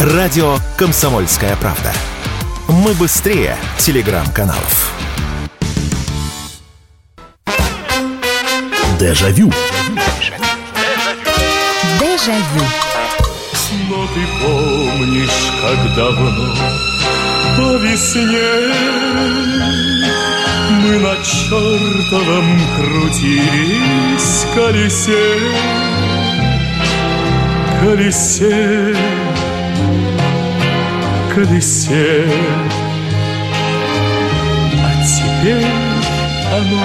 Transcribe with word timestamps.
Радио 0.00 0.56
«Комсомольская 0.78 1.54
правда». 1.56 1.92
Мы 2.68 2.94
быстрее 2.94 3.54
телеграм-каналов. 3.76 4.94
Дежавю. 8.98 9.52
Дежавю. 12.00 12.64
Но 13.90 14.06
ты 14.06 14.26
помнишь, 14.42 15.52
как 15.60 15.94
давно 15.94 16.54
по 17.58 17.76
весне 17.84 18.72
Мы 20.82 20.98
на 20.98 21.14
чертовом 21.22 22.58
крутились 22.78 24.46
колесе 24.54 25.36
Колесе 27.82 29.19
Колесе 31.40 32.26
А 34.74 34.92
теперь 35.02 35.64
оно 36.52 36.84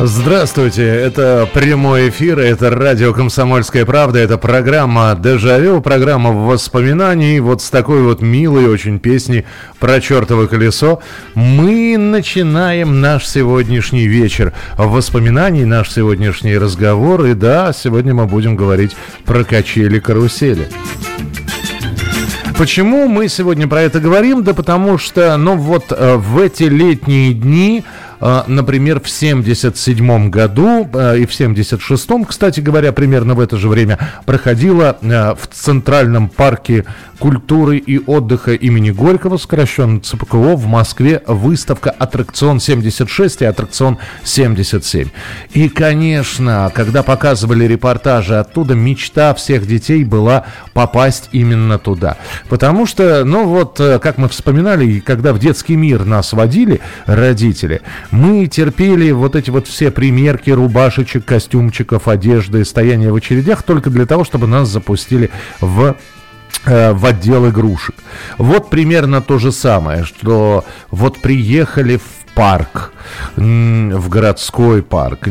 Здравствуйте, 0.00 0.82
это 0.82 1.48
прямой 1.54 2.08
эфир, 2.08 2.40
это 2.40 2.70
радио 2.70 3.12
«Комсомольская 3.12 3.84
правда», 3.84 4.18
это 4.18 4.36
программа 4.36 5.14
«Дежавю», 5.14 5.80
программа 5.80 6.32
воспоминаний, 6.32 7.38
вот 7.38 7.62
с 7.62 7.70
такой 7.70 8.02
вот 8.02 8.20
милой 8.20 8.66
очень 8.66 8.98
песни 8.98 9.44
про 9.78 10.00
чертово 10.00 10.46
колесо. 10.46 11.00
Мы 11.34 11.96
начинаем 11.98 13.00
наш 13.00 13.28
сегодняшний 13.28 14.08
вечер 14.08 14.54
воспоминаний, 14.76 15.64
наш 15.64 15.90
сегодняшний 15.90 16.58
разговор, 16.58 17.26
и 17.26 17.34
да, 17.34 17.72
сегодня 17.72 18.12
мы 18.12 18.26
будем 18.26 18.56
говорить 18.56 18.96
про 19.24 19.44
качели-карусели. 19.44 20.68
Почему 22.58 23.06
мы 23.06 23.28
сегодня 23.28 23.68
про 23.68 23.82
это 23.82 24.00
говорим? 24.00 24.42
Да 24.42 24.54
потому 24.54 24.96
что, 24.96 25.36
ну 25.36 25.56
вот 25.56 25.84
э, 25.90 26.16
в 26.16 26.38
эти 26.38 26.62
летние 26.62 27.34
дни 27.34 27.84
например, 28.20 29.00
в 29.00 29.08
77 29.08 30.30
году 30.30 30.88
а, 30.92 31.14
и 31.14 31.26
в 31.26 31.30
76-м, 31.30 32.24
кстати 32.24 32.60
говоря, 32.60 32.92
примерно 32.92 33.34
в 33.34 33.40
это 33.40 33.56
же 33.56 33.68
время 33.68 33.98
проходила 34.24 34.96
а, 35.02 35.34
в 35.34 35.46
Центральном 35.48 36.28
парке 36.28 36.84
культуры 37.18 37.78
и 37.78 37.98
отдыха 37.98 38.52
имени 38.52 38.90
Горького, 38.90 39.36
сокращенно 39.36 40.00
ЦПКО, 40.00 40.56
в 40.56 40.66
Москве 40.66 41.22
выставка 41.26 41.90
«Аттракцион 41.90 42.58
76» 42.58 43.38
и 43.40 43.44
«Аттракцион 43.44 43.98
77». 44.24 45.08
И, 45.52 45.68
конечно, 45.68 46.70
когда 46.74 47.02
показывали 47.02 47.64
репортажи 47.64 48.38
оттуда, 48.38 48.74
мечта 48.74 49.34
всех 49.34 49.66
детей 49.66 50.04
была 50.04 50.44
попасть 50.74 51.28
именно 51.32 51.78
туда. 51.78 52.16
Потому 52.48 52.86
что, 52.86 53.24
ну 53.24 53.46
вот, 53.46 53.80
э, 53.80 53.98
как 53.98 54.18
мы 54.18 54.28
вспоминали, 54.28 55.00
когда 55.00 55.32
в 55.32 55.38
детский 55.38 55.76
мир 55.76 56.04
нас 56.04 56.32
водили 56.32 56.80
родители, 57.06 57.82
мы 58.10 58.46
терпели 58.46 59.10
вот 59.10 59.36
эти 59.36 59.50
вот 59.50 59.66
все 59.66 59.90
примерки 59.90 60.50
рубашечек, 60.50 61.24
костюмчиков, 61.24 62.08
одежды, 62.08 62.64
стояние 62.64 63.12
в 63.12 63.16
очередях 63.16 63.62
только 63.62 63.90
для 63.90 64.06
того, 64.06 64.24
чтобы 64.24 64.46
нас 64.46 64.68
запустили 64.68 65.30
в 65.60 65.96
э, 66.64 66.92
в 66.92 67.04
отдел 67.04 67.48
игрушек. 67.48 67.94
Вот 68.38 68.70
примерно 68.70 69.20
то 69.20 69.38
же 69.38 69.52
самое, 69.52 70.04
что 70.04 70.64
вот 70.90 71.20
приехали 71.20 71.96
в 71.96 72.15
парк, 72.36 72.92
в 73.34 74.08
городской 74.10 74.82
парк. 74.82 75.26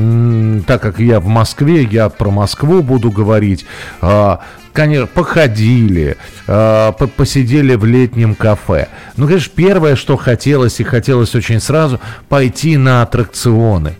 Так 0.65 0.81
как 0.81 0.99
я 0.99 1.19
в 1.19 1.27
Москве, 1.27 1.83
я 1.83 2.09
про 2.09 2.31
Москву 2.31 2.81
буду 2.81 3.11
говорить. 3.11 3.65
А, 4.01 4.41
конечно, 4.73 5.05
походили, 5.05 6.17
э, 6.47 6.91
посидели 7.15 7.75
в 7.75 7.85
летнем 7.85 8.33
кафе. 8.33 8.87
Ну, 9.17 9.27
конечно, 9.27 9.53
первое, 9.55 9.95
что 9.95 10.17
хотелось, 10.17 10.79
и 10.79 10.83
хотелось 10.83 11.35
очень 11.35 11.59
сразу, 11.59 12.01
пойти 12.27 12.75
на 12.75 13.03
аттракционы. 13.03 13.93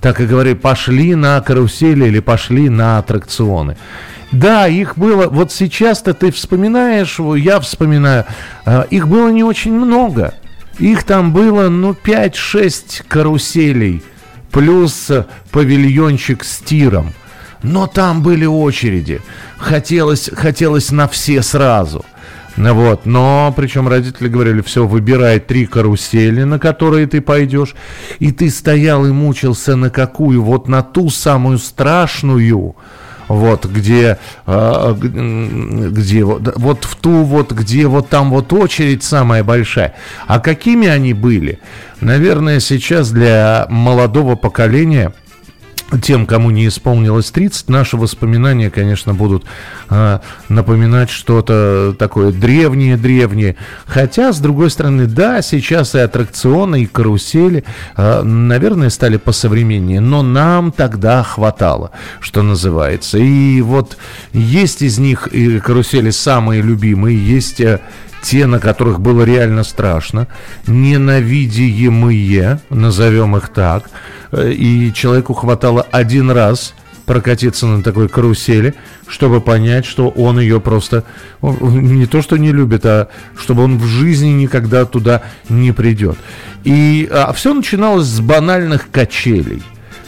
Так 0.00 0.20
и 0.20 0.26
говорили, 0.26 0.54
пошли 0.54 1.16
на 1.16 1.40
карусели 1.40 2.06
или 2.06 2.20
пошли 2.20 2.68
на 2.68 2.98
аттракционы. 2.98 3.76
Да, 4.30 4.68
их 4.68 4.96
было, 4.96 5.26
вот 5.26 5.50
сейчас-то 5.50 6.14
ты 6.14 6.30
вспоминаешь, 6.30 7.18
я 7.18 7.58
вспоминаю, 7.58 8.24
э, 8.64 8.84
их 8.90 9.08
было 9.08 9.30
не 9.30 9.42
очень 9.42 9.72
много. 9.72 10.34
Их 10.78 11.04
там 11.04 11.32
было, 11.32 11.68
ну, 11.68 11.92
5-6 11.92 13.04
каруселей, 13.08 14.02
плюс 14.50 15.10
павильончик 15.50 16.44
с 16.44 16.58
тиром– 16.58 17.12
но 17.62 17.86
там 17.86 18.22
были 18.22 18.44
очереди. 18.44 19.20
Хотелось, 19.58 20.30
хотелось 20.34 20.90
на 20.90 21.08
все 21.08 21.42
сразу. 21.42 22.04
Вот, 22.56 23.06
но 23.06 23.52
причем 23.56 23.88
родители 23.88 24.28
говорили, 24.28 24.60
все, 24.60 24.86
выбирай 24.86 25.40
три 25.40 25.64
карусели, 25.64 26.42
на 26.42 26.58
которые 26.58 27.06
ты 27.06 27.22
пойдешь. 27.22 27.74
И 28.18 28.30
ты 28.30 28.50
стоял 28.50 29.06
и 29.06 29.10
мучился 29.10 29.74
на 29.74 29.88
какую? 29.88 30.42
Вот 30.42 30.68
на 30.68 30.82
ту 30.82 31.08
самую 31.08 31.58
страшную, 31.58 32.76
вот, 33.28 33.66
где, 33.66 34.18
э, 34.46 34.94
где 34.98 36.24
вот, 36.24 36.52
вот 36.56 36.84
в 36.84 36.96
ту 36.96 37.22
вот, 37.22 37.52
где 37.52 37.86
вот 37.86 38.08
там 38.08 38.30
вот 38.30 38.52
очередь 38.52 39.02
самая 39.02 39.44
большая. 39.44 39.94
А 40.26 40.40
какими 40.40 40.88
они 40.88 41.14
были? 41.14 41.58
Наверное, 42.00 42.60
сейчас 42.60 43.10
для 43.10 43.66
молодого 43.68 44.36
поколения– 44.36 45.12
тем, 46.00 46.26
кому 46.26 46.50
не 46.50 46.68
исполнилось 46.68 47.30
30, 47.30 47.68
наши 47.68 47.96
воспоминания, 47.96 48.70
конечно, 48.70 49.14
будут 49.14 49.44
э, 49.90 50.20
напоминать 50.48 51.10
что-то 51.10 51.94
такое 51.98 52.32
древнее-древнее. 52.32 53.56
Хотя, 53.86 54.32
с 54.32 54.38
другой 54.38 54.70
стороны, 54.70 55.06
да, 55.06 55.42
сейчас 55.42 55.94
и 55.94 55.98
аттракционы, 55.98 56.82
и 56.82 56.86
карусели, 56.86 57.64
э, 57.96 58.22
наверное, 58.22 58.90
стали 58.90 59.16
посовременнее, 59.16 60.00
но 60.00 60.22
нам 60.22 60.72
тогда 60.72 61.22
хватало, 61.22 61.90
что 62.20 62.42
называется. 62.42 63.18
И 63.18 63.60
вот 63.60 63.96
есть 64.32 64.82
из 64.82 64.98
них 64.98 65.26
и 65.28 65.60
карусели 65.60 66.10
самые 66.10 66.62
любимые, 66.62 67.18
есть 67.18 67.60
э, 67.60 67.80
те, 68.22 68.46
на 68.46 68.60
которых 68.60 69.00
было 69.00 69.24
реально 69.24 69.64
страшно, 69.64 70.28
ненавидимые, 70.66 72.60
назовем 72.70 73.36
их 73.36 73.48
так, 73.48 73.90
э, 74.30 74.52
и 74.52 74.92
человеку 74.94 75.34
хватало 75.34 75.86
один 75.90 76.30
раз 76.30 76.74
прокатиться 77.04 77.66
на 77.66 77.82
такой 77.82 78.08
карусели, 78.08 78.74
чтобы 79.08 79.40
понять, 79.40 79.84
что 79.84 80.08
он 80.08 80.38
ее 80.38 80.60
просто 80.60 81.04
не 81.42 82.06
то 82.06 82.22
что 82.22 82.36
не 82.36 82.52
любит, 82.52 82.86
а 82.86 83.08
чтобы 83.36 83.64
он 83.64 83.76
в 83.76 83.84
жизни 83.84 84.28
никогда 84.28 84.84
туда 84.84 85.22
не 85.48 85.72
придет. 85.72 86.16
И 86.64 87.08
а 87.10 87.32
все 87.32 87.52
начиналось 87.52 88.06
с 88.06 88.20
банальных 88.20 88.90
качелей. 88.90 89.62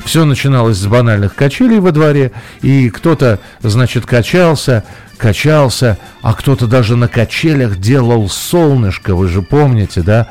Все 0.05 0.25
начиналось 0.25 0.77
с 0.77 0.87
банальных 0.87 1.35
качелей 1.35 1.81
во 1.81 1.91
дворе, 1.91 2.33
и 2.61 2.91
кто-то, 2.91 3.41
значит, 3.63 4.05
качался, 4.05 4.85
качался, 5.17 5.99
а 6.21 6.35
кто-то 6.35 6.67
даже 6.67 6.97
на 6.97 7.09
качелях 7.09 7.79
делал 7.79 8.29
солнышко, 8.29 9.15
вы 9.15 9.29
же 9.29 9.41
помните, 9.43 10.03
да? 10.03 10.29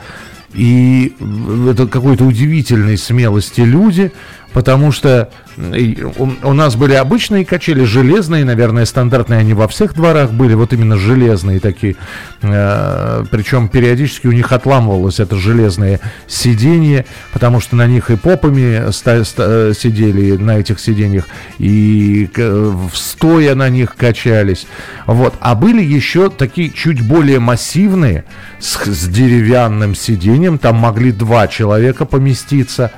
И 0.53 1.15
это 1.69 1.87
какой-то 1.87 2.25
удивительной 2.25 2.97
смелости 2.97 3.61
люди, 3.61 4.11
потому 4.53 4.91
что 4.91 5.29
у 5.57 6.53
нас 6.53 6.75
были 6.75 6.93
обычные 6.93 7.45
качели, 7.45 7.83
железные, 7.83 8.45
наверное, 8.45 8.85
стандартные, 8.85 9.39
они 9.39 9.53
во 9.53 9.67
всех 9.67 9.93
дворах 9.93 10.31
были, 10.31 10.53
вот 10.53 10.73
именно 10.73 10.97
железные 10.97 11.59
такие. 11.59 11.95
Э, 12.41 13.25
Причем 13.29 13.67
периодически 13.67 14.27
у 14.27 14.31
них 14.31 14.51
отламывалось 14.51 15.19
это 15.19 15.35
железное 15.35 15.99
сиденье, 16.27 17.05
потому 17.31 17.59
что 17.59 17.75
на 17.75 17.87
них 17.87 18.09
и 18.09 18.15
попами 18.15 18.83
э, 18.87 19.73
сидели 19.73 20.37
на 20.37 20.59
этих 20.59 20.79
сиденьях, 20.79 21.25
и 21.57 22.29
стоя 22.93 23.55
на 23.55 23.69
них 23.69 23.95
качались. 23.95 24.67
Вот. 25.05 25.35
А 25.39 25.55
были 25.55 25.83
еще 25.83 26.29
такие 26.29 26.69
чуть 26.69 27.01
более 27.01 27.39
массивные, 27.39 28.25
с, 28.59 28.77
с 28.85 29.07
деревянным 29.07 29.95
сиденьем, 29.95 30.57
там 30.57 30.77
могли 30.77 31.11
два 31.11 31.47
человека 31.47 32.05
поместиться. 32.05 32.91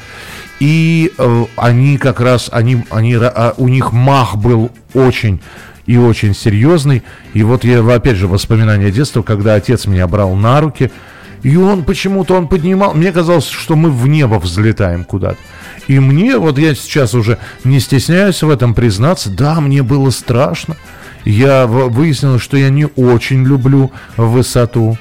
И 0.60 1.12
э, 1.18 1.46
они 1.58 1.98
как 1.98 2.20
раз, 2.20 2.50
они, 2.52 2.86
они, 2.90 3.16
а, 3.16 3.54
у 3.58 3.68
них 3.68 3.92
мах 3.92 4.38
был 4.38 4.72
очень 4.94 5.42
и 5.86 5.98
очень 5.98 6.34
серьезный. 6.34 7.04
И 7.34 7.44
вот 7.44 7.64
я, 7.64 7.80
опять 7.82 8.18
же, 8.18 8.28
воспоминания 8.28 8.92
детства, 8.92 9.22
когда 9.22 9.56
отец 9.56 9.86
меня 9.86 10.08
брал 10.08 10.36
на 10.36 10.62
руки, 10.62 10.92
и 11.44 11.58
он 11.58 11.84
почему-то, 11.84 12.36
он 12.36 12.48
поднимал, 12.48 12.94
мне 12.96 13.12
казалось, 13.12 13.48
что 13.48 13.76
мы 13.76 13.92
в 13.92 14.08
небо 14.08 14.36
взлетаем 14.40 15.04
куда-то. 15.04 15.38
И 15.88 16.00
мне, 16.00 16.38
вот 16.38 16.58
я 16.58 16.74
сейчас 16.74 17.14
уже 17.14 17.38
не 17.64 17.80
стесняюсь 17.80 18.42
в 18.42 18.50
этом 18.50 18.74
признаться, 18.74 19.30
да, 19.30 19.62
мне 19.62 19.84
было 19.84 20.10
страшно. 20.10 20.76
Я 21.24 21.68
выяснил, 21.68 22.40
что 22.40 22.58
я 22.58 22.70
не 22.70 22.88
очень 22.88 23.46
люблю 23.46 23.92
высоту. 24.18 24.98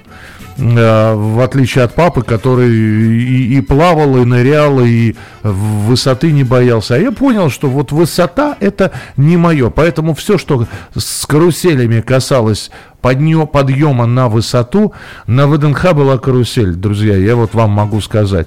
Э, 0.56 1.14
в 1.14 1.40
отличие 1.40 1.84
от 1.84 1.94
папы, 1.94 2.22
который 2.22 2.70
и, 2.70 3.58
и 3.58 3.60
плавал, 3.60 4.16
и 4.18 4.24
нырял, 4.24 4.80
и 4.80 5.14
высоты 5.42 6.30
не 6.30 6.44
боялся. 6.44 6.94
А 6.94 6.98
я 6.98 7.10
понял, 7.10 7.50
что 7.50 7.68
вот 7.68 7.90
высота 7.90 8.56
это 8.60 8.92
не 9.16 9.36
мое. 9.36 9.70
Поэтому 9.70 10.14
все, 10.14 10.38
что 10.38 10.66
с 10.96 11.26
каруселями 11.26 12.00
касалось 12.00 12.70
подъема 13.00 14.06
на 14.06 14.28
высоту. 14.28 14.92
На 15.26 15.48
ВДНХ 15.48 15.92
была 15.92 16.18
карусель, 16.18 16.74
друзья, 16.74 17.16
я 17.16 17.34
вот 17.34 17.54
вам 17.54 17.70
могу 17.70 18.00
сказать. 18.00 18.46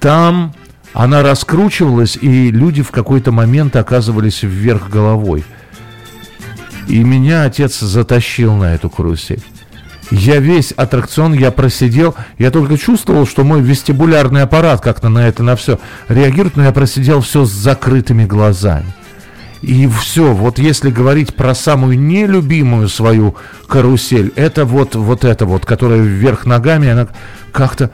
Там 0.00 0.54
она 0.94 1.22
раскручивалась, 1.22 2.16
и 2.20 2.50
люди 2.50 2.82
в 2.82 2.90
какой-то 2.90 3.30
момент 3.30 3.76
оказывались 3.76 4.42
вверх 4.42 4.88
головой. 4.88 5.44
И 6.88 7.04
меня 7.04 7.44
отец 7.44 7.78
затащил 7.78 8.54
на 8.54 8.74
эту 8.74 8.90
карусель. 8.90 9.42
Я 10.10 10.38
весь 10.38 10.72
аттракцион, 10.72 11.32
я 11.32 11.50
просидел, 11.50 12.14
я 12.38 12.50
только 12.50 12.76
чувствовал, 12.76 13.26
что 13.26 13.44
мой 13.44 13.62
вестибулярный 13.62 14.42
аппарат 14.42 14.80
как-то 14.80 15.08
на 15.08 15.26
это, 15.26 15.42
на 15.42 15.56
все 15.56 15.78
реагирует, 16.08 16.56
но 16.56 16.64
я 16.64 16.72
просидел 16.72 17.20
все 17.20 17.44
с 17.44 17.50
закрытыми 17.50 18.24
глазами. 18.24 18.86
И 19.62 19.86
все, 19.86 20.32
вот 20.32 20.58
если 20.58 20.90
говорить 20.90 21.36
про 21.36 21.54
самую 21.54 21.98
нелюбимую 21.98 22.88
свою 22.88 23.36
карусель, 23.68 24.32
это 24.34 24.64
вот, 24.64 24.96
вот 24.96 25.24
это 25.24 25.46
вот, 25.46 25.64
которая 25.64 26.00
вверх 26.00 26.46
ногами, 26.46 26.88
она 26.88 27.06
как-то 27.52 27.90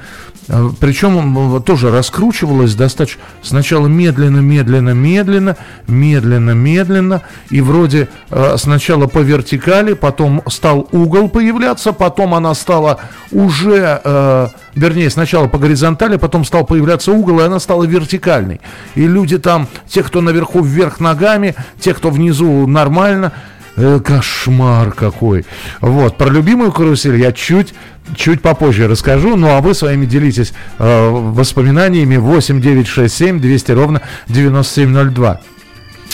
Причем 0.80 1.62
тоже 1.62 1.90
раскручивалось 1.90 2.74
достаточно 2.74 3.22
сначала 3.42 3.86
медленно, 3.86 4.38
медленно, 4.38 4.90
медленно, 4.90 5.56
медленно, 5.86 6.50
медленно. 6.50 7.22
И 7.50 7.60
вроде 7.60 8.08
а, 8.30 8.56
сначала 8.56 9.06
по 9.06 9.18
вертикали, 9.18 9.92
потом 9.92 10.42
стал 10.48 10.88
угол 10.92 11.28
появляться, 11.28 11.92
потом 11.92 12.34
она 12.34 12.54
стала 12.54 13.00
уже, 13.30 14.00
а, 14.04 14.50
вернее, 14.74 15.10
сначала 15.10 15.48
по 15.48 15.58
горизонтали, 15.58 16.16
потом 16.16 16.44
стал 16.44 16.64
появляться 16.64 17.12
угол, 17.12 17.40
и 17.40 17.44
она 17.44 17.60
стала 17.60 17.84
вертикальной. 17.84 18.60
И 18.94 19.06
люди 19.06 19.38
там, 19.38 19.68
те, 19.86 20.02
кто 20.02 20.22
наверху 20.22 20.62
вверх 20.62 20.98
ногами, 21.00 21.54
те, 21.78 21.92
кто 21.92 22.10
внизу 22.10 22.66
нормально, 22.66 23.32
э, 23.78 24.00
кошмар 24.00 24.92
какой. 24.92 25.46
Вот, 25.80 26.16
про 26.18 26.28
любимую 26.28 26.72
карусель 26.72 27.16
я 27.16 27.32
чуть 27.32 27.74
чуть 28.16 28.42
попозже 28.42 28.88
расскажу. 28.88 29.36
Ну, 29.36 29.48
а 29.48 29.60
вы 29.60 29.74
своими 29.74 30.06
делитесь 30.06 30.52
э, 30.78 31.08
воспоминаниями 31.10 32.16
8 32.16 32.60
9 32.60 32.86
6 32.86 33.14
7 33.14 33.40
200 33.40 33.72
ровно 33.72 34.02
9702. 34.28 35.40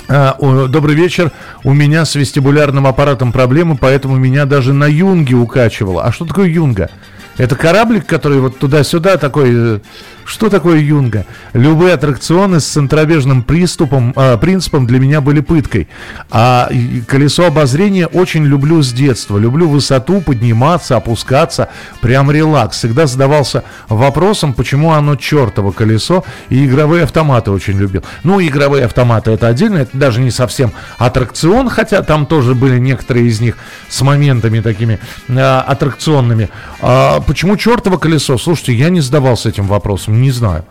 Uh, 0.06 0.68
добрый 0.68 0.94
вечер. 0.94 1.32
У 1.62 1.72
меня 1.72 2.04
с 2.04 2.14
вестибулярным 2.14 2.86
аппаратом 2.86 3.32
проблемы, 3.32 3.78
поэтому 3.80 4.16
меня 4.16 4.44
даже 4.44 4.74
на 4.74 4.84
юнге 4.84 5.34
укачивало. 5.34 6.04
А 6.04 6.12
что 6.12 6.26
такое 6.26 6.48
юнга? 6.48 6.90
Это 7.38 7.56
кораблик, 7.56 8.06
который 8.06 8.40
вот 8.40 8.58
туда-сюда 8.58 9.16
такой... 9.16 9.80
Э, 10.24 10.26
что 10.26 10.48
такое 10.48 10.78
юнга? 10.78 11.26
Любые 11.52 11.94
аттракционы 11.94 12.60
с 12.60 12.66
центробежным 12.66 13.42
приступом, 13.42 14.12
э, 14.16 14.36
принципом 14.38 14.86
для 14.86 14.98
меня 14.98 15.20
были 15.20 15.40
пыткой. 15.40 15.88
А 16.30 16.70
колесо 17.06 17.46
обозрения 17.46 18.06
очень 18.06 18.44
люблю 18.44 18.82
с 18.82 18.92
детства. 18.92 19.38
Люблю 19.38 19.68
высоту, 19.68 20.20
подниматься, 20.20 20.96
опускаться. 20.96 21.68
Прям 22.00 22.30
релакс. 22.30 22.78
Всегда 22.78 23.06
задавался 23.06 23.64
вопросом, 23.88 24.54
почему 24.54 24.92
оно 24.92 25.16
чертово 25.16 25.72
колесо. 25.72 26.24
И 26.48 26.66
игровые 26.66 27.04
автоматы 27.04 27.50
очень 27.50 27.78
любил. 27.78 28.02
Ну, 28.22 28.40
игровые 28.40 28.84
автоматы 28.84 29.30
это 29.32 29.48
отдельно. 29.48 29.78
Это 29.78 29.96
даже 29.96 30.20
не 30.20 30.30
совсем 30.30 30.72
аттракцион, 30.98 31.68
хотя 31.68 32.02
там 32.02 32.26
тоже 32.26 32.54
были 32.54 32.78
некоторые 32.78 33.26
из 33.26 33.40
них 33.40 33.56
с 33.88 34.00
моментами 34.02 34.60
такими 34.60 34.98
э, 35.28 35.40
аттракционными. 35.40 36.50
А, 36.80 37.20
почему 37.20 37.56
чертово 37.56 37.98
колесо? 37.98 38.38
Слушайте, 38.38 38.74
я 38.74 38.88
не 38.88 39.00
задавался 39.00 39.48
этим 39.48 39.66
вопросом, 39.66 40.13
не 40.20 40.30
знаю. 40.30 40.64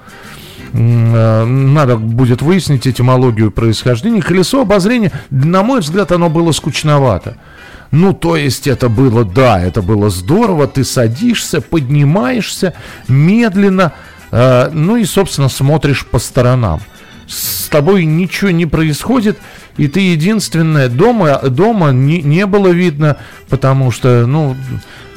Э, 0.73 1.45
надо 1.45 1.97
будет 1.97 2.41
выяснить 2.41 2.87
этимологию 2.87 3.51
происхождения. 3.51 4.21
Колесо 4.21 4.61
обозрения, 4.61 5.11
на 5.29 5.63
мой 5.63 5.81
взгляд, 5.81 6.11
оно 6.11 6.29
было 6.29 6.51
скучновато. 6.51 7.37
Ну, 7.91 8.13
то 8.13 8.35
есть 8.35 8.65
это 8.65 8.89
было, 8.89 9.23
да, 9.23 9.61
это 9.61 9.83
было 9.83 10.09
здорово. 10.09 10.67
Ты 10.67 10.83
садишься, 10.83 11.61
поднимаешься 11.61 12.73
медленно, 13.07 13.93
э, 14.31 14.69
ну 14.73 14.95
и, 14.95 15.05
собственно, 15.05 15.47
смотришь 15.47 16.05
по 16.05 16.17
сторонам. 16.17 16.81
С 17.27 17.69
тобой 17.69 18.05
ничего 18.05 18.51
не 18.51 18.65
происходит, 18.65 19.37
и 19.77 19.87
ты 19.87 19.99
единственная 19.99 20.89
дома, 20.89 21.39
дома 21.39 21.91
не, 21.91 22.21
не 22.21 22.45
было 22.45 22.67
видно, 22.67 23.17
потому 23.49 23.91
что, 23.91 24.25
ну, 24.27 24.55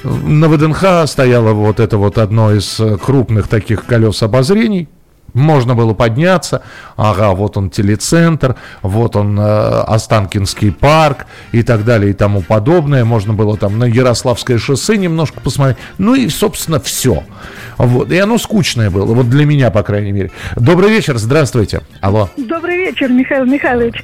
на 0.05 0.49
ВДНХ 0.49 1.06
стояло 1.06 1.53
вот 1.53 1.81
это 1.81 1.99
вот 1.99 2.19
одно 2.19 2.55
из 2.55 2.79
э, 2.81 2.97
крупных 2.97 3.49
таких 3.49 3.85
колес 3.85 4.23
обозрений. 4.23 4.88
Можно 5.37 5.75
было 5.75 5.93
подняться, 5.93 6.62
ага, 6.97 7.33
вот 7.35 7.59
он 7.59 7.69
телецентр, 7.69 8.56
вот 8.81 9.17
он 9.17 9.38
э, 9.38 9.43
Останкинский 9.83 10.73
парк 10.73 11.27
и 11.53 11.62
так 11.62 11.85
далее 11.85 12.11
и 12.11 12.15
тому 12.15 12.41
подобное. 12.41 13.05
Можно 13.05 13.35
было 13.35 13.56
там 13.59 13.79
на 13.79 13.85
Ярославское 13.85 14.56
шоссе 14.56 14.97
немножко 14.97 15.41
посмотреть. 15.41 15.77
Ну 15.99 16.15
и, 16.15 16.31
собственно, 16.31 16.81
все. 16.81 17.23
Вот. 17.77 18.11
И 18.11 18.19
оно 18.19 18.38
скучное 18.38 18.91
было, 18.91 19.12
вот 19.15 19.29
для 19.29 19.44
меня, 19.44 19.71
по 19.71 19.83
крайней 19.83 20.12
мере. 20.12 20.31
Добрый 20.56 20.88
вечер, 20.88 21.19
здравствуйте. 21.19 21.83
Алло. 22.00 22.31
Добрый 22.38 22.79
вечер, 22.79 23.11
Михаил 23.11 23.44
Михайлович. 23.44 24.03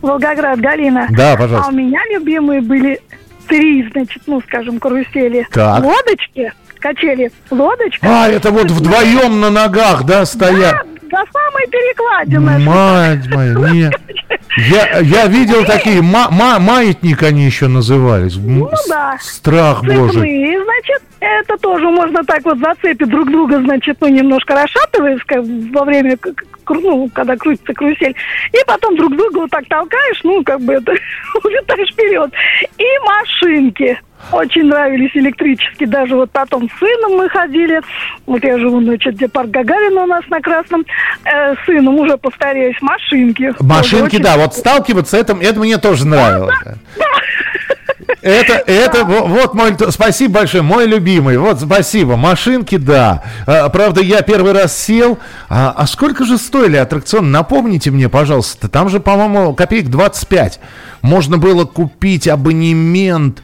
Волгоград, 0.00 0.60
Галина. 0.60 1.08
Да, 1.10 1.36
пожалуйста. 1.36 1.68
А 1.68 1.72
у 1.72 1.76
меня 1.76 2.00
любимые 2.10 2.62
были 2.62 3.00
три, 3.48 3.86
значит, 3.92 4.22
ну, 4.26 4.40
скажем, 4.40 4.78
карусели. 4.78 5.46
Так. 5.52 5.84
Лодочки, 5.84 6.52
качели, 6.80 7.30
лодочка. 7.50 8.06
А, 8.08 8.28
это 8.28 8.50
вот 8.50 8.70
вдвоем 8.70 9.40
на 9.40 9.50
ногах, 9.50 10.04
да, 10.04 10.24
стоят? 10.24 10.72
Да, 10.72 11.00
до 11.10 11.30
самой 11.32 11.66
перекладины. 11.68 12.58
Мать 12.58 13.26
моя, 13.28 13.72
нет. 13.72 13.92
Я, 14.56 14.98
я 14.98 15.26
видел 15.26 15.64
такие, 15.64 16.02
ма, 16.02 16.28
ма, 16.30 16.58
маятник 16.58 17.22
они 17.22 17.44
еще 17.44 17.68
назывались. 17.68 18.36
Ну 18.36 18.68
да. 18.88 19.16
Страх 19.20 19.84
божий. 19.84 20.28
И, 20.28 20.58
значит, 20.58 21.02
это 21.20 21.56
тоже 21.58 21.88
можно 21.88 22.24
так 22.24 22.44
вот 22.44 22.58
зацепить 22.58 23.08
друг 23.08 23.30
друга, 23.30 23.60
значит, 23.60 23.96
ну, 24.00 24.08
немножко 24.08 24.54
расшатываясь 24.54 25.22
как, 25.24 25.44
во 25.72 25.84
время, 25.84 26.18
ну, 26.68 27.08
когда 27.12 27.36
крутится 27.36 27.72
карусель. 27.74 28.14
И 28.52 28.58
потом 28.66 28.96
друг 28.96 29.16
друга 29.16 29.38
вот 29.38 29.50
так 29.50 29.66
толкаешь, 29.68 30.20
ну, 30.24 30.42
как 30.42 30.60
бы 30.60 30.74
это, 30.74 30.92
улетаешь 31.44 31.92
вперед. 31.92 32.32
И 32.78 32.84
машинки 33.04 34.00
очень 34.32 34.64
нравились 34.64 35.10
электрические. 35.14 35.88
Даже 35.88 36.14
вот 36.14 36.30
потом 36.30 36.68
с 36.68 36.78
сыном 36.78 37.18
мы 37.18 37.28
ходили. 37.28 37.80
Вот 38.26 38.42
я 38.44 38.58
живу, 38.58 38.80
значит, 38.82 39.16
где 39.16 39.28
парк 39.28 39.50
Гагарина 39.50 40.02
у 40.02 40.06
нас 40.06 40.24
на 40.28 40.40
Красном. 40.40 40.84
Э, 41.24 41.54
сыном 41.66 41.96
уже 41.98 42.16
повторяюсь, 42.16 42.76
машинки. 42.80 43.52
Машинки, 43.60 44.16
очень... 44.16 44.24
да, 44.24 44.36
вот 44.36 44.54
сталкиваться, 44.54 45.16
это, 45.16 45.36
это 45.40 45.60
мне 45.60 45.78
тоже 45.78 46.06
нравилось. 46.06 46.54
Да, 46.64 46.76
да. 46.96 47.04
Это, 48.22 48.54
это, 48.66 49.04
вот 49.04 49.54
мой, 49.54 49.74
спасибо 49.90 50.40
большое, 50.40 50.62
мой 50.62 50.86
любимый, 50.86 51.38
вот 51.38 51.60
спасибо, 51.60 52.16
машинки, 52.16 52.76
да. 52.76 53.22
А, 53.46 53.68
правда, 53.70 54.02
я 54.02 54.20
первый 54.20 54.52
раз 54.52 54.76
сел, 54.76 55.18
а, 55.48 55.72
а 55.74 55.86
сколько 55.86 56.24
же 56.24 56.36
стоили 56.36 56.76
аттракционы? 56.76 57.28
Напомните 57.28 57.90
мне, 57.90 58.08
пожалуйста, 58.08 58.68
там 58.68 58.90
же, 58.90 59.00
по-моему, 59.00 59.54
копеек 59.54 59.88
25. 59.88 60.60
Можно 61.02 61.38
было 61.38 61.64
купить 61.64 62.28
абонемент 62.28 63.42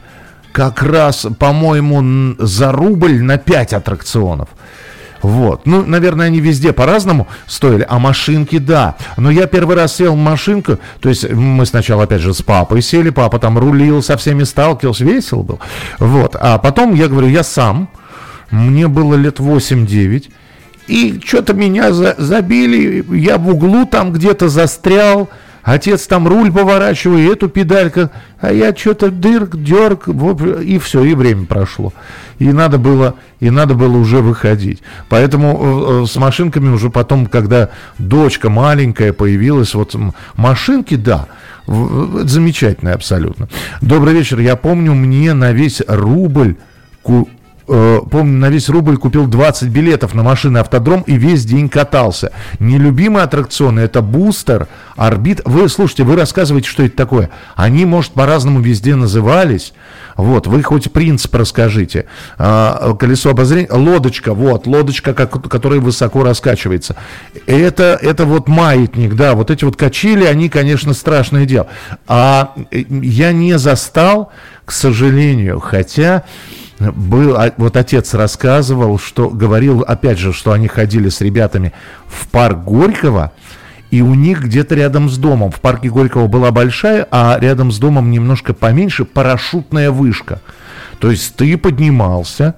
как 0.57 0.81
раз, 0.81 1.27
по-моему, 1.37 2.35
за 2.39 2.71
рубль 2.71 3.21
на 3.21 3.37
5 3.37 3.73
аттракционов. 3.73 4.49
Вот. 5.21 5.67
Ну, 5.67 5.85
наверное, 5.85 6.25
они 6.25 6.39
везде 6.39 6.73
по-разному 6.73 7.27
стоили, 7.45 7.85
а 7.87 7.99
машинки, 7.99 8.57
да. 8.57 8.95
Но 9.17 9.29
я 9.29 9.45
первый 9.45 9.75
раз 9.75 9.97
сел 9.97 10.15
в 10.15 10.17
машинку, 10.17 10.79
то 10.99 11.09
есть 11.09 11.31
мы 11.31 11.63
сначала, 11.67 12.05
опять 12.05 12.21
же, 12.21 12.33
с 12.33 12.41
папой 12.41 12.81
сели, 12.81 13.11
папа 13.11 13.37
там 13.37 13.59
рулил, 13.59 14.01
со 14.01 14.17
всеми 14.17 14.45
сталкивался, 14.45 15.05
весело 15.05 15.43
был. 15.43 15.59
Вот. 15.99 16.35
А 16.35 16.57
потом 16.57 16.95
я 16.95 17.07
говорю, 17.07 17.27
я 17.27 17.43
сам, 17.43 17.87
мне 18.49 18.87
было 18.87 19.13
лет 19.13 19.39
8-9, 19.39 20.31
и 20.87 21.21
что-то 21.23 21.53
меня 21.53 21.93
за, 21.93 22.15
забили, 22.17 23.05
я 23.15 23.37
в 23.37 23.47
углу 23.47 23.85
там 23.85 24.11
где-то 24.11 24.49
застрял, 24.49 25.29
Отец 25.67 26.07
там 26.07 26.29
руль 26.29 26.49
поворачивает, 26.49 27.29
эту 27.29 27.49
педалька, 27.49 28.09
а 28.39 28.53
я 28.53 28.73
что-то 28.73 29.11
дырк, 29.11 29.57
дерг, 29.57 30.07
и 30.07 30.79
все, 30.79 31.03
и 31.03 31.13
время 31.13 31.45
прошло. 31.45 31.91
И 32.39 32.53
надо 32.53 32.77
было, 32.77 33.15
и 33.41 33.49
надо 33.49 33.73
было 33.73 33.97
уже 33.97 34.19
выходить. 34.19 34.81
Поэтому 35.09 35.59
э, 35.59 36.03
э, 36.03 36.05
с 36.07 36.15
машинками 36.15 36.69
уже 36.69 36.89
потом, 36.89 37.25
когда 37.25 37.67
дочка 37.99 38.49
маленькая 38.49 39.11
появилась, 39.11 39.73
вот 39.73 39.93
машинки, 40.37 40.95
да, 40.95 41.27
замечательные 41.67 42.95
абсолютно. 42.95 43.49
Добрый 43.81 44.13
вечер. 44.13 44.39
Я 44.39 44.55
помню, 44.55 44.93
мне 44.93 45.33
на 45.33 45.51
весь 45.51 45.81
рубль 45.85 46.55
э, 47.67 48.01
помню, 48.09 48.37
на 48.39 48.49
весь 48.49 48.69
рубль 48.69 48.97
купил 48.97 49.27
20 49.27 49.69
билетов 49.69 50.13
на 50.13 50.23
машины 50.23 50.59
автодром 50.59 51.01
и 51.01 51.17
весь 51.17 51.45
день 51.45 51.69
катался. 51.69 52.31
Нелюбимые 52.59 53.23
аттракционы 53.23 53.81
это 53.81 54.01
бустер, 54.01 54.67
орбит. 54.95 55.41
Вы 55.45 55.69
слушайте, 55.69 56.03
вы 56.03 56.15
рассказываете, 56.15 56.69
что 56.69 56.83
это 56.83 56.95
такое. 56.95 57.29
Они, 57.55 57.85
может, 57.85 58.13
по-разному 58.13 58.61
везде 58.61 58.95
назывались. 58.95 59.73
Вот, 60.15 60.47
вы 60.47 60.63
хоть 60.63 60.91
принцип 60.91 61.33
расскажите. 61.35 62.05
А, 62.37 62.95
колесо 62.95 63.29
обозрения, 63.29 63.69
лодочка, 63.71 64.33
вот, 64.33 64.65
лодочка, 64.65 65.13
которая 65.13 65.79
высоко 65.79 66.23
раскачивается. 66.23 66.95
Это, 67.45 67.97
это 68.01 68.25
вот 68.25 68.47
маятник, 68.47 69.13
да, 69.13 69.35
вот 69.35 69.51
эти 69.51 69.63
вот 69.63 69.75
качели, 69.75 70.25
они, 70.25 70.49
конечно, 70.49 70.93
страшное 70.93 71.45
дело. 71.45 71.67
А 72.07 72.53
э, 72.71 72.83
я 72.89 73.31
не 73.31 73.57
застал, 73.59 74.31
к 74.65 74.71
сожалению, 74.71 75.59
хотя 75.59 76.23
был, 76.79 77.35
а, 77.35 77.51
вот 77.57 77.75
отец 77.75 78.13
рассказывал, 78.13 78.99
что 78.99 79.29
говорил, 79.29 79.81
опять 79.81 80.19
же, 80.19 80.33
что 80.33 80.51
они 80.51 80.67
ходили 80.67 81.09
с 81.09 81.21
ребятами 81.21 81.73
в 82.07 82.27
парк 82.27 82.63
Горького, 82.63 83.31
и 83.89 84.01
у 84.01 84.13
них 84.13 84.43
где-то 84.43 84.75
рядом 84.75 85.09
с 85.09 85.17
домом, 85.17 85.51
в 85.51 85.61
парке 85.61 85.89
Горького 85.89 86.27
была 86.27 86.51
большая, 86.51 87.07
а 87.09 87.37
рядом 87.39 87.71
с 87.71 87.79
домом 87.79 88.11
немножко 88.11 88.53
поменьше 88.53 89.05
парашютная 89.05 89.91
вышка. 89.91 90.41
То 90.99 91.09
есть 91.09 91.35
ты 91.35 91.57
поднимался, 91.57 92.55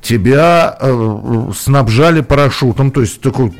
тебя 0.00 0.76
э, 0.80 1.50
снабжали 1.54 2.22
парашютом, 2.22 2.90
то 2.90 3.02
есть 3.02 3.20
такой 3.20 3.52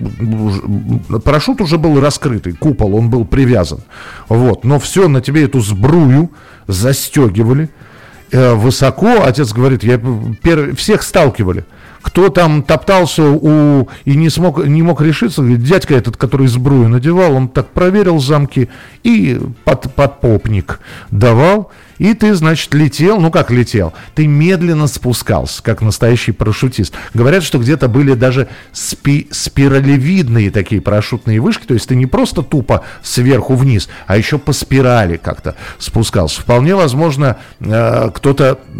парашют 1.23 1.61
уже 1.61 1.77
был 1.77 2.01
раскрытый, 2.01 2.55
купол, 2.55 2.97
он 2.97 3.11
был 3.11 3.27
привязан, 3.27 3.81
вот, 4.29 4.65
но 4.65 4.79
все 4.79 5.07
на 5.09 5.21
тебе 5.21 5.45
эту 5.45 5.61
сбрую 5.61 6.31
застегивали, 6.67 7.65
Э, 7.65 7.90
высоко, 8.33 9.23
отец 9.25 9.53
говорит, 9.53 9.83
я 9.83 10.01
пер... 10.43 10.75
всех 10.77 11.03
сталкивали. 11.03 11.65
Кто 12.03 12.29
там 12.31 12.63
топтался 12.63 13.25
у... 13.25 13.89
и 14.05 14.17
не, 14.17 14.31
смог, 14.31 14.65
не 14.65 14.83
мог 14.83 15.01
решиться, 15.03 15.43
говорит, 15.43 15.63
дядька 15.63 15.95
этот, 15.95 16.17
который 16.17 16.47
сбрую 16.47 16.89
надевал, 16.89 17.35
он 17.35 17.49
так 17.49 17.69
проверил 17.69 18.21
замки 18.21 18.69
и 19.03 19.39
под, 19.65 19.95
подпопник 19.95 20.81
давал. 21.11 21.71
И 22.01 22.15
ты, 22.15 22.35
значит, 22.35 22.73
летел, 22.73 23.21
ну 23.21 23.31
как 23.31 23.51
летел, 23.51 23.93
ты 24.15 24.27
медленно 24.27 24.87
спускался, 24.87 25.63
как 25.63 25.83
настоящий 25.83 26.33
парашютист. 26.33 26.95
Говорят, 27.13 27.43
что 27.43 27.59
где-то 27.59 27.89
были 27.89 28.15
даже 28.15 28.49
спи 28.73 29.29
спиралевидные 29.31 30.51
такие 30.51 30.81
парашютные 30.81 31.41
вышки, 31.41 31.67
то 31.67 31.75
есть 31.75 31.89
ты 31.89 31.97
не 31.97 32.07
просто 32.07 32.43
тупо 32.43 32.85
сверху 33.03 33.55
вниз, 33.55 33.91
а 34.07 34.17
еще 34.17 34.39
по 34.39 34.55
спирали 34.55 35.19
как-то 35.19 35.57
спускался. 35.79 36.41
Вполне 36.41 36.75
возможно, 36.75 37.37
э, 37.61 38.11
кто-то 38.15 38.59
э, 38.67 38.79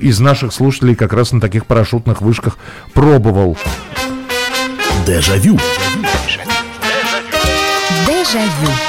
из 0.00 0.18
наших 0.20 0.54
слушателей 0.54 0.94
как 0.94 1.12
раз 1.12 1.32
на 1.32 1.42
таких 1.42 1.66
парашютных 1.66 2.22
вышках 2.22 2.56
пробовал. 2.94 3.58
Дежавю. 5.06 5.58
Дежавю. 8.06 8.83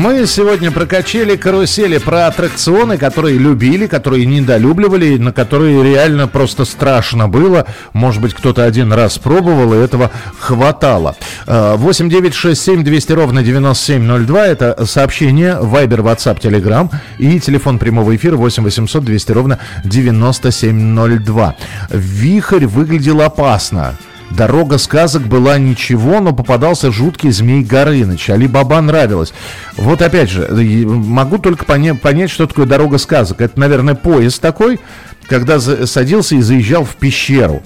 Мы 0.00 0.28
сегодня 0.28 0.70
прокачали 0.70 1.34
карусели 1.34 1.98
про 1.98 2.28
аттракционы, 2.28 2.98
которые 2.98 3.36
любили, 3.36 3.88
которые 3.88 4.26
недолюбливали, 4.26 5.18
на 5.18 5.32
которые 5.32 5.82
реально 5.82 6.28
просто 6.28 6.64
страшно 6.64 7.26
было. 7.26 7.66
Может 7.94 8.22
быть, 8.22 8.32
кто-то 8.32 8.64
один 8.64 8.92
раз 8.92 9.18
пробовал, 9.18 9.74
и 9.74 9.78
этого 9.78 10.12
хватало. 10.38 11.16
8 11.46 12.08
9 12.08 12.32
6 12.32 12.62
7 12.62 12.84
200 12.84 13.12
ровно 13.12 13.42
9702. 13.42 14.46
Это 14.46 14.86
сообщение 14.86 15.58
Viber, 15.60 16.02
WhatsApp, 16.02 16.40
Telegram 16.40 16.88
и 17.18 17.40
телефон 17.40 17.80
прямого 17.80 18.14
эфира 18.14 18.36
8 18.36 18.62
800 18.62 19.02
200 19.02 19.32
ровно 19.32 19.58
9702. 19.82 21.56
Вихрь 21.90 22.66
выглядел 22.66 23.20
опасно. 23.20 23.96
Дорога 24.30 24.78
сказок 24.78 25.22
была 25.22 25.58
ничего, 25.58 26.20
но 26.20 26.32
попадался 26.32 26.92
жуткий 26.92 27.30
змей 27.30 27.62
Горыныч. 27.62 28.30
Али 28.30 28.46
Баба 28.46 28.80
нравилось. 28.80 29.32
Вот 29.76 30.02
опять 30.02 30.30
же, 30.30 30.48
могу 30.86 31.38
только 31.38 31.64
поня- 31.64 31.96
понять, 31.96 32.30
что 32.30 32.46
такое 32.46 32.66
дорога 32.66 32.98
сказок. 32.98 33.40
Это, 33.40 33.58
наверное, 33.58 33.94
поезд 33.94 34.40
такой, 34.40 34.80
когда 35.28 35.58
садился 35.60 36.36
и 36.36 36.40
заезжал 36.42 36.84
в 36.84 36.96
пещеру 36.96 37.62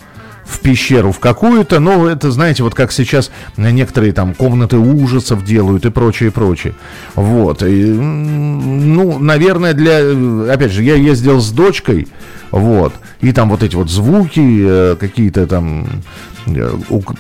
в 0.53 0.61
пещеру 0.61 1.13
в 1.13 1.19
какую-то, 1.19 1.81
ну, 1.81 2.07
это, 2.07 2.31
знаете, 2.31 2.63
вот 2.63 2.75
как 2.75 2.93
сейчас 2.93 3.31
некоторые 3.57 4.13
там 4.13 4.35
комнаты 4.35 4.77
ужасов 4.77 5.45
делают 5.45 5.85
и 5.85 5.91
прочее, 5.91 6.31
прочее. 6.31 6.75
Вот. 7.15 7.63
И, 7.63 7.85
ну, 7.85 9.19
наверное, 9.19 9.73
для... 9.75 10.53
Опять 10.53 10.73
же, 10.73 10.83
я 10.83 10.95
ездил 10.95 11.41
с 11.41 11.51
дочкой, 11.51 12.09
вот, 12.51 12.93
и 13.23 13.33
там 13.33 13.49
вот 13.49 13.63
эти 13.63 13.75
вот 13.75 13.91
звуки, 13.91 14.41
э, 14.41 14.97
какие-то 15.01 15.47
там 15.47 15.87
э, 16.47 16.71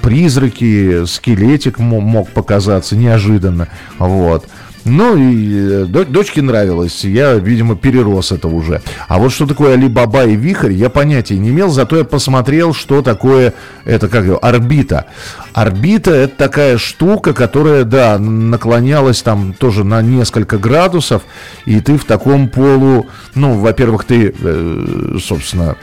призраки, 0.02 1.06
скелетик 1.06 1.78
мог 1.78 2.28
показаться 2.30 2.96
неожиданно, 2.96 3.68
вот. 3.98 4.46
Ну 4.84 5.16
и 5.16 5.84
э, 5.84 5.84
дочке 5.84 6.42
нравилось, 6.42 7.04
я, 7.04 7.34
видимо, 7.34 7.76
перерос 7.76 8.32
это 8.32 8.48
уже. 8.48 8.82
А 9.06 9.18
вот 9.18 9.32
что 9.32 9.46
такое 9.46 9.74
Алибаба 9.74 10.24
и 10.24 10.34
Вихрь, 10.34 10.72
я 10.72 10.90
понятия 10.90 11.38
не 11.38 11.50
имел, 11.50 11.70
зато 11.70 11.98
я 11.98 12.04
посмотрел, 12.04 12.74
что 12.74 13.00
такое, 13.00 13.54
это 13.84 14.08
как 14.08 14.24
его, 14.24 14.44
орбита. 14.44 15.06
Орбита 15.52 16.10
это 16.12 16.36
такая 16.36 16.78
штука, 16.78 17.32
которая, 17.32 17.84
да, 17.84 18.18
наклонялась 18.18 19.22
там 19.22 19.52
тоже 19.52 19.84
на 19.84 20.02
несколько 20.02 20.58
градусов, 20.58 21.22
и 21.64 21.80
ты 21.80 21.96
в 21.96 22.04
таком 22.04 22.48
полу, 22.48 23.06
ну, 23.36 23.58
во-первых, 23.60 24.04
ты, 24.04 24.34
э, 24.36 25.16
собственно, 25.22 25.76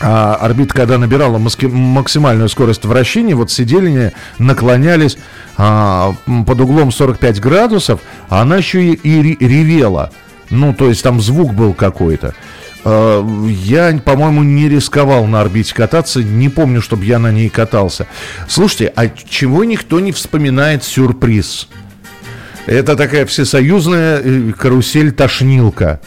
а 0.00 0.34
орбита, 0.34 0.74
когда 0.74 0.96
набирала 0.98 1.38
максимальную 1.38 2.48
скорость 2.48 2.84
вращения, 2.84 3.36
вот 3.36 3.50
сидели, 3.50 4.12
наклонялись 4.38 5.18
а, 5.58 6.14
под 6.46 6.60
углом 6.60 6.90
45 6.90 7.40
градусов, 7.40 8.00
а 8.28 8.40
она 8.40 8.56
еще 8.56 8.82
и, 8.82 8.94
и 8.94 9.46
ревела. 9.46 10.10
Ну, 10.48 10.74
то 10.74 10.88
есть 10.88 11.02
там 11.02 11.20
звук 11.20 11.52
был 11.52 11.74
какой-то. 11.74 12.34
А, 12.84 13.22
я, 13.46 14.00
по-моему, 14.02 14.42
не 14.42 14.68
рисковал 14.68 15.26
на 15.26 15.42
орбите 15.42 15.74
кататься, 15.74 16.22
не 16.22 16.48
помню, 16.48 16.80
чтобы 16.80 17.04
я 17.04 17.18
на 17.18 17.30
ней 17.30 17.50
катался. 17.50 18.06
Слушайте, 18.48 18.92
а 18.96 19.08
чего 19.08 19.64
никто 19.64 20.00
не 20.00 20.12
вспоминает 20.12 20.82
сюрприз? 20.82 21.68
Это 22.66 22.96
такая 22.96 23.26
всесоюзная 23.26 24.20
э, 24.22 24.52
карусель-тошнилка. 24.52 26.00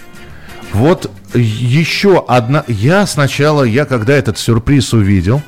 Вот 0.71 1.11
еще 1.33 2.23
одна... 2.27 2.63
Я 2.67 3.05
сначала, 3.07 3.63
я 3.63 3.85
когда 3.85 4.13
этот 4.13 4.37
сюрприз 4.37 4.93
увидел, 4.93 5.41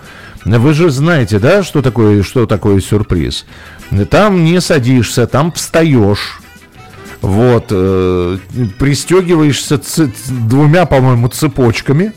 вы 0.43 0.73
же 0.73 0.89
знаете, 0.89 1.39
да, 1.39 1.63
что 1.63 1.81
такое, 1.81 2.23
что 2.23 2.45
такое 2.45 2.79
сюрприз? 2.79 3.45
Там 4.09 4.43
не 4.43 4.61
садишься, 4.61 5.27
там 5.27 5.51
встаешь. 5.51 6.39
Вот, 7.21 7.67
э, 7.71 8.37
пристегиваешься 8.77 9.77
ц- 9.79 10.11
двумя, 10.27 10.85
по-моему, 10.85 11.27
цепочками. 11.29 12.13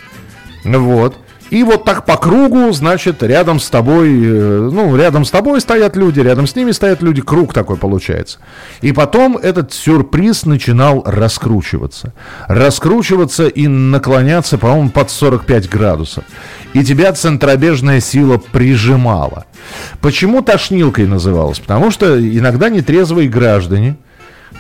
Вот. 0.65 1.17
И 1.51 1.63
вот 1.63 1.85
так 1.85 2.05
по 2.05 2.17
кругу, 2.17 2.71
значит, 2.73 3.23
рядом 3.23 3.59
с 3.59 3.71
тобой, 3.71 4.11
э, 4.23 4.71
ну, 4.71 4.95
рядом 4.97 5.25
с 5.25 5.31
тобой 5.31 5.61
стоят 5.61 5.97
люди, 5.97 6.21
рядом 6.21 6.47
с 6.47 6.55
ними 6.55 6.73
стоят 6.73 7.03
люди, 7.03 7.23
круг 7.23 7.55
такой 7.55 7.77
получается. 7.77 8.39
И 8.83 8.93
потом 8.93 9.39
этот 9.39 9.73
сюрприз 9.73 10.45
начинал 10.45 11.03
раскручиваться. 11.07 12.13
Раскручиваться 12.49 13.49
и 13.49 13.67
наклоняться, 13.67 14.59
по-моему, 14.59 14.91
под 14.91 15.11
45 15.11 15.71
градусов. 15.71 16.25
И 16.75 16.85
тебя 16.85 17.13
центробежная 17.13 18.01
сила 18.01 18.39
прижимала. 18.39 19.47
Почему 20.01 20.43
тошнилкой 20.43 21.07
называлась? 21.07 21.61
Потому 21.61 21.91
что 21.91 22.21
иногда 22.21 22.69
нетрезвые 22.69 23.29
граждане, 23.29 23.97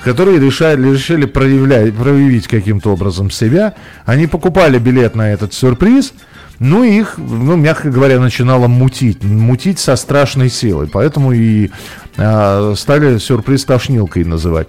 которые 0.05 0.41
решали, 0.41 0.91
решили 0.91 1.27
проявлять, 1.27 1.95
проявить 1.95 2.49
каким-то 2.49 2.93
образом 2.93 3.31
себя, 3.31 3.75
они 4.07 4.27
покупали 4.27 4.79
билет 4.79 5.15
на 5.15 5.31
этот 5.35 5.53
сюрприз– 5.53 6.15
ну, 6.61 6.83
их, 6.83 7.15
ну, 7.19 7.57
мягко 7.57 7.89
говоря, 7.91 8.19
начинало 8.19 8.67
мутить. 8.67 9.23
Мутить 9.23 9.79
со 9.79 9.95
страшной 9.95 10.49
силой. 10.49 10.89
Поэтому 10.93 11.33
и 11.33 11.71
э, 12.17 12.75
стали 12.77 13.19
сюрприз 13.19 13.65
тошнилкой 13.65 14.25
называть. 14.25 14.69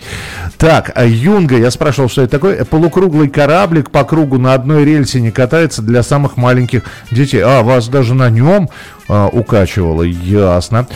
Так, 0.58 0.92
а 0.94 1.06
Юнга, 1.06 1.58
я 1.58 1.72
спрашивал, 1.72 2.08
что 2.08 2.22
это 2.22 2.32
такое. 2.32 2.64
Полукруглый 2.64 3.28
кораблик 3.28 3.90
по 3.90 4.04
кругу 4.04 4.38
на 4.38 4.54
одной 4.54 4.86
рельсе 4.86 5.20
не 5.20 5.32
катается 5.32 5.82
для 5.82 6.04
самых 6.04 6.38
маленьких 6.38 6.84
детей. 7.10 7.42
А, 7.44 7.64
вас 7.64 7.88
даже 7.88 8.14
на 8.14 8.30
нем 8.30 8.70
а, 9.10 9.28
укачивало. 9.28 10.04
Ясно. 10.04 10.88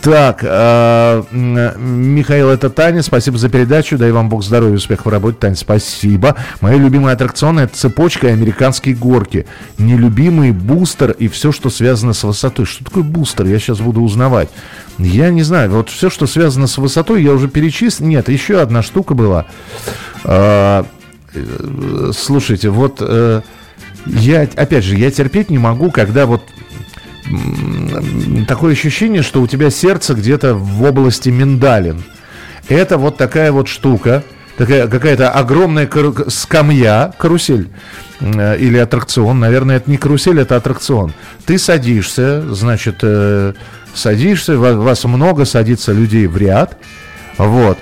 Так, 0.00 0.44
а, 0.44 1.24
Михаил, 1.32 2.48
это 2.50 2.68
Таня. 2.70 3.02
Спасибо 3.02 3.38
за 3.38 3.48
передачу. 3.48 3.96
Дай 3.96 4.10
вам 4.10 4.28
Бог 4.28 4.42
здоровья, 4.42 4.74
успехов 4.74 5.06
в 5.06 5.08
работе. 5.08 5.38
Таня, 5.40 5.54
спасибо. 5.54 6.36
Мои 6.60 6.76
любимые 6.76 7.14
аттракционы 7.14 7.60
это 7.60 7.76
цепочка 7.76 8.26
и 8.26 8.32
американские 8.32 8.96
горки. 8.96 9.46
Нелюбимый 9.78 10.50
бустер 10.50 11.12
и 11.12 11.28
все, 11.28 11.52
что 11.52 11.70
связано 11.70 12.14
с 12.14 12.24
высотой. 12.24 12.66
Что 12.66 12.84
такое 12.84 13.04
бустер? 13.04 13.46
Я 13.46 13.60
сейчас 13.60 13.78
буду 13.78 14.02
узнавать. 14.02 14.48
Я 14.98 15.30
не 15.30 15.44
знаю. 15.44 15.70
Вот 15.70 15.88
все, 15.88 16.10
что 16.10 16.26
связано 16.26 16.66
с 16.66 16.78
высотой, 16.78 17.22
я 17.22 17.32
уже 17.32 17.46
перечислил. 17.46 18.08
Нет, 18.08 18.28
еще 18.28 18.60
одна 18.60 18.82
штука 18.82 19.14
была. 19.14 19.46
А, 20.24 20.84
э, 21.32 22.10
слушайте, 22.12 22.70
вот 22.70 22.98
э, 23.00 23.42
я, 24.06 24.42
опять 24.56 24.82
же, 24.82 24.96
я 24.96 25.12
терпеть 25.12 25.48
не 25.48 25.58
могу, 25.58 25.92
когда 25.92 26.26
вот 26.26 26.42
такое 28.46 28.72
ощущение, 28.72 29.22
что 29.22 29.40
у 29.40 29.46
тебя 29.46 29.70
сердце 29.70 30.14
где-то 30.14 30.54
в 30.54 30.82
области 30.82 31.28
миндалин. 31.28 32.02
Это 32.68 32.96
вот 32.98 33.16
такая 33.16 33.52
вот 33.52 33.68
штука, 33.68 34.22
такая 34.56 34.88
какая-то 34.88 35.30
огромная 35.30 35.86
кару- 35.86 36.30
скамья, 36.30 37.12
карусель 37.18 37.68
э, 38.20 38.58
или 38.58 38.78
аттракцион. 38.78 39.40
Наверное, 39.40 39.76
это 39.76 39.90
не 39.90 39.96
карусель, 39.96 40.40
это 40.40 40.56
аттракцион. 40.56 41.12
Ты 41.44 41.58
садишься, 41.58 42.42
значит, 42.54 42.96
э, 43.02 43.54
садишься, 43.94 44.56
вас 44.56 45.04
много, 45.04 45.44
садится 45.44 45.92
людей 45.92 46.26
в 46.26 46.36
ряд. 46.36 46.78
Вот. 47.38 47.78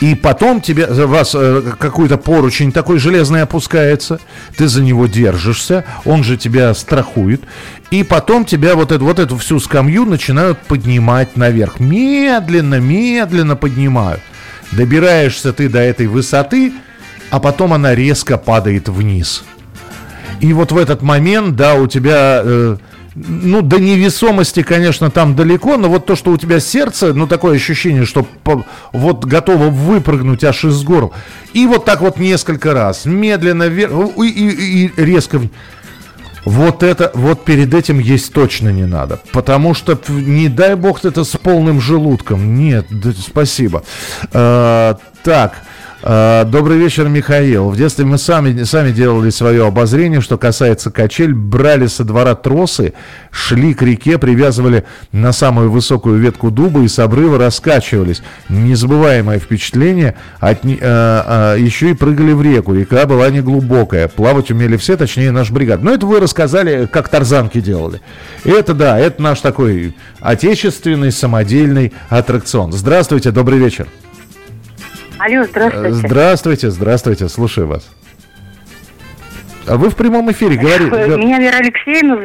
И 0.00 0.14
потом 0.14 0.62
тебе, 0.62 0.86
вас 0.86 1.34
э, 1.34 1.62
какой-то 1.78 2.16
поручень 2.16 2.72
такой 2.72 2.98
железный 2.98 3.42
опускается, 3.42 4.18
ты 4.56 4.66
за 4.66 4.82
него 4.82 5.06
держишься, 5.06 5.84
он 6.06 6.24
же 6.24 6.38
тебя 6.38 6.72
страхует, 6.72 7.42
и 7.90 8.02
потом 8.02 8.46
тебя 8.46 8.76
вот, 8.76 8.92
эту, 8.92 9.04
вот 9.04 9.18
эту 9.18 9.36
всю 9.36 9.60
скамью 9.60 10.06
начинают 10.06 10.58
поднимать 10.60 11.36
наверх. 11.36 11.80
Медленно, 11.80 12.80
медленно 12.80 13.56
поднимают. 13.56 14.22
Добираешься 14.72 15.52
ты 15.52 15.68
до 15.68 15.80
этой 15.80 16.06
высоты, 16.06 16.72
а 17.28 17.38
потом 17.38 17.74
она 17.74 17.94
резко 17.94 18.38
падает 18.38 18.88
вниз. 18.88 19.44
И 20.40 20.54
вот 20.54 20.72
в 20.72 20.78
этот 20.78 21.02
момент, 21.02 21.56
да, 21.56 21.74
у 21.74 21.86
тебя... 21.86 22.40
Э, 22.42 22.76
ну, 23.14 23.62
до 23.62 23.78
невесомости, 23.78 24.62
конечно, 24.62 25.10
там 25.10 25.34
далеко, 25.34 25.76
но 25.76 25.88
вот 25.88 26.06
то, 26.06 26.16
что 26.16 26.30
у 26.30 26.36
тебя 26.36 26.60
сердце, 26.60 27.12
ну, 27.12 27.26
такое 27.26 27.56
ощущение, 27.56 28.04
что 28.04 28.22
по, 28.22 28.64
вот 28.92 29.24
готово 29.24 29.64
выпрыгнуть 29.64 30.44
аж 30.44 30.64
из 30.64 30.82
гор. 30.82 31.12
И 31.52 31.66
вот 31.66 31.84
так 31.84 32.00
вот 32.00 32.18
несколько 32.18 32.72
раз, 32.72 33.04
медленно 33.04 33.64
вверх 33.68 33.92
и, 34.18 34.28
и, 34.28 34.86
и 34.86 34.92
резко... 34.96 35.40
Вот 36.46 36.82
это, 36.82 37.10
вот 37.12 37.44
перед 37.44 37.74
этим 37.74 37.98
есть 37.98 38.32
точно 38.32 38.70
не 38.70 38.86
надо. 38.86 39.20
Потому 39.30 39.74
что, 39.74 40.00
не 40.08 40.48
дай 40.48 40.74
бог, 40.74 41.04
это 41.04 41.22
с 41.24 41.36
полным 41.36 41.82
желудком. 41.82 42.56
Нет, 42.56 42.86
да, 42.88 43.10
спасибо. 43.12 43.84
А, 44.32 44.96
так, 45.22 45.62
добрый 46.02 46.78
вечер, 46.78 47.08
Михаил. 47.08 47.68
В 47.68 47.76
детстве 47.76 48.04
мы 48.04 48.16
сами, 48.16 48.62
сами 48.64 48.90
делали 48.90 49.30
свое 49.30 49.66
обозрение, 49.66 50.20
что 50.20 50.38
касается 50.38 50.90
качель. 50.90 51.34
Брали 51.34 51.86
со 51.86 52.04
двора 52.04 52.34
тросы, 52.34 52.94
шли 53.30 53.74
к 53.74 53.82
реке, 53.82 54.18
привязывали 54.18 54.84
на 55.12 55.32
самую 55.32 55.70
высокую 55.70 56.18
ветку 56.18 56.50
дуба 56.50 56.82
и 56.82 56.88
с 56.88 56.98
обрыва 56.98 57.38
раскачивались. 57.38 58.22
Незабываемое 58.48 59.38
впечатление. 59.38 60.14
От, 60.38 60.60
а, 60.64 60.74
а, 60.82 61.56
еще 61.56 61.90
и 61.90 61.94
прыгали 61.94 62.32
в 62.32 62.42
реку. 62.42 62.74
Река 62.74 63.06
была 63.06 63.28
неглубокая. 63.30 64.08
Плавать 64.08 64.50
умели 64.50 64.76
все, 64.76 64.96
точнее 64.96 65.32
наш 65.32 65.50
бригад. 65.50 65.82
Но 65.82 65.92
это 65.92 66.06
вы 66.06 66.20
рассказали, 66.20 66.86
как 66.86 67.08
тарзанки 67.08 67.60
делали. 67.60 68.00
Это 68.44 68.74
да, 68.74 68.98
это 68.98 69.20
наш 69.22 69.40
такой 69.40 69.94
отечественный 70.20 71.12
самодельный 71.12 71.92
аттракцион. 72.08 72.72
Здравствуйте, 72.72 73.30
добрый 73.30 73.58
вечер. 73.58 73.86
Алло, 75.20 75.44
здравствуйте. 75.44 76.08
Здравствуйте, 76.08 76.70
здравствуйте, 76.70 77.28
слушаю 77.28 77.66
вас. 77.66 77.90
А 79.66 79.76
вы 79.76 79.90
в 79.90 79.96
прямом 79.96 80.32
эфире 80.32 80.56
говорите. 80.56 81.16
Меня 81.18 81.38
Вера 81.38 81.58
Алексеевна 81.58 82.16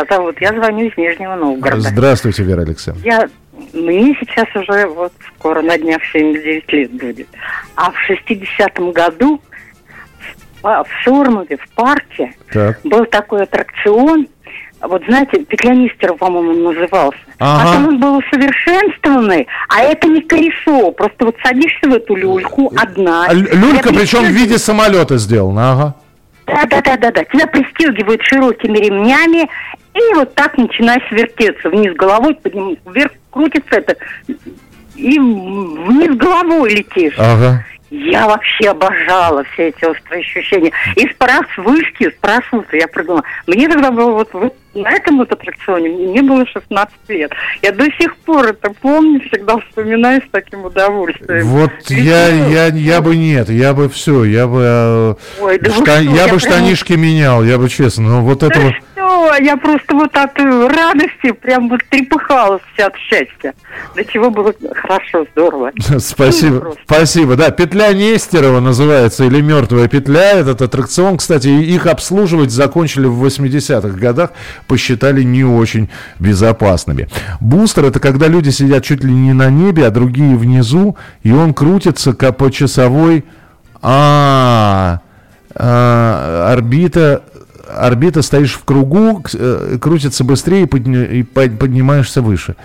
э, 0.00 0.04
зовут, 0.08 0.40
я 0.40 0.50
звоню 0.50 0.86
из 0.86 0.96
Нижнего 0.96 1.34
Новгорода. 1.34 1.80
Здравствуйте, 1.80 2.44
Вера 2.44 2.60
Алексеевна. 2.60 3.02
Я, 3.02 3.28
мне 3.72 4.16
сейчас 4.20 4.46
уже 4.54 4.86
вот 4.86 5.12
скоро 5.34 5.60
на 5.60 5.76
днях 5.76 6.00
79 6.12 6.72
лет 6.72 6.92
будет. 6.92 7.28
А 7.74 7.90
в 7.90 7.96
60-м 8.08 8.92
году 8.92 9.42
в 10.62 10.86
Шурмове, 11.02 11.56
в 11.56 11.68
парке, 11.74 12.32
так. 12.52 12.78
был 12.84 13.06
такой 13.06 13.42
аттракцион, 13.42 14.28
вот 14.82 15.02
знаете, 15.06 15.38
петлянистер, 15.44 16.14
по-моему, 16.14 16.72
назывался. 16.72 17.18
Ага. 17.38 17.64
Потом 17.64 17.88
он 17.88 17.98
был 17.98 18.16
усовершенствованный, 18.18 19.46
а 19.68 19.82
это 19.82 20.06
не 20.08 20.20
колесо. 20.20 20.90
Просто 20.92 21.26
вот 21.26 21.36
садишься 21.42 21.88
в 21.88 21.94
эту 21.94 22.14
люльку 22.14 22.72
одна. 22.76 23.28
Люлька, 23.32 23.90
причем 23.90 24.24
в 24.24 24.30
виде 24.30 24.58
самолета 24.58 25.18
сделана, 25.18 25.72
ага. 25.72 25.94
Да, 26.46 26.64
да, 26.70 26.80
да, 26.80 26.96
да, 26.96 27.10
да. 27.10 27.24
Тебя 27.24 27.46
пристегивают 27.46 28.22
широкими 28.22 28.78
ремнями, 28.78 29.48
и 29.94 30.14
вот 30.14 30.34
так 30.34 30.56
начинаешь 30.58 31.10
вертеться 31.10 31.70
вниз 31.70 31.94
головой, 31.94 32.34
подним, 32.34 32.76
вверх 32.86 33.12
крутится 33.30 33.76
это, 33.76 33.96
и 34.94 35.18
вниз 35.18 36.16
головой 36.16 36.70
летишь. 36.70 37.14
Ага. 37.18 37.64
Я 37.90 38.26
вообще 38.26 38.70
обожала 38.70 39.44
все 39.52 39.68
эти 39.68 39.84
острые 39.84 40.20
ощущения. 40.20 40.72
И 40.96 41.06
с 41.06 41.58
вышки, 41.58 42.10
спрашивают, 42.10 42.66
я 42.72 42.88
придумала. 42.88 43.22
Мне 43.46 43.68
тогда 43.68 43.90
было 43.92 44.12
вот, 44.12 44.28
вот 44.32 44.54
на 44.76 44.90
этом 44.90 45.18
вот 45.18 45.32
аттракционе, 45.32 45.88
мне 45.88 46.22
было 46.22 46.46
16 46.46 46.94
лет. 47.08 47.32
Я 47.62 47.72
до 47.72 47.84
сих 47.92 48.16
пор 48.18 48.48
это 48.48 48.70
помню, 48.70 49.20
всегда 49.20 49.58
вспоминаю 49.58 50.22
с 50.22 50.30
таким 50.30 50.64
удовольствием. 50.64 51.46
Вот 51.46 51.70
я, 51.88 52.28
я, 52.28 52.66
я 52.66 53.00
бы 53.00 53.16
нет, 53.16 53.48
я 53.48 53.74
бы 53.74 53.88
все, 53.88 54.24
я 54.24 54.46
бы, 54.46 54.60
э, 54.62 55.14
Ой, 55.40 55.58
да 55.58 55.70
шта, 55.70 55.82
что, 55.82 55.92
я, 55.92 56.10
я 56.10 56.22
бы 56.24 56.38
прям... 56.38 56.40
штанишки 56.40 56.92
менял, 56.92 57.42
я 57.44 57.58
бы 57.58 57.68
честно, 57.68 58.04
но 58.04 58.22
вот 58.22 58.42
это 58.42 58.58
вот 58.60 58.74
я 59.40 59.56
просто 59.56 59.94
вот 59.94 60.16
от 60.16 60.38
э, 60.38 60.68
радости 60.68 61.32
прям 61.32 61.68
вот 61.68 61.80
трепыхалась 61.90 62.62
вся 62.74 62.86
от 62.86 62.96
счастья. 62.96 63.54
До 63.94 64.04
чего 64.04 64.30
было 64.30 64.54
хорошо, 64.74 65.26
здорово. 65.32 65.72
Спасибо, 65.98 66.74
спасибо. 66.84 67.36
Да, 67.36 67.50
петля 67.50 67.92
Нестерова 67.92 68.60
называется, 68.60 69.24
или 69.24 69.40
мертвая 69.40 69.88
петля. 69.88 70.32
Этот 70.32 70.62
аттракцион, 70.62 71.18
кстати, 71.18 71.48
их 71.48 71.86
обслуживать 71.86 72.50
закончили 72.50 73.06
в 73.06 73.24
80-х 73.24 73.98
годах, 73.98 74.30
посчитали 74.66 75.22
не 75.22 75.44
очень 75.44 75.88
безопасными. 76.18 77.08
Бустер 77.40 77.86
это 77.86 78.00
когда 78.00 78.26
люди 78.28 78.50
сидят 78.50 78.84
чуть 78.84 79.02
ли 79.04 79.12
не 79.12 79.32
на 79.32 79.50
небе, 79.50 79.86
а 79.86 79.90
другие 79.90 80.36
внизу, 80.36 80.96
и 81.22 81.32
он 81.32 81.54
крутится 81.54 82.12
как 82.12 82.36
по 82.36 82.50
часовой. 82.50 83.24
А, 83.82 85.00
а 85.54 86.52
орбита 86.52 87.22
орбита 87.68 88.22
стоишь 88.22 88.54
в 88.54 88.64
кругу, 88.64 89.22
э, 89.34 89.78
крутится 89.80 90.24
быстрее 90.24 90.62
и, 90.62 90.66
подня, 90.66 91.04
и 91.04 91.22
поднимаешься 91.22 92.22
выше. 92.22 92.56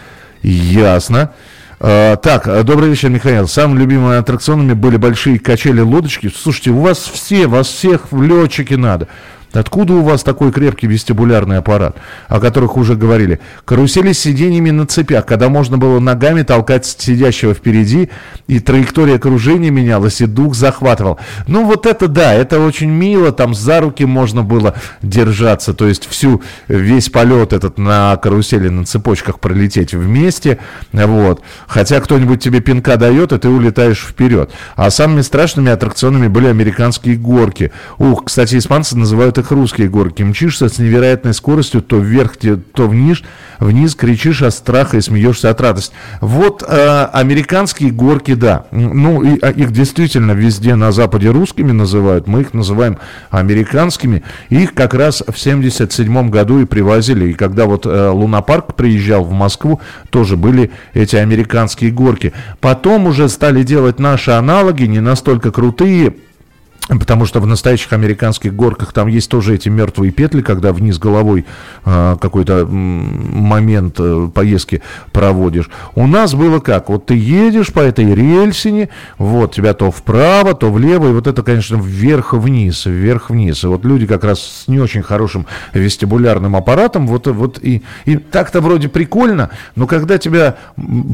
Ясно. 0.42 1.32
А, 1.80 2.16
так, 2.18 2.64
добрый 2.64 2.90
вечер, 2.90 3.10
Михаил. 3.10 3.48
Самыми 3.48 3.80
любимыми 3.80 4.18
аттракционами 4.18 4.74
были 4.74 4.98
большие 4.98 5.40
качели-лодочки. 5.40 6.32
Слушайте, 6.36 6.72
у 6.72 6.82
вас 6.82 7.00
все, 7.00 7.48
вас 7.48 7.68
всех 7.68 8.12
в 8.12 8.22
летчики 8.22 8.76
надо. 8.76 9.08
Откуда 9.54 9.94
у 9.94 10.02
вас 10.02 10.24
такой 10.24 10.52
крепкий 10.52 10.88
вестибулярный 10.88 11.58
аппарат, 11.58 11.98
о 12.28 12.40
которых 12.40 12.78
уже 12.78 12.96
говорили? 12.96 13.40
Карусели 13.66 14.14
с 14.14 14.20
сиденьями 14.20 14.72
на 14.72 14.86
цепях, 14.86 15.26
когда 15.26 15.50
можно 15.50 15.78
было 15.78 16.00
ногами 16.00 16.44
толкать 16.44 16.86
сидящего 16.86 17.54
впереди, 17.54 18.10
и 18.48 18.60
траектория 18.60 19.20
кружения 19.20 19.70
менялась, 19.70 20.22
и 20.22 20.26
дух 20.26 20.56
захватывал. 20.56 21.20
Ну 21.48 21.66
вот 21.66 21.86
это 21.86 22.08
да, 22.08 22.34
это 22.34 22.60
очень 22.60 22.90
мило, 22.90 23.32
там 23.34 23.54
за 23.54 23.82
руки 23.82 24.06
можно 24.06 24.42
было 24.44 24.76
держаться, 25.02 25.74
то 25.74 25.88
есть 25.88 26.06
всю, 26.06 26.42
весь 26.70 27.10
полет 27.10 27.52
этот 27.52 27.78
на 27.78 28.16
карусели, 28.18 28.70
на 28.70 28.86
цепочках 28.86 29.40
пролететь 29.40 29.94
вместе, 29.94 30.60
вот. 30.94 31.42
Хотя 31.68 32.00
кто-нибудь 32.00 32.42
тебе 32.42 32.62
пинка 32.62 32.96
дает, 32.96 33.34
и 33.34 33.38
ты 33.38 33.50
улетаешь 33.50 34.00
вперед. 34.00 34.52
А 34.76 34.90
самыми 34.90 35.22
страшными 35.22 35.72
аттракционами 35.72 36.28
были 36.28 36.48
американские 36.48 37.18
горки. 37.18 37.72
Ух, 37.98 38.26
кстати, 38.26 38.58
испанцы 38.58 38.98
называют 38.98 39.38
их 39.42 39.52
русские 39.52 39.90
горки. 39.90 40.24
Мчишься 40.24 40.70
с 40.70 40.80
невероятной 40.80 41.34
скоростью 41.34 41.82
то 41.82 41.98
вверх, 41.98 42.38
то 42.38 42.88
вниз, 42.88 43.22
вниз 43.60 43.96
кричишь 43.96 44.42
от 44.42 44.54
страха 44.54 44.98
и 44.98 45.02
смеешься 45.02 45.50
от 45.50 45.60
радости. 45.60 45.94
Вот 46.22 46.64
э, 46.68 47.08
американские 47.14 47.92
горки, 47.92 48.34
да. 48.34 48.66
Ну, 48.72 49.22
и, 49.22 49.40
а, 49.42 49.50
их 49.50 49.72
действительно 49.72 50.32
везде 50.32 50.76
на 50.76 50.92
Западе 50.92 51.30
русскими 51.30 51.72
называют. 51.72 52.28
Мы 52.28 52.42
их 52.42 52.54
называем 52.54 52.98
американскими. 53.30 54.24
Их 54.50 54.74
как 54.74 54.94
раз 54.94 55.24
в 55.28 55.38
77 55.38 56.30
году 56.30 56.60
и 56.60 56.66
привозили. 56.66 57.32
И 57.32 57.34
когда 57.34 57.66
вот 57.66 57.86
э, 57.86 58.10
Лунопарк 58.10 58.76
приезжал 58.76 59.24
в 59.24 59.32
Москву, 59.32 59.82
тоже 60.10 60.38
были 60.38 60.72
эти 60.94 61.16
американские 61.16 61.92
горки. 61.92 62.34
Потом 62.60 63.08
уже 63.08 63.28
стали 63.30 63.64
делать 63.64 64.00
наши 64.00 64.32
аналоги, 64.32 64.84
не 64.84 65.00
настолько 65.00 65.52
крутые, 65.52 66.14
Потому 66.88 67.26
что 67.26 67.40
в 67.40 67.48
настоящих 67.48 67.94
американских 67.94 68.56
горках 68.56 68.92
там 68.92 69.08
есть 69.08 69.30
тоже 69.30 69.56
эти 69.56 69.70
мертвые 69.70 70.12
петли, 70.12 70.42
когда 70.42 70.74
вниз 70.74 70.98
головой 70.98 71.46
э, 71.86 72.18
какой-то 72.20 72.66
момент 72.66 73.96
э, 74.00 74.30
поездки 74.34 74.82
проводишь. 75.14 75.70
У 75.96 76.06
нас 76.08 76.34
было 76.34 76.60
как? 76.60 76.90
Вот 76.90 77.06
ты 77.06 77.16
едешь 77.16 77.72
по 77.72 77.80
этой 77.80 78.14
рельсине, 78.14 78.90
вот 79.18 79.54
тебя 79.54 79.74
то 79.74 79.90
вправо, 79.92 80.54
то 80.54 80.72
влево, 80.72 81.10
и 81.10 81.14
вот 81.14 81.28
это, 81.28 81.44
конечно, 81.44 81.76
вверх-вниз, 81.76 82.86
вверх-вниз. 82.86 83.64
И 83.64 83.68
вот 83.68 83.86
люди 83.86 84.06
как 84.06 84.24
раз 84.24 84.42
с 84.42 84.68
не 84.68 84.80
очень 84.80 85.04
хорошим 85.04 85.46
вестибулярным 85.74 86.56
аппаратом, 86.56 87.08
вот, 87.08 87.28
вот 87.28 87.60
и, 87.62 87.84
и 88.06 88.18
так-то 88.18 88.60
вроде 88.60 88.90
прикольно, 88.90 89.52
но 89.76 89.88
когда 89.88 90.18
тебя, 90.18 90.58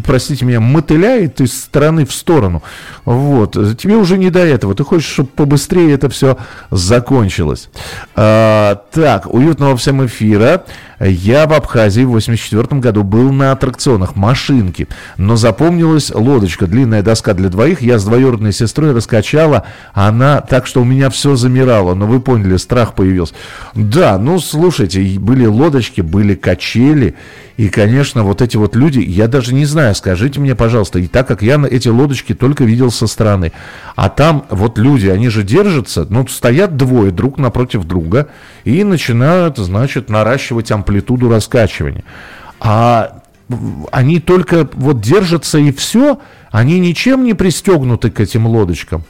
простите 0.06 0.45
меня, 0.45 0.60
мотыляет 0.60 1.41
из 1.41 1.53
стороны 1.53 2.06
в 2.06 2.13
сторону, 2.13 2.63
вот, 3.06 3.53
тебе 3.77 3.95
уже 3.95 4.17
не 4.17 4.30
до 4.30 4.39
этого. 4.39 4.73
Ты 4.73 4.84
хочешь, 4.84 5.10
чтобы 5.10 5.30
побыстрее 5.36 5.66
быстрее 5.67 5.93
это 5.93 6.10
все 6.10 6.38
закончилось. 6.71 7.69
А, 8.15 8.75
так, 8.91 9.27
уютного 9.34 9.75
всем 9.75 10.06
эфира. 10.06 10.63
Я 10.99 11.45
в 11.45 11.53
Абхазии 11.53 12.01
в 12.01 12.10
84 12.10 12.81
году 12.81 13.03
был 13.03 13.31
на 13.31 13.51
аттракционах 13.51 14.15
машинки, 14.15 14.88
но 15.17 15.36
запомнилась 15.36 16.12
лодочка, 16.12 16.65
длинная 16.65 17.03
доска 17.03 17.36
для 17.36 17.49
двоих. 17.49 17.81
Я 17.81 17.99
с 17.99 18.05
двоюродной 18.05 18.51
сестрой 18.51 18.93
раскачала, 18.93 19.65
она 19.93 20.41
так, 20.41 20.65
что 20.65 20.81
у 20.81 20.86
меня 20.86 21.12
все 21.12 21.36
замирало. 21.36 21.93
Но 21.93 22.07
вы 22.07 22.19
поняли, 22.19 22.57
страх 22.57 22.95
появился. 22.95 23.36
Да, 23.75 24.17
ну 24.17 24.39
слушайте, 24.39 25.01
были 25.19 25.45
лодочки, 25.45 26.01
были 26.01 26.33
качели. 26.33 27.15
И, 27.57 27.69
конечно, 27.69 28.23
вот 28.23 28.43
эти 28.43 28.55
вот 28.55 28.75
люди, 28.75 28.99
я 28.99 29.27
даже 29.27 29.53
не 29.53 29.65
знаю, 29.65 29.95
скажите 29.95 30.39
мне, 30.39 30.53
пожалуйста, 30.53 30.99
и 30.99 31.07
так 31.07 31.27
как 31.27 31.41
я 31.41 31.57
на 31.57 31.65
эти 31.65 31.88
лодочки 31.88 32.36
только 32.36 32.63
видел 32.63 32.91
со 32.91 33.07
стороны, 33.07 33.51
а 33.95 34.10
там 34.10 34.45
вот 34.51 34.77
люди, 34.77 35.07
они 35.07 35.29
же 35.29 35.41
держатся, 35.41 36.05
ну, 36.07 36.27
стоят 36.27 36.77
двое 36.77 37.12
друг 37.12 37.39
напротив 37.39 37.86
друга 37.86 38.27
и 38.63 38.83
начинают, 38.83 39.57
значит, 39.57 40.07
наращивать 40.07 40.71
амплитуду 40.88 41.30
раскачивания. 41.30 42.04
А 42.60 43.21
они 43.91 44.19
только 44.19 44.69
вот 44.73 45.02
держатся 45.02 45.58
и 45.58 45.71
все, 45.71 46.19
они 46.52 46.80
ничем 46.80 47.23
не 47.23 47.34
пристегнуты 47.34 48.10
к 48.10 48.19
этим 48.19 48.47
лодочкам. 48.47 49.04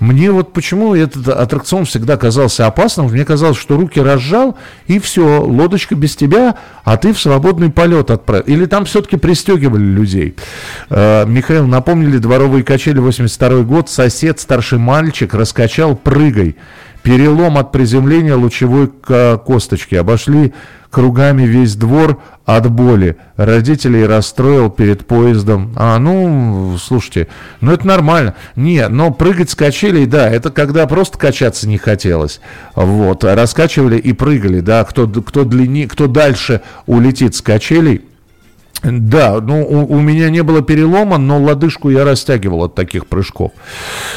Мне 0.00 0.32
вот 0.32 0.52
почему 0.52 0.94
этот 0.94 1.28
аттракцион 1.28 1.84
всегда 1.84 2.16
казался 2.16 2.66
опасным. 2.66 3.06
Мне 3.06 3.24
казалось, 3.24 3.56
что 3.56 3.76
руки 3.76 4.00
разжал, 4.00 4.58
и 4.86 4.98
все, 4.98 5.40
лодочка 5.40 5.94
без 5.94 6.16
тебя, 6.16 6.56
а 6.82 6.96
ты 6.96 7.12
в 7.12 7.20
свободный 7.20 7.70
полет 7.70 8.10
отправил. 8.10 8.44
Или 8.46 8.66
там 8.66 8.86
все-таки 8.86 9.16
пристегивали 9.16 9.84
людей. 9.84 10.34
Э, 10.90 11.24
Михаил, 11.26 11.66
напомнили 11.66 12.18
дворовые 12.18 12.64
качели 12.64 12.98
82 12.98 13.62
год. 13.62 13.88
Сосед, 13.88 14.40
старший 14.40 14.78
мальчик, 14.78 15.32
раскачал 15.32 15.94
прыгай. 15.94 16.56
Перелом 17.04 17.58
от 17.58 17.70
приземления 17.70 18.34
лучевой 18.34 18.88
косточки. 18.88 19.94
Обошли 19.94 20.54
кругами 20.88 21.42
весь 21.42 21.76
двор 21.76 22.18
от 22.46 22.70
боли. 22.70 23.18
Родителей 23.36 24.06
расстроил 24.06 24.70
перед 24.70 25.06
поездом. 25.06 25.74
А, 25.76 25.98
ну, 25.98 26.78
слушайте, 26.80 27.28
ну 27.60 27.72
это 27.72 27.86
нормально. 27.86 28.36
Не, 28.56 28.88
но 28.88 29.10
прыгать 29.10 29.50
с 29.50 29.54
качелей, 29.54 30.06
да, 30.06 30.30
это 30.30 30.50
когда 30.50 30.86
просто 30.86 31.18
качаться 31.18 31.68
не 31.68 31.76
хотелось. 31.76 32.40
Вот, 32.74 33.22
раскачивали 33.22 33.98
и 33.98 34.14
прыгали, 34.14 34.60
да, 34.60 34.82
кто, 34.84 35.06
кто 35.06 35.44
длиннее, 35.44 35.86
кто 35.86 36.06
дальше 36.06 36.62
улетит 36.86 37.34
с 37.34 37.42
качелей, 37.42 38.02
да, 38.84 39.40
ну 39.40 39.64
у, 39.66 39.96
у 39.96 40.00
меня 40.00 40.28
не 40.30 40.42
было 40.42 40.62
перелома, 40.62 41.18
но 41.18 41.40
лодыжку 41.40 41.90
я 41.90 42.04
растягивал 42.04 42.64
от 42.64 42.74
таких 42.74 43.06
прыжков. 43.06 43.52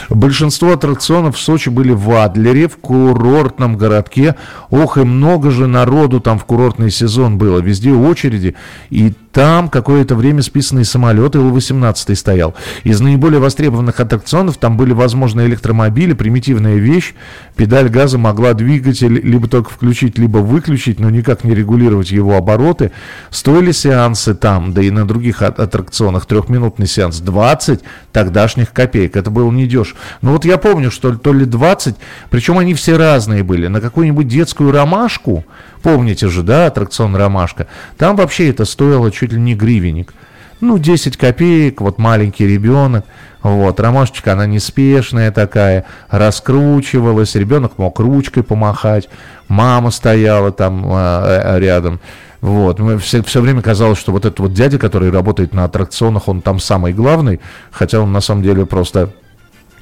Большинство 0.09 0.73
аттракционов 0.73 1.37
в 1.37 1.39
Сочи 1.39 1.69
были 1.69 1.91
в 1.91 2.11
Адлере, 2.11 2.67
в 2.67 2.77
курортном 2.77 3.77
городке. 3.77 4.35
Ох, 4.69 4.97
и 4.97 5.03
много 5.03 5.51
же 5.51 5.67
народу 5.67 6.19
там 6.19 6.37
в 6.37 6.45
курортный 6.45 6.91
сезон 6.91 7.37
было. 7.37 7.59
Везде 7.59 7.91
очереди. 7.91 8.55
И 8.89 9.13
там 9.37 9.69
какое-то 9.69 10.15
время 10.15 10.41
списанный 10.41 10.83
самолет 10.83 11.35
Ил-18 11.35 12.15
стоял. 12.15 12.55
Из 12.83 12.99
наиболее 12.99 13.39
востребованных 13.39 13.99
аттракционов 13.99 14.57
там 14.57 14.77
были, 14.77 14.93
возможно, 14.93 15.45
электромобили, 15.45 16.13
примитивная 16.13 16.77
вещь. 16.77 17.13
Педаль 17.55 17.87
газа 17.87 18.17
могла 18.17 18.55
двигатель 18.55 19.13
либо 19.13 19.47
только 19.47 19.69
включить, 19.69 20.17
либо 20.17 20.39
выключить, 20.39 20.99
но 20.99 21.11
никак 21.11 21.43
не 21.43 21.53
регулировать 21.53 22.09
его 22.09 22.35
обороты. 22.35 22.91
Стоили 23.29 23.73
сеансы 23.73 24.33
там, 24.33 24.73
да 24.73 24.81
и 24.81 24.89
на 24.89 25.07
других 25.07 25.43
аттракционах, 25.43 26.25
трехминутный 26.25 26.87
сеанс 26.87 27.19
20 27.19 27.81
тогдашних 28.11 28.73
копеек. 28.73 29.15
Это 29.15 29.29
было 29.29 29.51
недешево. 29.51 29.99
Но 30.23 30.31
вот 30.31 30.45
я 30.45 30.57
помню, 30.57 30.89
что 30.89 31.15
то 31.15 31.31
ли 31.31 31.45
20, 31.45 31.95
причем 32.31 32.57
они 32.57 32.73
все 32.73 32.97
разные 32.97 33.43
были. 33.43 33.67
На 33.67 33.81
какую-нибудь 33.81 34.27
детскую 34.27 34.71
ромашку 34.71 35.45
Помните 35.81 36.27
же, 36.27 36.43
да, 36.43 36.67
аттракцион 36.67 37.15
«Ромашка»? 37.15 37.67
Там 37.97 38.15
вообще 38.15 38.49
это 38.49 38.65
стоило 38.65 39.11
чуть 39.11 39.26
ли 39.31 39.39
не 39.39 39.55
гривенник. 39.55 40.13
Ну, 40.59 40.79
10 40.79 41.17
копеек, 41.17 41.81
вот 41.81 41.99
маленький 41.99 42.47
ребенок. 42.47 43.05
Вот, 43.43 43.79
ромашечка, 43.79 44.33
она 44.33 44.45
неспешная 44.45 45.31
такая, 45.31 45.85
раскручивалась, 46.09 47.35
ребенок 47.35 47.77
мог 47.77 47.99
ручкой 47.99 48.43
помахать, 48.43 49.07
мама 49.47 49.91
стояла 49.91 50.51
там 50.51 50.83
э, 50.85 51.59
рядом. 51.59 51.99
Вот, 52.41 52.79
мы 52.79 52.97
все, 52.97 53.23
все 53.23 53.41
время 53.41 53.61
казалось, 53.61 53.99
что 53.99 54.11
вот 54.11 54.25
этот 54.25 54.39
вот 54.39 54.53
дядя, 54.53 54.77
который 54.77 55.11
работает 55.11 55.53
на 55.53 55.63
аттракционах, 55.63 56.27
он 56.27 56.41
там 56.41 56.59
самый 56.59 56.93
главный, 56.93 57.39
хотя 57.71 57.99
он 57.99 58.11
на 58.11 58.21
самом 58.21 58.43
деле 58.43 58.65
просто 58.65 59.11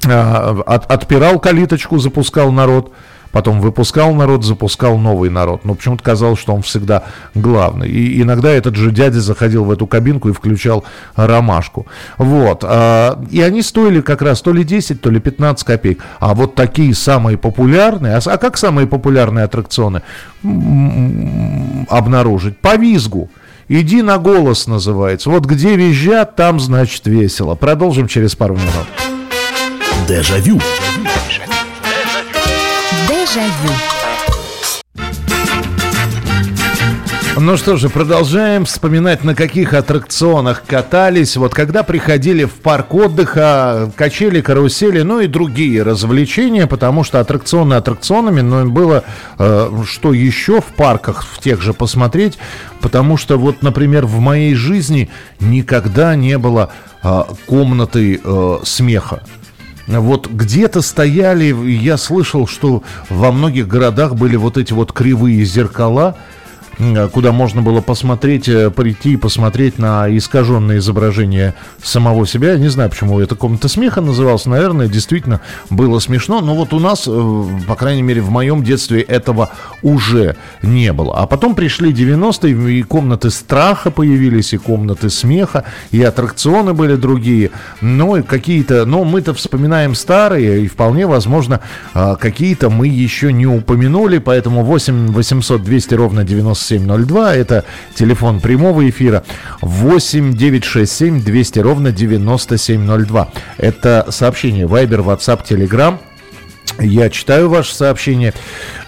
э, 0.06 0.12
от, 0.12 0.92
отпирал 0.92 1.40
калиточку, 1.40 1.98
запускал 1.98 2.52
народ, 2.52 2.94
потом 3.36 3.60
выпускал 3.60 4.14
народ, 4.14 4.46
запускал 4.46 4.98
новый 4.98 5.30
народ. 5.30 5.66
Но 5.66 5.76
почему-то 5.76 6.02
казалось, 6.02 6.40
что 6.40 6.56
он 6.56 6.62
всегда 6.62 7.04
главный. 7.34 7.90
И 7.90 8.22
иногда 8.22 8.50
этот 8.50 8.78
же 8.78 8.92
дядя 8.92 9.20
заходил 9.20 9.66
в 9.66 9.72
эту 9.72 9.88
кабинку 9.88 10.30
и 10.30 10.32
включал 10.32 10.86
ромашку. 11.18 11.86
Вот. 12.18 12.64
А, 12.64 13.22
и 13.30 13.42
они 13.42 13.62
стоили 13.62 14.00
как 14.00 14.22
раз 14.22 14.42
то 14.42 14.54
ли 14.54 14.64
10, 14.64 15.02
то 15.02 15.10
ли 15.10 15.20
15 15.20 15.66
копеек. 15.66 16.02
А 16.22 16.34
вот 16.34 16.56
такие 16.56 16.96
самые 16.96 17.38
популярные, 17.38 18.16
а, 18.16 18.22
а 18.26 18.38
как 18.38 18.56
самые 18.56 18.88
популярные 18.88 19.44
аттракционы 19.44 20.02
обнаружить? 21.90 22.58
По 22.60 22.78
визгу. 22.78 23.30
Иди 23.68 24.02
на 24.02 24.18
голос 24.18 24.66
называется. 24.66 25.30
Вот 25.30 25.44
где 25.44 25.76
визжат, 25.76 26.38
там 26.38 26.62
значит 26.62 27.06
весело. 27.06 27.56
Продолжим 27.56 28.08
через 28.08 28.34
пару 28.34 28.56
минут. 28.56 28.88
Дежавю. 30.08 30.62
Дежавю. 33.36 33.74
Ну 37.38 37.58
что 37.58 37.76
же, 37.76 37.90
продолжаем 37.90 38.64
вспоминать, 38.64 39.26
на 39.26 39.36
каких 39.36 39.74
аттракционах 39.74 40.64
катались. 40.66 41.36
Вот 41.36 41.54
когда 41.54 41.84
приходили 41.84 42.46
в 42.46 42.54
парк 42.54 42.94
отдыха, 42.94 43.92
качели, 43.98 44.40
карусели, 44.40 45.02
ну 45.02 45.20
и 45.20 45.28
другие 45.28 45.84
развлечения, 45.84 46.66
потому 46.66 47.04
что 47.04 47.20
аттракционы 47.20 47.74
аттракционами, 47.74 48.40
но 48.40 48.62
им 48.62 48.74
было 48.74 49.04
э, 49.38 49.84
что 49.86 50.14
еще 50.14 50.62
в 50.62 50.68
парках, 50.68 51.26
в 51.26 51.40
тех 51.40 51.62
же 51.62 51.74
посмотреть, 51.74 52.38
потому 52.80 53.18
что 53.18 53.38
вот, 53.38 53.62
например, 53.62 54.06
в 54.06 54.20
моей 54.20 54.56
жизни 54.56 55.10
никогда 55.42 56.16
не 56.16 56.38
было 56.38 56.72
э, 57.04 57.24
комнаты 57.48 58.22
э, 58.24 58.58
смеха. 58.64 59.24
Вот 59.88 60.28
где-то 60.28 60.82
стояли, 60.82 61.54
я 61.70 61.98
слышал, 61.98 62.48
что 62.48 62.84
во 63.10 63.32
многих 63.32 63.68
городах 63.68 64.16
были 64.16 64.36
вот 64.36 64.58
эти 64.58 64.74
вот 64.74 64.92
кривые 64.92 65.46
зеркала, 65.46 66.18
куда 67.12 67.32
можно 67.32 67.62
было 67.62 67.82
посмотреть, 67.82 68.48
э, 68.48 68.70
прийти 68.70 69.14
и 69.14 69.18
посмотреть 69.18 69.80
на 69.80 70.06
искаженное 70.16 70.78
изображение 70.78 71.54
самого 71.82 72.28
себя. 72.28 72.54
Я 72.54 72.60
не 72.60 72.68
знаю, 72.68 72.90
почему 72.90 73.20
это 73.20 73.36
комната 73.36 73.68
смеха 73.68 74.02
называлась. 74.02 74.46
Наверное, 74.46 74.88
действительно 74.88 75.42
было 75.70 76.00
смешно. 76.00 76.42
Но 76.42 76.56
вот 76.56 76.74
у 76.74 76.80
нас, 76.80 77.06
э, 77.08 77.44
по 77.68 77.76
крайней 77.76 78.02
мере, 78.02 78.22
в 78.22 78.30
моем 78.30 78.64
детстве 78.64 79.02
этого 79.02 79.52
уже 79.82 80.36
не 80.62 80.92
было. 80.92 81.16
А 81.18 81.28
потом 81.28 81.56
пришли 81.56 81.94
90-е, 81.94 82.80
и 82.80 82.84
комнаты 82.84 83.30
страха 83.30 83.92
появились, 83.92 84.54
и 84.54 84.58
комнаты 84.58 85.10
смеха, 85.10 85.64
и 85.92 86.02
аттракционы 86.02 86.74
были 86.74 86.96
другие. 86.96 87.52
Но 87.82 88.22
какие-то, 88.24 88.86
но 88.86 89.04
мы-то 89.04 89.34
вспоминаем 89.34 89.96
старые, 89.96 90.64
и 90.64 90.68
вполне 90.68 91.08
возможно, 91.08 91.62
а, 91.94 92.16
какие-то 92.16 92.70
мы 92.70 92.88
еще 92.88 93.32
не 93.32 93.48
упомянули. 93.48 94.18
Поэтому 94.18 94.64
8 94.64 95.08
800 95.08 95.64
200 95.64 95.94
ровно 95.94 96.24
90 96.24 96.65
9702. 96.70 97.36
Это 97.36 97.66
телефон 97.96 98.40
прямого 98.40 98.88
эфира. 98.90 99.24
8 99.62 100.34
967 100.34 101.24
200 101.24 101.60
ровно 101.60 101.92
9702. 101.92 103.30
Это 103.58 104.08
сообщение 104.10 104.66
Viber, 104.66 105.04
WhatsApp, 105.04 105.46
Telegram. 105.48 105.98
Я 106.80 107.10
читаю 107.10 107.50
ваше 107.50 107.74
сообщение. 107.74 108.34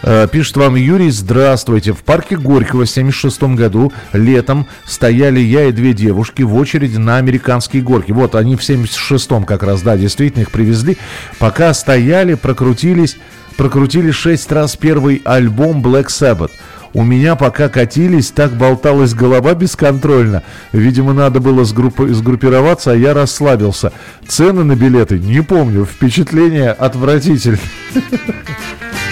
Э, 0.03 0.27
пишет 0.29 0.57
вам 0.57 0.75
Юрий, 0.75 1.09
здравствуйте. 1.09 1.93
В 1.93 2.03
парке 2.03 2.35
Горького 2.35 2.85
в 2.85 2.89
76 2.89 3.43
году 3.55 3.93
летом 4.11 4.67
стояли 4.85 5.39
я 5.39 5.65
и 5.65 5.71
две 5.71 5.93
девушки 5.93 6.41
в 6.41 6.53
очереди 6.55 6.97
на 6.97 7.17
американские 7.17 7.81
горки. 7.81 8.11
Вот 8.11 8.35
они 8.35 8.57
в 8.57 8.59
76-м 8.59 9.45
как 9.45 9.63
раз, 9.63 9.83
да, 9.83 9.95
действительно 9.95 10.41
их 10.41 10.51
привезли. 10.51 10.97
Пока 11.39 11.73
стояли, 11.73 12.33
прокрутились, 12.33 13.17
прокрутили 13.57 14.11
шесть 14.11 14.51
раз 14.51 14.75
первый 14.75 15.21
альбом 15.25 15.81
Black 15.81 16.07
Sabbath. 16.07 16.51
У 16.93 17.03
меня 17.03 17.35
пока 17.35 17.69
катились, 17.69 18.31
так 18.31 18.53
болталась 18.53 19.13
голова 19.13 19.53
бесконтрольно. 19.53 20.43
Видимо, 20.71 21.13
надо 21.13 21.39
было 21.39 21.63
сгруппи- 21.63 22.13
сгруппироваться, 22.13 22.91
а 22.91 22.95
я 22.95 23.13
расслабился. 23.13 23.91
Цены 24.27 24.63
на 24.63 24.75
билеты 24.75 25.19
не 25.19 25.41
помню. 25.41 25.85
Впечатление 25.85 26.71
отвратительное. 26.71 27.59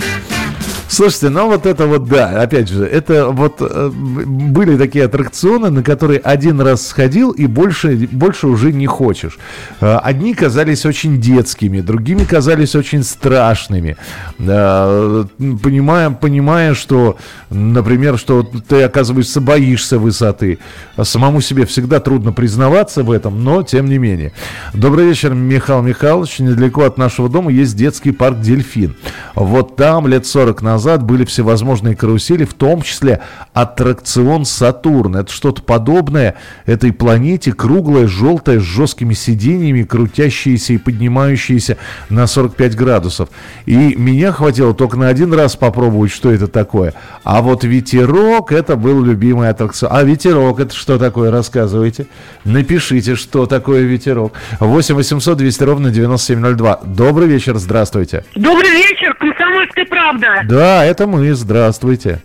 Слушайте, 0.96 1.28
ну 1.28 1.48
вот 1.48 1.66
это 1.66 1.88
вот, 1.88 2.08
да, 2.08 2.42
опять 2.42 2.70
же, 2.70 2.86
это 2.86 3.28
вот 3.28 3.56
э, 3.60 3.90
были 3.94 4.78
такие 4.78 5.04
аттракционы, 5.04 5.70
на 5.70 5.84
которые 5.84 6.20
один 6.20 6.62
раз 6.62 6.88
сходил 6.88 7.32
и 7.32 7.48
больше, 7.48 8.08
больше 8.14 8.48
уже 8.48 8.72
не 8.72 8.88
хочешь. 8.88 9.38
Э, 9.82 9.98
одни 9.98 10.34
казались 10.34 10.86
очень 10.86 11.20
детскими, 11.20 11.82
другими 11.82 12.24
казались 12.24 12.76
очень 12.76 13.04
страшными. 13.04 13.98
Э, 14.40 15.26
понимая, 15.62 16.12
понимая, 16.12 16.74
что, 16.74 17.18
например, 17.50 18.18
что 18.18 18.44
ты, 18.44 18.84
оказывается, 18.84 19.42
боишься 19.42 20.00
высоты. 20.00 20.60
Самому 21.02 21.42
себе 21.42 21.66
всегда 21.66 22.00
трудно 22.00 22.32
признаваться 22.32 23.04
в 23.04 23.12
этом, 23.12 23.44
но 23.44 23.64
тем 23.64 23.88
не 23.90 23.98
менее. 23.98 24.32
Добрый 24.74 25.10
вечер, 25.10 25.34
Михаил 25.34 25.82
Михайлович. 25.82 26.40
Недалеко 26.40 26.84
от 26.84 26.98
нашего 26.98 27.28
дома 27.28 27.52
есть 27.52 27.76
детский 27.76 28.14
парк 28.14 28.40
«Дельфин». 28.40 28.96
Вот 29.36 29.76
там 29.76 30.08
лет 30.08 30.26
40 30.26 30.62
назад 30.62 30.85
назад 30.86 31.04
были 31.04 31.26
всевозможные 31.26 31.96
карусели, 31.96 32.46
в 32.46 32.54
том 32.54 32.84
числе 32.84 33.22
аттракцион 33.54 34.46
«Сатурн». 34.46 35.16
Это 35.16 35.32
что-то 35.32 35.64
подобное 35.64 36.36
этой 36.68 36.94
планете, 36.94 37.54
круглая, 37.54 38.08
желтая, 38.08 38.60
с 38.60 38.64
жесткими 38.64 39.16
сиденьями, 39.16 39.82
крутящиеся 39.82 40.74
и 40.74 40.78
поднимающиеся 40.78 41.78
на 42.10 42.28
45 42.28 42.76
градусов. 42.76 43.30
И 43.66 43.96
меня 43.96 44.32
хватило 44.32 44.76
только 44.76 44.96
на 44.98 45.08
один 45.08 45.34
раз 45.34 45.56
попробовать, 45.56 46.12
что 46.12 46.32
это 46.32 46.48
такое. 46.48 46.94
А 47.24 47.42
вот 47.42 47.64
ветерок, 47.64 48.52
это 48.52 48.76
был 48.76 49.04
любимый 49.04 49.50
аттракцион. 49.50 49.92
А 49.92 50.04
ветерок, 50.04 50.60
это 50.60 50.76
что 50.76 51.00
такое, 51.00 51.32
рассказывайте. 51.32 52.06
Напишите, 52.44 53.16
что 53.16 53.48
такое 53.48 53.82
ветерок. 53.82 54.34
8 54.60 54.94
800 54.94 55.38
200 55.38 55.64
ровно 55.64 55.90
9702. 55.90 56.82
Добрый 56.86 57.28
вечер, 57.28 57.56
здравствуйте. 57.56 58.24
Добрый 58.36 58.70
вечер, 58.70 59.16
комсомольская 59.16 59.86
правда. 59.86 60.42
Да, 60.46 60.75
это 60.84 61.08
мы, 61.08 61.34
здравствуйте. 61.34 62.22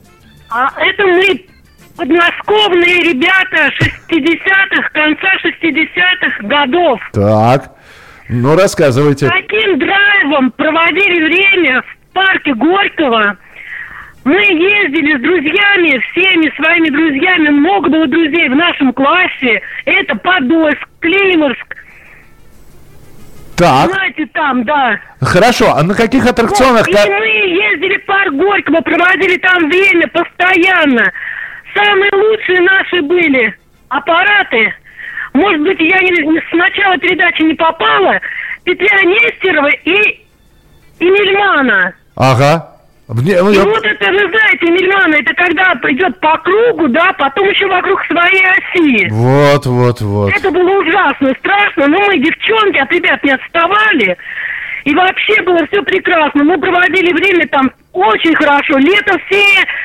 А 0.51 0.73
это 0.81 1.07
мы 1.07 1.47
подмосковные 1.97 3.03
ребята 3.03 3.71
60-х, 4.09 4.89
конца 4.93 5.29
60-х 5.45 6.47
годов. 6.49 7.01
Так, 7.13 7.73
ну 8.29 8.57
рассказывайте. 8.57 9.29
Таким 9.29 9.79
драйвом 9.79 10.51
проводили 10.53 11.25
время 11.25 11.83
в 11.83 12.13
парке 12.15 12.55
Горького. 12.55 13.37
Мы 14.25 14.35
ездили 14.35 15.17
с 15.17 15.21
друзьями, 15.21 16.03
всеми 16.11 16.55
своими 16.57 16.91
друзьями, 16.91 17.49
много 17.51 17.89
было 17.89 18.07
друзей 18.07 18.49
в 18.49 18.57
нашем 18.57 18.93
классе. 18.93 19.63
Это 19.87 20.15
Подольск, 20.17 20.89
Климовск, 21.01 21.77
Так, 23.61 23.91
знаете, 23.91 24.27
там, 24.33 24.65
да. 24.65 24.99
хорошо, 25.21 25.75
а 25.77 25.83
на 25.83 25.95
каких 25.95 26.27
аттракционах... 26.27 26.89
И 26.89 26.93
ка- 26.93 27.05
мы 27.07 27.27
ездили 27.27 27.99
в 27.99 28.07
парк 28.07 28.33
Горького, 28.33 28.81
проводили 28.81 29.37
там 29.37 29.69
время 29.69 30.09
постоянно. 30.09 31.13
Самые 31.75 32.11
лучшие 32.13 32.61
наши 32.63 33.03
были 33.03 33.55
аппараты. 33.91 34.75
Может 35.35 35.61
быть, 35.61 35.79
я 35.79 35.99
не- 35.99 36.41
с 36.41 36.53
начала 36.53 36.97
передачи 36.97 37.43
не 37.43 37.55
попала. 37.55 38.19
Петля 38.65 39.03
Нестерова 39.03 39.69
и, 39.85 40.21
и 40.99 41.05
Мельмана. 41.05 41.93
Ага. 42.17 42.67
Мне- 43.15 43.33
И 43.39 43.43
ну, 43.43 43.65
вот 43.69 43.85
это, 43.85 44.11
вы 44.13 44.19
знаете, 44.19 44.67
Мельмана, 44.71 45.15
это 45.17 45.35
когда 45.35 45.73
идет 45.91 46.21
по 46.21 46.39
кругу, 46.39 46.89
да, 46.89 47.13
потом 47.19 47.49
еще 47.49 47.67
вокруг 47.67 48.05
своей 48.07 48.45
оси. 48.47 49.09
Вот, 49.11 49.67
вот, 49.67 50.01
вот. 50.01 50.33
Это 50.37 50.51
было 50.51 50.79
ужасно, 50.81 51.33
страшно, 51.41 51.89
но 51.89 51.99
мы, 52.07 52.19
девчонки, 52.19 52.79
от 52.79 52.93
ребят 52.93 53.23
не 53.25 53.33
отставали. 53.33 54.17
И 54.85 54.95
вообще 54.95 55.43
было 55.43 55.67
все 55.71 55.83
прекрасно. 55.83 56.45
Мы 56.45 56.59
проводили 56.59 57.13
время 57.13 57.47
там 57.49 57.71
очень 57.93 58.35
хорошо. 58.37 58.79
Летом 58.79 59.21
все 59.27 59.45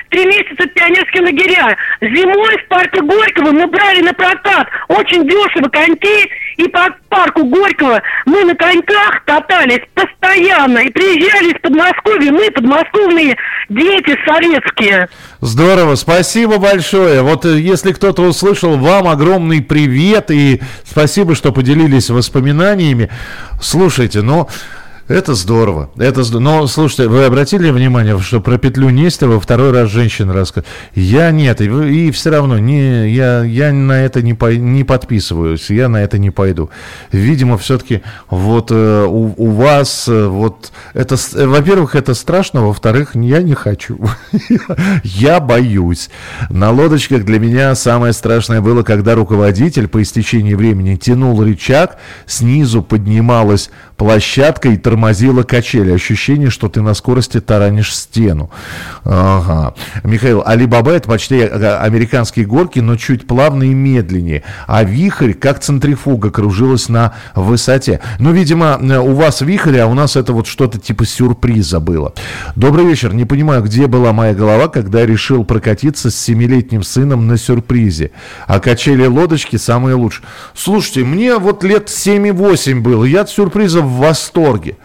три 0.09 0.25
месяца 0.25 0.67
пионерские 0.67 1.23
лагеря. 1.23 1.75
Зимой 2.01 2.57
в 2.57 2.67
парке 2.67 3.01
Горького 3.01 3.51
мы 3.51 3.67
брали 3.67 4.01
на 4.01 4.13
прокат 4.13 4.67
очень 4.87 5.27
дешево 5.27 5.69
коньки. 5.69 6.29
И 6.57 6.67
по 6.69 6.87
парку 7.09 7.43
Горького 7.45 8.01
мы 8.25 8.45
на 8.45 8.55
коньках 8.55 9.23
катались 9.25 9.81
постоянно. 9.93 10.79
И 10.79 10.89
приезжали 10.89 11.51
из 11.51 11.61
Подмосковья. 11.61 12.31
Мы, 12.31 12.51
подмосковные 12.51 13.35
дети 13.69 14.17
советские. 14.25 15.09
Здорово, 15.41 15.95
спасибо 15.95 16.57
большое. 16.59 17.21
Вот 17.23 17.45
э, 17.45 17.59
если 17.59 17.91
кто-то 17.91 18.21
услышал, 18.21 18.77
вам 18.77 19.07
огромный 19.07 19.61
привет 19.61 20.31
и 20.31 20.61
спасибо, 20.85 21.35
что 21.35 21.51
поделились 21.51 22.09
воспоминаниями. 22.09 23.09
Слушайте, 23.61 24.21
ну... 24.21 24.47
Это 25.07 25.35
здорово. 25.35 25.91
Это 25.97 26.23
здорово. 26.23 26.61
Но, 26.61 26.67
слушайте, 26.67 27.07
вы 27.07 27.25
обратили 27.25 27.69
внимание, 27.69 28.19
что 28.19 28.41
про 28.41 28.57
петлю 28.57 28.89
Нестерова 28.89 29.39
второй 29.39 29.71
раз 29.71 29.91
женщина 29.91 30.33
рассказывает? 30.33 30.65
Я 30.95 31.29
нет, 31.29 31.61
и, 31.61 31.65
и 31.65 32.11
все 32.11 32.31
равно 32.31 32.57
не, 32.57 33.11
я, 33.11 33.43
я 33.43 33.71
на 33.71 34.03
это 34.03 34.23
не, 34.23 34.33
пой- 34.33 34.57
не 34.57 34.83
подписываюсь, 34.83 35.69
я 35.69 35.89
на 35.89 35.97
это 35.97 36.17
не 36.17 36.31
пойду. 36.31 36.71
Видимо, 37.11 37.59
все-таки 37.59 38.01
вот 38.31 38.71
э, 38.71 39.05
у, 39.05 39.31
у 39.37 39.51
вас 39.51 40.07
э, 40.07 40.25
вот 40.25 40.71
это, 40.95 41.17
э, 41.35 41.45
во-первых, 41.45 41.93
это 41.93 42.15
страшно, 42.15 42.65
во-вторых, 42.65 43.11
я 43.13 43.43
не 43.43 43.53
хочу. 43.53 43.99
Я 45.03 45.39
боюсь. 45.39 46.09
На 46.49 46.71
лодочках 46.71 47.25
для 47.25 47.37
меня 47.37 47.75
самое 47.75 48.11
страшное 48.11 48.59
было, 48.59 48.81
когда 48.81 49.13
руководитель 49.13 49.87
по 49.87 50.01
истечении 50.01 50.55
времени 50.55 50.95
тянул 50.95 51.43
рычаг, 51.43 51.97
снизу 52.25 52.81
поднималась 52.81 53.69
площадка 53.97 54.69
и 54.69 54.77
тормозила 54.77 54.94
качели. 55.43 55.91
Ощущение, 55.91 56.49
что 56.49 56.69
ты 56.69 56.81
на 56.81 56.93
скорости 56.93 57.39
таранишь 57.39 57.95
стену. 57.95 58.49
Ага. 59.03 59.73
Михаил, 60.03 60.43
Алибаба 60.45 60.91
это 60.91 61.07
почти 61.07 61.35
э, 61.37 61.77
американские 61.77 62.45
горки, 62.45 62.79
но 62.79 62.95
чуть 62.95 63.27
плавнее 63.27 63.71
и 63.71 63.75
медленнее. 63.75 64.43
А 64.67 64.83
вихрь, 64.83 65.33
как 65.33 65.59
центрифуга, 65.59 66.31
кружилась 66.31 66.89
на 66.89 67.13
высоте. 67.35 67.99
Ну, 68.19 68.31
видимо, 68.31 68.79
э, 68.81 68.97
у 68.97 69.13
вас 69.13 69.41
вихрь, 69.41 69.77
а 69.79 69.87
у 69.87 69.93
нас 69.93 70.15
это 70.15 70.33
вот 70.33 70.47
что-то 70.47 70.79
типа 70.79 71.05
сюрприза 71.05 71.79
было. 71.79 72.13
Добрый 72.55 72.85
вечер. 72.85 73.13
Не 73.13 73.25
понимаю, 73.25 73.63
где 73.63 73.87
была 73.87 74.13
моя 74.13 74.33
голова, 74.33 74.67
когда 74.67 75.01
я 75.01 75.05
решил 75.05 75.43
прокатиться 75.43 76.09
с 76.09 76.15
семилетним 76.15 76.83
сыном 76.83 77.27
на 77.27 77.37
сюрпризе. 77.37 78.11
А 78.47 78.59
качели 78.59 79.05
лодочки 79.05 79.57
самые 79.57 79.95
лучшие. 79.95 80.25
Слушайте, 80.53 81.03
мне 81.03 81.37
вот 81.37 81.63
лет 81.63 81.87
7-8 81.87 82.81
было. 82.81 83.03
Я 83.05 83.21
от 83.21 83.29
сюрприза 83.29 83.81
в 83.81 83.97
восторге. 83.97 84.77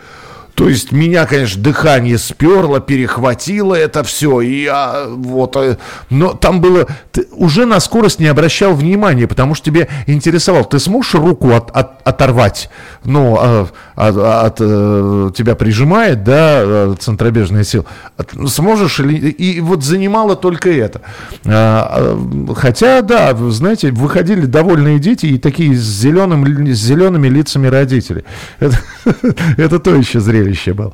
То 0.60 0.68
есть 0.68 0.92
меня, 0.92 1.24
конечно, 1.24 1.62
дыхание 1.62 2.18
сперло, 2.18 2.80
перехватило 2.80 3.74
это 3.74 4.04
все, 4.04 4.42
и 4.42 4.64
я 4.64 5.06
вот, 5.08 5.56
э, 5.56 5.78
но 6.10 6.34
там 6.34 6.60
было, 6.60 6.86
ты 7.12 7.26
уже 7.32 7.64
на 7.64 7.80
скорость 7.80 8.20
не 8.20 8.26
обращал 8.26 8.74
внимания, 8.74 9.26
потому 9.26 9.54
что 9.54 9.64
тебе 9.64 9.88
интересовал, 10.06 10.66
ты 10.66 10.78
сможешь 10.78 11.14
руку 11.14 11.52
от- 11.54 11.70
от- 11.70 12.06
оторвать, 12.06 12.68
ну, 13.04 13.38
а, 13.40 13.68
от, 13.96 14.16
от, 14.18 14.56
э, 14.60 15.30
тебя 15.34 15.54
прижимает, 15.54 16.24
да, 16.24 16.60
э, 16.62 16.94
центробежная 16.98 17.64
сила, 17.64 17.86
От- 18.18 18.50
сможешь 18.50 19.00
или, 19.00 19.14
и 19.30 19.60
вот 19.60 19.82
занимало 19.82 20.36
только 20.36 20.70
это. 20.70 21.00
А, 21.46 22.18
Хотя, 22.54 23.00
да, 23.00 23.34
знаете, 23.48 23.92
выходили 23.92 24.44
довольные 24.44 24.98
дети 24.98 25.24
и 25.24 25.38
такие 25.38 25.74
с, 25.74 25.80
зеленым, 25.80 26.44
с 26.70 26.76
зелеными 26.78 27.28
лицами 27.28 27.66
родителей. 27.66 28.24
Это, 28.58 28.78
это 29.56 29.78
то 29.78 29.94
еще 29.94 30.20
зрелище 30.20 30.49
было. 30.74 30.92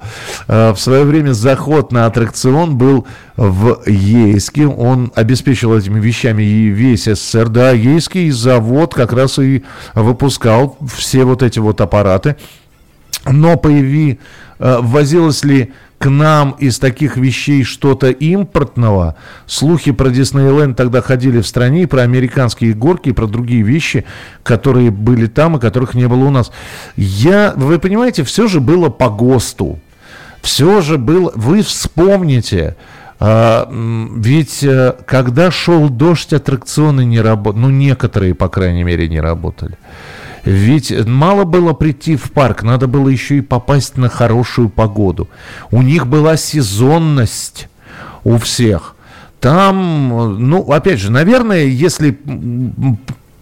А, 0.48 0.74
В 0.74 0.80
свое 0.80 1.04
время 1.04 1.32
заход 1.32 1.92
на 1.92 2.06
аттракцион 2.06 2.76
был 2.76 3.06
в 3.36 3.82
Ейске. 3.86 4.66
Он 4.66 5.12
обеспечил 5.14 5.76
этими 5.76 6.00
вещами 6.00 6.42
и 6.42 6.68
весь 6.68 7.04
СССР. 7.04 7.48
Да, 7.48 7.70
Ейский 7.72 8.30
завод 8.30 8.94
как 8.94 9.12
раз 9.12 9.38
и 9.38 9.64
выпускал 9.94 10.76
все 10.94 11.24
вот 11.24 11.42
эти 11.42 11.58
вот 11.58 11.80
аппараты. 11.80 12.36
Но 13.24 13.56
появи, 13.56 14.20
э, 14.58 14.78
ввозилось 14.80 15.44
ли 15.44 15.72
к 15.98 16.08
нам 16.08 16.52
из 16.58 16.78
таких 16.78 17.16
вещей 17.16 17.64
что-то 17.64 18.10
импортного? 18.10 19.16
Слухи 19.46 19.92
про 19.92 20.10
Диснейленд 20.10 20.76
тогда 20.76 21.00
ходили 21.00 21.40
в 21.40 21.46
стране, 21.46 21.86
про 21.86 22.02
американские 22.02 22.74
горки, 22.74 23.12
про 23.12 23.26
другие 23.26 23.62
вещи, 23.62 24.04
которые 24.42 24.90
были 24.90 25.26
там 25.26 25.56
и 25.56 25.60
которых 25.60 25.94
не 25.94 26.06
было 26.08 26.24
у 26.24 26.30
нас. 26.30 26.52
Я, 26.96 27.54
вы 27.56 27.78
понимаете, 27.78 28.24
все 28.24 28.46
же 28.46 28.60
было 28.60 28.88
по 28.88 29.08
ГОСТу. 29.08 29.78
все 30.42 30.80
же 30.80 30.98
был, 30.98 31.32
вы 31.34 31.62
вспомните, 31.62 32.76
а, 33.18 33.68
ведь 33.70 34.62
э, 34.62 34.94
когда 35.06 35.50
шел 35.50 35.88
дождь, 35.88 36.32
аттракционы 36.32 37.04
не 37.04 37.20
работали, 37.20 37.62
ну 37.62 37.70
некоторые, 37.70 38.34
по 38.34 38.48
крайней 38.48 38.84
мере, 38.84 39.08
не 39.08 39.20
работали. 39.20 39.78
Ведь 40.46 40.92
мало 41.06 41.42
было 41.42 41.72
прийти 41.72 42.14
в 42.14 42.30
парк, 42.30 42.62
надо 42.62 42.86
было 42.86 43.08
еще 43.08 43.38
и 43.38 43.40
попасть 43.40 43.96
на 43.96 44.08
хорошую 44.08 44.68
погоду. 44.68 45.28
У 45.72 45.82
них 45.82 46.06
была 46.06 46.36
сезонность 46.36 47.68
у 48.22 48.38
всех. 48.38 48.94
Там, 49.40 50.38
ну, 50.48 50.62
опять 50.70 51.00
же, 51.00 51.10
наверное, 51.10 51.64
если 51.64 52.16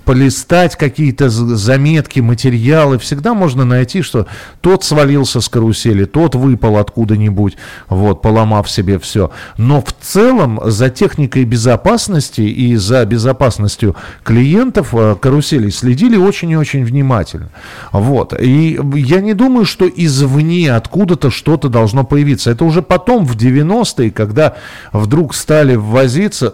полистать 0.04 0.76
какие-то 0.76 1.28
заметки, 1.28 2.20
материалы, 2.20 2.98
всегда 2.98 3.34
можно 3.34 3.64
найти, 3.64 4.02
что 4.02 4.26
тот 4.60 4.84
свалился 4.84 5.40
с 5.40 5.48
карусели, 5.48 6.04
тот 6.04 6.34
выпал 6.34 6.76
откуда-нибудь, 6.76 7.56
вот, 7.88 8.22
поломав 8.22 8.70
себе 8.70 8.98
все. 8.98 9.30
Но 9.56 9.80
в 9.80 9.92
целом 10.00 10.60
за 10.64 10.90
техникой 10.90 11.44
безопасности 11.44 12.42
и 12.42 12.76
за 12.76 13.04
безопасностью 13.04 13.96
клиентов 14.22 14.94
э, 14.94 15.16
каруселей 15.20 15.70
следили 15.70 16.16
очень 16.16 16.50
и 16.50 16.56
очень 16.56 16.84
внимательно. 16.84 17.50
Вот. 17.92 18.34
И 18.40 18.78
я 18.94 19.20
не 19.20 19.34
думаю, 19.34 19.64
что 19.64 19.88
извне 19.88 20.74
откуда-то 20.74 21.30
что-то 21.30 21.68
должно 21.68 22.04
появиться. 22.04 22.50
Это 22.50 22.64
уже 22.64 22.82
потом, 22.82 23.24
в 23.24 23.36
90-е, 23.36 24.10
когда 24.10 24.54
вдруг 24.92 25.34
стали 25.34 25.76
ввозиться, 25.76 26.52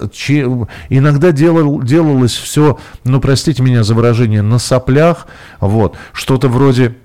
иногда 0.89 1.33
делал, 1.33 1.83
делалось 1.83 2.35
все, 2.35 2.79
ну, 3.05 3.21
простите, 3.21 3.40
простите 3.41 3.63
меня 3.63 3.85
за 3.85 3.95
выражение, 3.95 4.43
на 4.43 4.59
соплях, 4.59 5.27
вот, 5.61 5.97
что-то 6.13 6.49
вроде... 6.49 6.97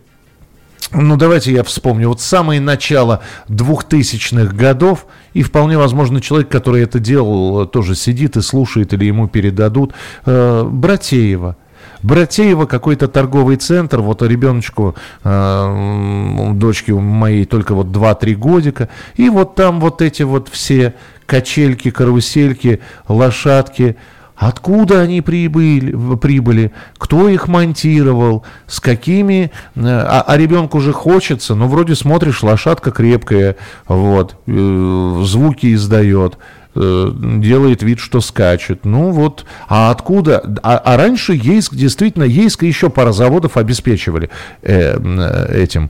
Ну, 0.91 1.15
давайте 1.15 1.53
я 1.53 1.63
вспомню. 1.63 2.09
Вот 2.09 2.19
самое 2.19 2.59
начало 2.59 3.21
2000-х 3.47 4.53
годов, 4.53 5.05
и 5.33 5.43
вполне 5.43 5.77
возможно 5.77 6.19
человек, 6.19 6.49
который 6.49 6.83
это 6.83 6.99
делал, 6.99 7.65
тоже 7.67 7.95
сидит 7.95 8.35
и 8.35 8.41
слушает, 8.41 8.91
или 8.91 9.05
ему 9.05 9.29
передадут, 9.29 9.93
э, 10.25 10.63
Братеева. 10.69 11.55
Братеева 12.03 12.65
какой-то 12.65 13.07
торговый 13.07 13.55
центр, 13.55 14.01
вот 14.01 14.21
ребеночку, 14.21 14.95
э, 15.23 16.51
дочке 16.53 16.93
моей 16.93 17.45
только 17.45 17.75
вот 17.75 17.87
2-3 17.87 18.35
годика, 18.35 18.89
и 19.15 19.29
вот 19.29 19.55
там 19.55 19.79
вот 19.79 20.01
эти 20.01 20.23
вот 20.23 20.49
все 20.49 20.95
качельки, 21.25 21.91
карусельки, 21.91 22.81
лошадки, 23.07 23.95
Откуда 24.35 25.01
они 25.01 25.21
прибыли, 25.21 26.17
прибыли, 26.17 26.73
кто 26.97 27.29
их 27.29 27.47
монтировал, 27.47 28.43
с 28.67 28.79
какими... 28.79 29.51
Э, 29.75 29.81
а, 29.85 30.25
а 30.27 30.37
ребенку 30.37 30.79
уже 30.79 30.91
хочется, 30.91 31.55
но 31.55 31.67
вроде 31.67 31.95
смотришь, 31.95 32.43
лошадка 32.43 32.91
крепкая, 32.91 33.55
вот, 33.87 34.35
э, 34.45 35.21
звуки 35.23 35.73
издает. 35.73 36.37
Э, 36.77 37.09
делает 37.15 37.83
вид, 37.83 37.99
что 37.99 38.19
скачет. 38.19 38.83
Ну 38.83 39.11
вот, 39.11 39.45
а 39.69 39.91
откуда? 39.91 40.43
А, 40.61 40.77
а 40.77 40.97
раньше 40.97 41.31
Ейск, 41.33 41.73
действительно, 41.73 42.23
Ейск 42.23 42.63
еще 42.63 42.89
пара 42.89 43.13
заводов 43.13 43.55
обеспечивали 43.55 44.29
э, 44.61 44.97
э, 44.99 45.57
этим. 45.57 45.89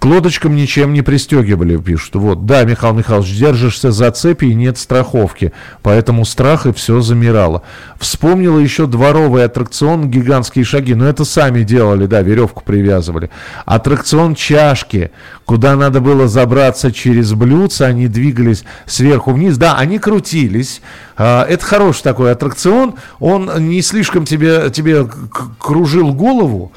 К 0.00 0.04
лодочкам 0.06 0.56
ничем 0.56 0.92
не 0.92 1.02
пристегивали, 1.02 1.76
пишут. 1.76 2.16
Вот, 2.16 2.46
да, 2.46 2.64
Михаил 2.64 2.94
Михайлович, 2.94 3.32
держишься 3.32 3.92
за 3.92 4.10
цепи 4.10 4.46
и 4.46 4.54
нет 4.54 4.76
страховки, 4.76 5.52
поэтому 5.82 6.24
страх 6.24 6.66
и 6.66 6.72
все 6.72 7.00
замирало. 7.00 7.62
Вспомнила 8.00 8.58
еще 8.58 8.86
дворовый 8.86 9.44
аттракцион 9.44 10.10
«Гигантские 10.10 10.64
шаги», 10.64 10.96
но 10.96 11.06
это 11.06 11.24
сами 11.24 11.62
делали, 11.62 12.06
да, 12.06 12.22
веревку 12.22 12.64
привязывали. 12.64 13.30
Аттракцион 13.66 14.34
«Чашки», 14.34 15.12
куда 15.44 15.76
надо 15.76 16.00
было 16.00 16.26
забраться 16.26 16.90
через 16.90 17.34
блюдце, 17.34 17.82
они 17.82 18.08
двигались 18.08 18.64
сверху 18.84 19.32
вниз. 19.32 19.56
Да, 19.58 19.76
они 19.76 20.00
крутились. 20.00 20.23
А, 21.16 21.44
это 21.44 21.64
хороший 21.64 22.02
такой 22.02 22.32
аттракцион. 22.32 22.94
Он 23.20 23.68
не 23.68 23.82
слишком 23.82 24.24
тебе, 24.24 24.70
тебе 24.70 25.06
кружил 25.58 26.12
голову. 26.12 26.72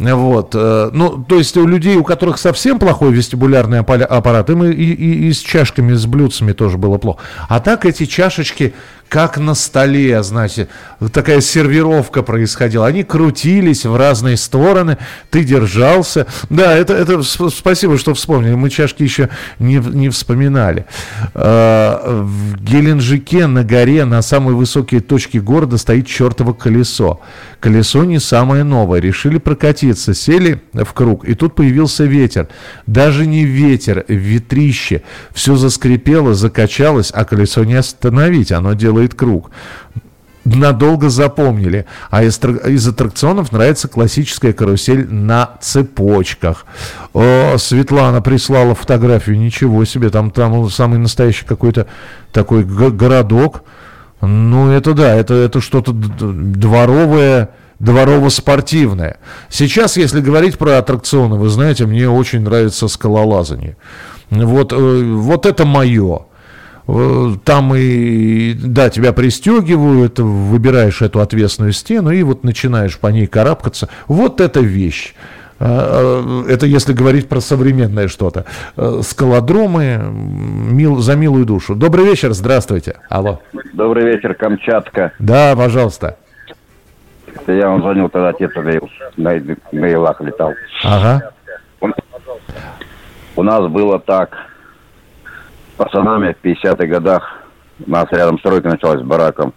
Вот. 0.00 0.54
Э, 0.54 0.88
ну, 0.92 1.22
то 1.22 1.36
есть 1.36 1.56
у 1.58 1.66
людей, 1.66 1.96
у 1.96 2.04
которых 2.04 2.38
совсем 2.38 2.78
плохой 2.78 3.12
вестибулярный 3.12 3.80
аппарат, 3.80 4.48
им 4.48 4.64
и, 4.64 4.72
и, 4.72 5.28
и 5.28 5.32
с 5.32 5.38
чашками, 5.38 5.92
с 5.92 6.06
блюдцами 6.06 6.52
тоже 6.52 6.78
было 6.78 6.96
плохо. 6.96 7.22
А 7.48 7.60
так 7.60 7.84
эти 7.84 8.06
чашечки 8.06 8.74
как 9.10 9.38
на 9.38 9.54
столе, 9.54 10.22
значит, 10.22 10.70
такая 11.12 11.40
сервировка 11.40 12.22
происходила. 12.22 12.86
Они 12.86 13.02
крутились 13.02 13.84
в 13.84 13.96
разные 13.96 14.36
стороны, 14.36 14.98
ты 15.30 15.42
держался. 15.42 16.28
Да, 16.48 16.76
это, 16.76 16.94
это 16.94 17.20
спасибо, 17.50 17.98
что 17.98 18.14
вспомнили. 18.14 18.54
Мы 18.54 18.70
чашки 18.70 19.02
еще 19.02 19.28
не, 19.58 19.78
не 19.78 20.10
вспоминали. 20.10 20.86
А, 21.34 22.22
в 22.22 22.62
Геленджике 22.62 23.48
на 23.48 23.64
горе, 23.64 24.04
на 24.04 24.22
самой 24.22 24.54
высокой 24.54 25.00
точке 25.00 25.40
города 25.40 25.76
стоит 25.76 26.06
чертово 26.06 26.52
колесо. 26.52 27.20
Колесо 27.58 28.04
не 28.04 28.20
самое 28.20 28.62
новое. 28.62 29.00
Решили 29.00 29.38
прокатиться, 29.38 30.14
сели 30.14 30.62
в 30.72 30.92
круг, 30.92 31.24
и 31.24 31.34
тут 31.34 31.56
появился 31.56 32.04
ветер. 32.04 32.46
Даже 32.86 33.26
не 33.26 33.44
ветер, 33.44 34.04
ветрище. 34.06 35.02
Все 35.32 35.56
заскрипело, 35.56 36.32
закачалось, 36.32 37.10
а 37.12 37.24
колесо 37.24 37.64
не 37.64 37.74
остановить. 37.74 38.52
Оно 38.52 38.74
делает 38.74 38.99
делает 39.00 39.14
круг 39.14 39.50
надолго 40.44 41.10
запомнили. 41.10 41.86
А 42.10 42.24
из, 42.24 42.38
из 42.38 42.88
аттракционов 42.88 43.52
нравится 43.52 43.88
классическая 43.88 44.52
карусель 44.52 45.06
на 45.08 45.50
цепочках. 45.60 46.64
О, 47.12 47.56
Светлана 47.58 48.20
прислала 48.22 48.74
фотографию, 48.74 49.38
ничего 49.38 49.84
себе, 49.84 50.10
там, 50.10 50.30
там 50.30 50.68
самый 50.70 50.98
настоящий 50.98 51.44
какой-то 51.44 51.86
такой 52.32 52.64
городок. 52.64 53.64
Ну, 54.22 54.70
это 54.70 54.94
да, 54.94 55.14
это, 55.14 55.34
это 55.34 55.60
что-то 55.60 55.92
дворовое, 55.92 57.50
дворово-спортивное. 57.78 59.18
Сейчас, 59.50 59.96
если 59.96 60.20
говорить 60.20 60.58
про 60.58 60.78
аттракционы, 60.78 61.36
вы 61.36 61.48
знаете, 61.48 61.86
мне 61.86 62.08
очень 62.08 62.40
нравится 62.40 62.88
скалолазание. 62.88 63.76
Вот, 64.30 64.72
э, 64.72 64.76
вот 64.76 65.46
это 65.46 65.64
мое. 65.64 66.26
Э, 66.92 67.30
там 67.44 67.72
и, 67.74 68.54
да, 68.54 68.90
тебя 68.90 69.12
пристегивают, 69.12 70.18
выбираешь 70.18 71.02
эту 71.02 71.20
ответственную 71.20 71.72
стену 71.72 72.10
и 72.10 72.22
вот 72.22 72.42
начинаешь 72.42 72.98
по 72.98 73.08
ней 73.08 73.26
карабкаться. 73.26 73.88
Вот 74.08 74.40
эта 74.40 74.60
вещь. 74.60 75.14
Э, 75.60 76.44
э, 76.46 76.52
это 76.52 76.66
если 76.66 76.92
говорить 76.92 77.28
про 77.28 77.40
современное 77.40 78.08
что-то. 78.08 78.44
Скалодромы 79.02 80.00
мил, 80.02 80.98
за 80.98 81.14
милую 81.14 81.46
душу. 81.46 81.76
Добрый 81.76 82.04
вечер, 82.04 82.32
здравствуйте. 82.32 82.96
Алло. 83.08 83.40
Добрый 83.72 84.06
вечер, 84.06 84.34
Камчатка. 84.34 85.12
Да, 85.18 85.54
пожалуйста. 85.54 86.16
Это 87.32 87.52
я 87.52 87.68
вам 87.68 87.82
звонил, 87.82 88.08
тогда 88.08 88.30
отец 88.30 88.50
на, 89.16 89.40
на 89.70 89.86
Илах 89.86 90.20
летал. 90.20 90.54
Ага. 90.82 91.30
У, 91.80 91.88
у 93.36 93.42
нас 93.44 93.66
было 93.68 94.00
так 94.00 94.49
пацанами 95.80 96.34
в 96.34 96.44
50-х 96.44 96.86
годах. 96.86 97.22
У 97.86 97.90
нас 97.90 98.06
рядом 98.10 98.38
стройка 98.38 98.68
началась 98.68 99.00
с 99.00 99.02
бараком. 99.02 99.54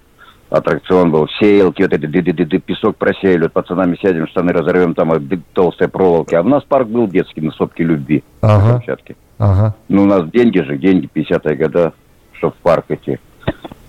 Аттракцион 0.49 1.11
был. 1.11 1.27
Сеялки, 1.39 1.81
вот 1.81 1.91
эти 1.91 2.05
ды 2.05 2.19
-ды 2.19 2.31
-ды 2.31 2.45
-ды, 2.45 2.59
песок 2.59 2.95
просеяли. 2.95 3.43
Вот 3.43 3.51
пацанами 3.51 3.97
сядем, 4.01 4.27
штаны 4.27 4.53
разорвем, 4.53 4.93
там 4.93 5.11
толстые 5.51 5.89
проволоки. 5.89 6.35
А 6.35 6.41
у 6.41 6.47
нас 6.47 6.63
парк 6.63 6.87
был 6.87 7.07
детский 7.07 7.41
на 7.41 7.51
сопке 7.51 7.83
любви. 7.83 8.23
Ага. 8.41 8.63
На 8.63 8.71
Камчатке. 8.73 9.15
Ага. 9.37 9.75
Ну, 9.89 10.03
у 10.03 10.05
нас 10.05 10.29
деньги 10.29 10.59
же, 10.59 10.77
деньги 10.77 11.09
50-е 11.13 11.55
года, 11.57 11.91
чтобы 12.37 12.53
в 12.53 12.63
парк 12.63 12.85
идти. 12.87 13.19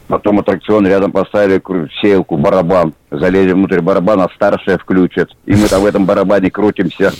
Потом 0.09 0.41
аттракцион 0.41 0.89
рядом 0.89 1.13
поставили 1.13 1.63
сеялку, 2.03 2.37
барабан. 2.37 2.95
Залезли 3.13 3.53
внутрь 3.53 3.81
барабана, 3.81 4.29
старшая 4.35 4.79
включат. 4.79 5.29
И 5.47 5.53
мы 5.53 5.69
там 5.69 5.83
в 5.83 5.87
этом 5.87 6.05
барабане 6.05 6.51
крутимся. 6.51 7.13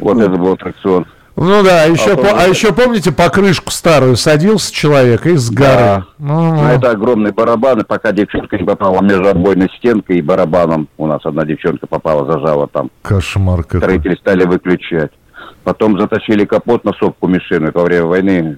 Вот 0.00 0.18
это 0.18 0.36
был 0.36 0.52
аттракцион. 0.52 1.06
Ну 1.36 1.64
да, 1.64 1.82
а 1.82 1.86
еще, 1.86 2.12
а, 2.12 2.16
по, 2.16 2.28
а 2.30 2.46
еще 2.46 2.72
помните, 2.72 3.10
покрышку 3.10 3.72
старую 3.72 4.16
садился 4.16 4.72
человек 4.72 5.26
и 5.26 5.36
с 5.36 5.50
горы. 5.50 5.68
Да. 5.68 6.04
Ну, 6.18 6.54
ну. 6.54 6.64
Это 6.68 6.90
огромный 6.92 7.32
барабан, 7.32 7.80
и 7.80 7.84
пока 7.84 8.12
девчонка 8.12 8.56
не 8.56 8.64
попала 8.64 9.02
между 9.02 9.28
отбойной 9.28 9.68
стенкой 9.76 10.18
и 10.18 10.22
барабаном, 10.22 10.88
у 10.96 11.06
нас 11.06 11.20
одна 11.24 11.44
девчонка 11.44 11.88
попала, 11.88 12.30
зажала 12.30 12.68
там. 12.68 12.90
Кошмар 13.02 13.64
какой. 13.64 13.80
Строители 13.80 14.14
стали 14.14 14.44
выключать. 14.44 15.10
Потом 15.64 15.98
затащили 15.98 16.44
капот 16.44 16.84
на 16.84 16.92
сопку 16.92 17.26
мишину. 17.26 17.70
во 17.74 17.82
время 17.82 18.04
войны 18.04 18.56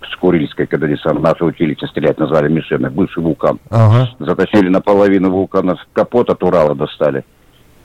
с 0.00 0.16
Курильской, 0.16 0.66
когда 0.66 0.86
десант 0.86 1.20
наши 1.20 1.44
училище 1.44 1.86
стрелять 1.88 2.18
назвали 2.18 2.50
мишеной, 2.50 2.90
бывший 2.90 3.22
вулкан. 3.22 3.58
Ага. 3.70 4.08
Затащили 4.18 4.68
наполовину 4.68 5.30
вулкана 5.30 5.76
капот 5.92 6.30
от 6.30 6.42
Урала 6.42 6.74
достали. 6.74 7.24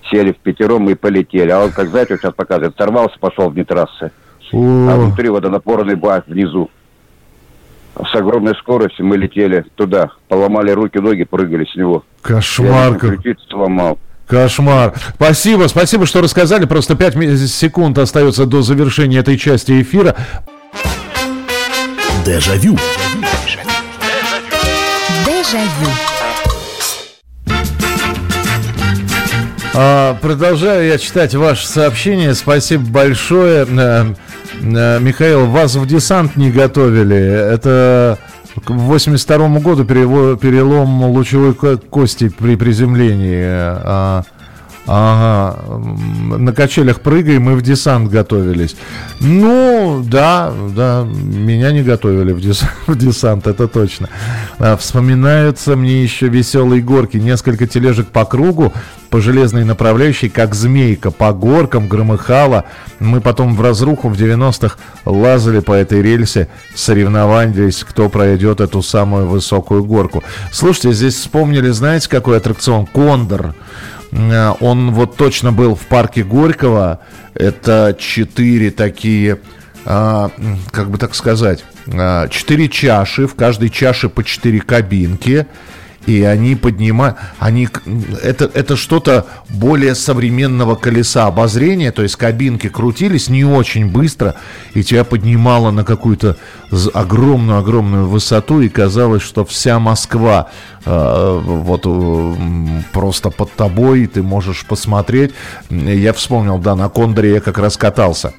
Сели 0.10 0.32
в 0.32 0.38
пятером 0.38 0.90
и 0.90 0.96
полетели. 0.96 1.50
А 1.52 1.64
он, 1.64 1.72
как 1.72 1.90
знаете, 1.90 2.14
вот 2.14 2.22
сейчас 2.22 2.34
показывает, 2.34 2.76
сорвался, 2.78 3.18
пошел 3.20 3.50
вне 3.50 3.66
трассы. 3.66 4.12
А 4.52 4.96
внутри 4.96 5.30
водонапорный 5.30 5.96
бак 5.96 6.28
внизу. 6.28 6.70
С 7.96 8.16
огромной 8.16 8.56
скоростью 8.56 9.06
мы 9.06 9.18
летели 9.18 9.66
туда, 9.76 10.12
поломали 10.28 10.72
руки, 10.72 10.98
ноги, 11.00 11.24
прыгали 11.24 11.66
с 11.66 11.76
него. 11.76 12.04
Кошмар. 12.22 12.98
Я 13.24 13.36
сломал. 13.50 14.00
Кошмар. 14.26 14.94
Спасибо, 15.16 15.68
спасибо, 15.68 16.06
что 16.06 16.22
рассказали. 16.22 16.66
Просто 16.66 16.96
пять 16.96 17.16
секунд 17.16 17.98
остается 17.98 18.46
до 18.46 18.62
завершения 18.62 19.18
этой 19.20 19.38
части 19.38 19.82
эфира. 19.82 20.16
Дежавю. 22.26 22.78
Дежавю. 25.26 25.90
А, 25.90 26.09
продолжаю 30.22 30.88
я 30.88 30.98
читать 30.98 31.34
ваше 31.36 31.66
сообщение. 31.68 32.34
Спасибо 32.34 32.84
большое. 32.90 33.66
Э, 33.70 34.14
э, 34.62 35.00
Михаил, 35.00 35.46
вас 35.46 35.76
в 35.76 35.86
десант 35.86 36.36
не 36.36 36.52
готовили. 36.52 37.18
Это 37.18 38.18
к 38.66 38.72
82 38.72 39.60
году 39.60 39.86
перелом 39.86 41.04
лучевой 41.04 41.54
ко- 41.54 41.78
кости 41.78 42.28
при 42.30 42.56
приземлении. 42.58 44.20
Ага, 44.92 45.78
на 46.40 46.52
качелях 46.52 47.02
прыгаем, 47.02 47.44
мы 47.44 47.56
в 47.56 47.62
десант 47.62 48.10
готовились. 48.10 48.76
Ну, 49.20 50.04
да, 50.04 50.52
да, 50.76 51.04
меня 51.06 51.72
не 51.72 51.84
готовили 51.84 52.32
в, 52.32 52.40
дес- 52.42 52.64
в 52.88 52.98
десант, 52.98 53.46
это 53.46 53.68
точно. 53.68 54.10
А, 54.58 54.76
вспоминаются 54.78 55.76
мне 55.76 56.02
еще 56.02 56.28
веселые 56.28 56.82
горки. 56.82 57.18
Несколько 57.18 57.68
тележек 57.68 58.08
по 58.08 58.26
кругу, 58.26 58.74
по 59.12 59.22
железной 59.22 59.64
направляющей, 59.64 60.28
как 60.28 60.56
змейка, 60.56 61.12
по 61.12 61.34
горкам 61.34 61.88
громыхала. 61.88 62.66
Мы 63.00 63.22
потом 63.22 63.56
в 63.56 63.62
разруху 63.62 64.10
в 64.10 64.20
90-х 64.20 64.78
лазали 65.06 65.60
по 65.60 65.74
этой 65.74 66.02
рельсе, 66.02 66.48
соревновались, 66.74 67.84
кто 67.88 68.10
пройдет 68.10 68.60
эту 68.60 68.82
самую 68.82 69.28
высокую 69.28 69.84
горку. 69.84 70.24
Слушайте, 70.52 70.94
здесь 70.94 71.14
вспомнили, 71.14 71.70
знаете, 71.70 72.10
какой 72.10 72.38
аттракцион? 72.38 72.88
Кондор. 72.88 73.54
Э, 74.12 74.54
Он 74.60 74.92
вот 74.92 75.18
точно 75.18 75.52
был 75.52 75.76
в 75.76 75.82
парке 75.82 76.24
Горького. 76.24 77.02
Это 77.34 77.96
четыре 77.98 78.72
такие, 78.72 79.40
а, 79.86 80.32
как 80.72 80.90
бы 80.90 80.98
так 80.98 81.16
сказать, 81.16 81.64
а, 81.88 82.28
четыре 82.28 82.70
чаши. 82.70 83.28
В 83.28 83.36
каждой 83.36 83.70
чаше 83.70 84.10
по 84.10 84.24
четыре 84.24 84.60
кабинки. 84.60 85.48
И 86.06 86.24
они 86.24 86.56
поднимают, 86.56 87.18
они, 87.40 87.68
это, 88.24 88.50
это 88.54 88.76
что-то 88.76 89.26
более 89.50 89.96
современного 89.96 90.76
колеса 90.76 91.26
обозрения, 91.26 91.92
то 91.92 92.02
есть 92.02 92.16
кабинки 92.16 92.70
крутились 92.70 93.28
не 93.30 93.44
очень 93.44 93.92
быстро, 93.92 94.36
и 94.74 94.84
тебя 94.84 95.04
поднимало 95.04 95.72
на 95.72 95.84
какую-то 95.84 96.38
огромную-огромную 96.94 98.08
высоту, 98.08 98.62
и 98.62 98.70
казалось, 98.70 99.22
что 99.22 99.44
вся 99.44 99.78
Москва 99.80 100.50
э, 100.86 101.42
вот 101.44 101.82
э, 101.86 102.36
просто 102.94 103.30
под 103.30 103.52
тобой, 103.54 104.04
и 104.04 104.08
ты 104.08 104.24
можешь 104.24 104.66
посмотреть. 104.66 105.32
Я 105.70 106.14
вспомнил, 106.14 106.58
да, 106.58 106.76
на 106.76 106.90
Кондоре 106.90 107.34
я 107.34 107.40
как 107.42 107.58
раз 107.58 107.78
катался. 107.78 108.34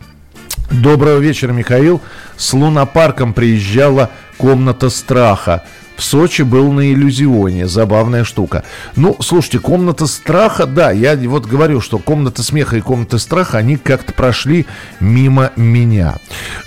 Доброго 0.70 1.18
вечера, 1.18 1.52
Михаил. 1.52 2.00
С 2.36 2.52
лунопарком 2.52 3.32
приезжала 3.32 4.10
комната 4.38 4.88
страха. 4.88 5.64
В 6.00 6.02
Сочи 6.02 6.40
был 6.40 6.72
на 6.72 6.90
иллюзионе. 6.90 7.68
Забавная 7.68 8.24
штука. 8.24 8.64
Ну, 8.96 9.18
слушайте, 9.20 9.58
комната 9.58 10.06
страха, 10.06 10.64
да, 10.64 10.90
я 10.90 11.14
вот 11.28 11.44
говорю, 11.44 11.82
что 11.82 11.98
комната 11.98 12.42
смеха 12.42 12.78
и 12.78 12.80
комната 12.80 13.18
страха, 13.18 13.58
они 13.58 13.76
как-то 13.76 14.14
прошли 14.14 14.64
мимо 14.98 15.50
меня. 15.56 16.16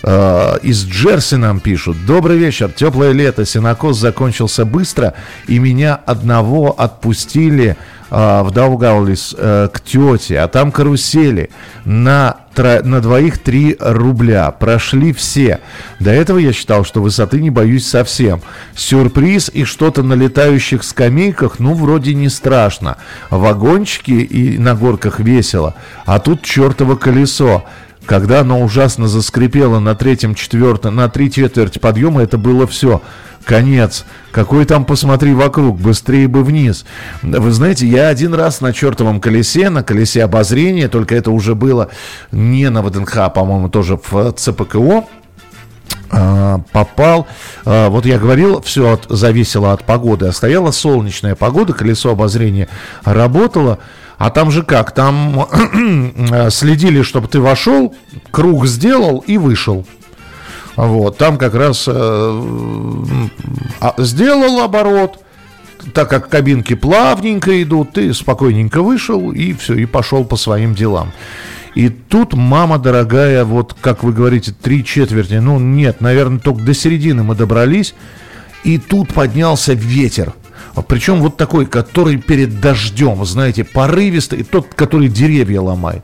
Э, 0.04 0.60
Из 0.62 0.86
Джерси 0.86 1.36
нам 1.38 1.62
пишут. 1.62 2.06
Добрый 2.06 2.38
вечер. 2.38 2.72
Теплое 2.72 3.12
лето. 3.12 3.44
Синокос 3.44 3.98
закончился 3.98 4.66
быстро, 4.66 5.16
и 5.48 5.58
меня 5.58 5.96
одного 5.96 6.80
отпустили 6.80 7.76
а, 7.76 8.03
в 8.14 8.52
Даугавлис 8.52 9.34
э, 9.36 9.70
к 9.74 9.80
тете, 9.80 10.40
а 10.40 10.48
там 10.48 10.72
карусели 10.72 11.50
на, 11.84 12.38
на 12.56 13.02
двоих 13.02 13.40
3 13.40 13.78
рубля. 13.80 14.52
Прошли 14.52 15.14
все. 15.14 15.62
До 16.00 16.12
этого 16.12 16.38
я 16.38 16.54
считал, 16.54 16.86
что 16.86 17.02
высоты 17.02 17.42
не 17.42 17.50
боюсь 17.50 17.88
совсем. 17.88 18.42
Сюрприз 18.76 19.50
и 19.52 19.64
что-то 19.64 20.04
на 20.04 20.14
летающих 20.14 20.84
скамейках, 20.84 21.58
ну, 21.58 21.74
вроде 21.74 22.14
не 22.14 22.30
страшно. 22.30 22.98
Вагончики 23.32 24.12
и 24.12 24.60
на 24.60 24.76
горках 24.76 25.20
весело. 25.20 25.74
А 26.06 26.20
тут 26.20 26.44
чертово 26.44 26.96
колесо. 26.96 27.66
Когда 28.06 28.42
оно 28.42 28.62
ужасно 28.62 29.08
заскрипело 29.08 29.80
на 29.80 29.96
третьем, 29.96 30.36
четвертом, 30.36 30.96
на 30.96 31.08
три 31.08 31.32
четверти 31.32 31.80
подъема, 31.80 32.22
это 32.22 32.38
было 32.38 32.68
все. 32.68 33.02
Конец. 33.46 34.06
Какой 34.32 34.66
там, 34.66 34.86
посмотри 34.86 35.34
вокруг, 35.34 35.80
быстрее 35.80 36.28
бы 36.28 36.44
вниз. 36.44 36.86
Вы 37.22 37.52
знаете, 37.52 37.88
я 37.88 38.08
один 38.08 38.34
раз 38.34 38.62
на 38.62 38.74
чертовом 38.74 39.20
колесе, 39.20 39.70
на 39.70 39.84
колесе 39.84 40.24
обозрения, 40.24 40.88
только 40.88 41.16
это 41.16 41.32
уже 41.32 41.56
было 41.56 41.90
не 42.32 42.70
на 42.70 42.82
ВДНХ, 42.82 43.18
а, 43.18 43.30
по-моему, 43.30 43.70
тоже 43.70 44.00
в 44.10 44.32
ЦПКО, 44.34 45.06
а, 46.10 46.60
попал. 46.72 47.28
А, 47.66 47.90
Вот 47.90 48.06
я 48.06 48.18
говорил, 48.18 48.62
все 48.62 49.00
зависело 49.10 49.74
от 49.74 49.84
погоды. 49.86 50.28
А 50.28 50.32
стояла 50.32 50.72
солнечная 50.72 51.36
погода, 51.36 51.74
колесо 51.74 52.12
обозрения 52.12 52.68
работало. 53.04 53.80
А 54.24 54.30
там 54.30 54.52
же 54.52 54.64
как? 54.64 54.92
Там 54.92 55.50
э, 56.32 56.50
следили, 56.50 57.02
чтобы 57.02 57.28
ты 57.28 57.42
вошел, 57.42 57.94
круг 58.32 58.68
сделал 58.68 59.22
и 59.28 59.38
вышел. 59.38 59.86
Вот, 60.78 61.18
там 61.18 61.38
как 61.38 61.54
раз 61.56 61.90
э, 61.90 61.92
а, 63.82 63.94
сделал 63.98 64.62
оборот, 64.62 65.20
так 65.94 66.10
как 66.10 66.30
кабинки 66.30 66.74
плавненько 66.74 67.62
идут, 67.64 67.92
ты 67.92 68.14
спокойненько 68.14 68.82
вышел 68.82 69.34
и 69.34 69.52
все, 69.52 69.74
и 69.74 69.86
пошел 69.86 70.24
по 70.24 70.38
своим 70.38 70.74
делам. 70.74 71.12
И 71.76 71.90
тут, 71.90 72.34
мама 72.34 72.80
дорогая, 72.80 73.44
вот 73.44 73.76
как 73.82 74.04
вы 74.06 74.14
говорите, 74.14 74.54
три 74.54 74.86
четверти, 74.86 75.34
ну 75.34 75.60
нет, 75.60 76.00
наверное, 76.00 76.40
только 76.40 76.64
до 76.64 76.74
середины 76.74 77.24
мы 77.24 77.36
добрались, 77.36 77.94
и 78.64 78.78
тут 78.78 79.14
поднялся 79.14 79.74
ветер. 79.74 80.34
Причем 80.88 81.22
вот 81.22 81.38
такой, 81.38 81.66
который 81.66 82.18
перед 82.18 82.60
дождем, 82.60 83.24
знаете, 83.26 83.64
порывистый, 83.64 84.44
тот, 84.44 84.74
который 84.74 85.08
деревья 85.08 85.62
ломает. 85.62 86.04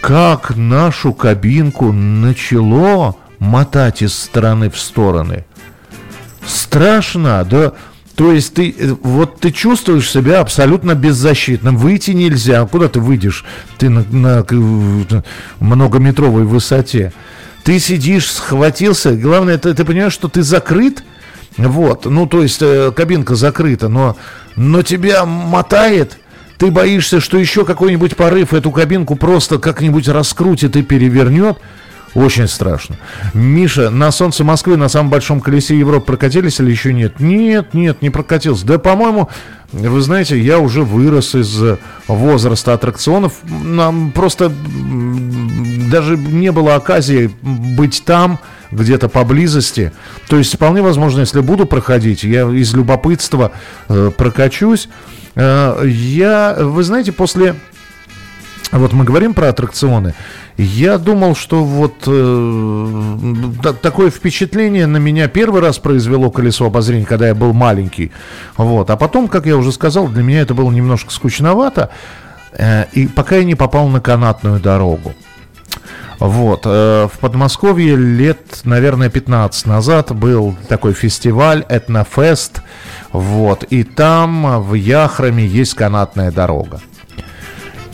Как 0.00 0.56
нашу 0.56 1.12
кабинку 1.12 1.92
начало 1.92 3.16
мотать 3.38 4.02
из 4.02 4.14
стороны 4.14 4.70
в 4.70 4.78
стороны. 4.78 5.44
Страшно, 6.46 7.44
да? 7.48 7.72
То 8.16 8.32
есть 8.32 8.54
ты, 8.54 8.74
э, 8.76 8.94
вот 9.02 9.40
ты 9.40 9.50
чувствуешь 9.50 10.10
себя 10.10 10.40
абсолютно 10.40 10.94
беззащитным. 10.94 11.76
Выйти 11.76 12.10
нельзя. 12.10 12.64
Куда 12.66 12.88
ты 12.88 13.00
выйдешь? 13.00 13.44
Ты 13.78 13.88
на, 13.88 14.04
на 14.10 14.44
э, 14.48 15.22
многометровой 15.60 16.44
высоте. 16.44 17.12
Ты 17.64 17.78
сидишь, 17.78 18.30
схватился. 18.30 19.16
Главное, 19.16 19.56
ты, 19.56 19.72
ты 19.72 19.84
понимаешь, 19.84 20.12
что 20.12 20.28
ты 20.28 20.42
закрыт. 20.42 21.04
Вот, 21.56 22.06
ну 22.06 22.26
то 22.26 22.42
есть 22.42 22.62
э, 22.62 22.92
кабинка 22.94 23.34
закрыта, 23.34 23.88
но, 23.88 24.16
но 24.56 24.82
тебя 24.82 25.24
мотает. 25.24 26.18
Ты 26.58 26.70
боишься, 26.70 27.20
что 27.20 27.38
еще 27.38 27.64
какой-нибудь 27.64 28.16
порыв 28.16 28.54
эту 28.54 28.70
кабинку 28.70 29.16
просто 29.16 29.58
как-нибудь 29.58 30.08
раскрутит 30.08 30.76
и 30.76 30.82
перевернет. 30.82 31.58
Очень 32.14 32.46
страшно. 32.46 32.96
Миша, 33.32 33.88
на 33.88 34.10
солнце 34.10 34.44
Москвы 34.44 34.76
на 34.76 34.88
самом 34.88 35.10
большом 35.10 35.40
колесе 35.40 35.78
Европы 35.78 36.06
прокатились 36.06 36.60
или 36.60 36.70
еще 36.70 36.92
нет? 36.92 37.20
Нет, 37.20 37.72
нет, 37.72 38.02
не 38.02 38.10
прокатился. 38.10 38.66
Да, 38.66 38.78
по-моему, 38.78 39.30
вы 39.72 40.00
знаете, 40.02 40.38
я 40.38 40.58
уже 40.58 40.82
вырос 40.82 41.34
из 41.34 41.58
возраста 42.06 42.74
аттракционов. 42.74 43.32
Нам 43.44 44.12
просто 44.12 44.52
даже 45.90 46.18
не 46.18 46.52
было 46.52 46.74
оказии 46.74 47.30
быть 47.42 48.02
там, 48.04 48.38
где-то 48.72 49.08
поблизости. 49.08 49.92
То 50.28 50.38
есть, 50.38 50.54
вполне 50.54 50.82
возможно, 50.82 51.20
если 51.20 51.40
буду 51.40 51.66
проходить, 51.66 52.24
я 52.24 52.48
из 52.50 52.74
любопытства 52.74 53.52
э, 53.88 54.10
прокачусь. 54.16 54.88
Э, 55.34 55.82
я, 55.86 56.56
вы 56.58 56.82
знаете, 56.82 57.12
после 57.12 57.54
вот 58.72 58.94
мы 58.94 59.04
говорим 59.04 59.34
про 59.34 59.50
аттракционы. 59.50 60.14
Я 60.56 60.96
думал, 60.96 61.36
что 61.36 61.62
вот 61.62 62.04
э, 62.06 63.26
та- 63.62 63.74
такое 63.74 64.10
впечатление 64.10 64.86
на 64.86 64.96
меня 64.96 65.28
первый 65.28 65.60
раз 65.60 65.78
произвело 65.78 66.30
колесо 66.30 66.64
обозрения, 66.66 67.04
когда 67.04 67.28
я 67.28 67.34
был 67.34 67.52
маленький. 67.52 68.12
Вот. 68.56 68.88
А 68.88 68.96
потом, 68.96 69.28
как 69.28 69.44
я 69.44 69.58
уже 69.58 69.72
сказал, 69.72 70.08
для 70.08 70.22
меня 70.22 70.40
это 70.40 70.54
было 70.54 70.70
немножко 70.70 71.12
скучновато. 71.12 71.90
Э, 72.52 72.86
и 72.92 73.06
пока 73.06 73.36
я 73.36 73.44
не 73.44 73.54
попал 73.54 73.88
на 73.88 74.00
канатную 74.00 74.58
дорогу. 74.58 75.14
Вот. 76.22 76.62
э, 76.66 77.08
В 77.12 77.18
Подмосковье 77.18 77.96
лет, 77.96 78.60
наверное, 78.62 79.10
15 79.10 79.66
назад 79.66 80.14
был 80.14 80.54
такой 80.68 80.92
фестиваль 80.92 81.64
Этнофест. 81.68 82.62
Вот. 83.10 83.64
И 83.64 83.82
там 83.82 84.62
в 84.62 84.74
Яхраме 84.74 85.44
есть 85.44 85.74
канатная 85.74 86.30
дорога. 86.30 86.80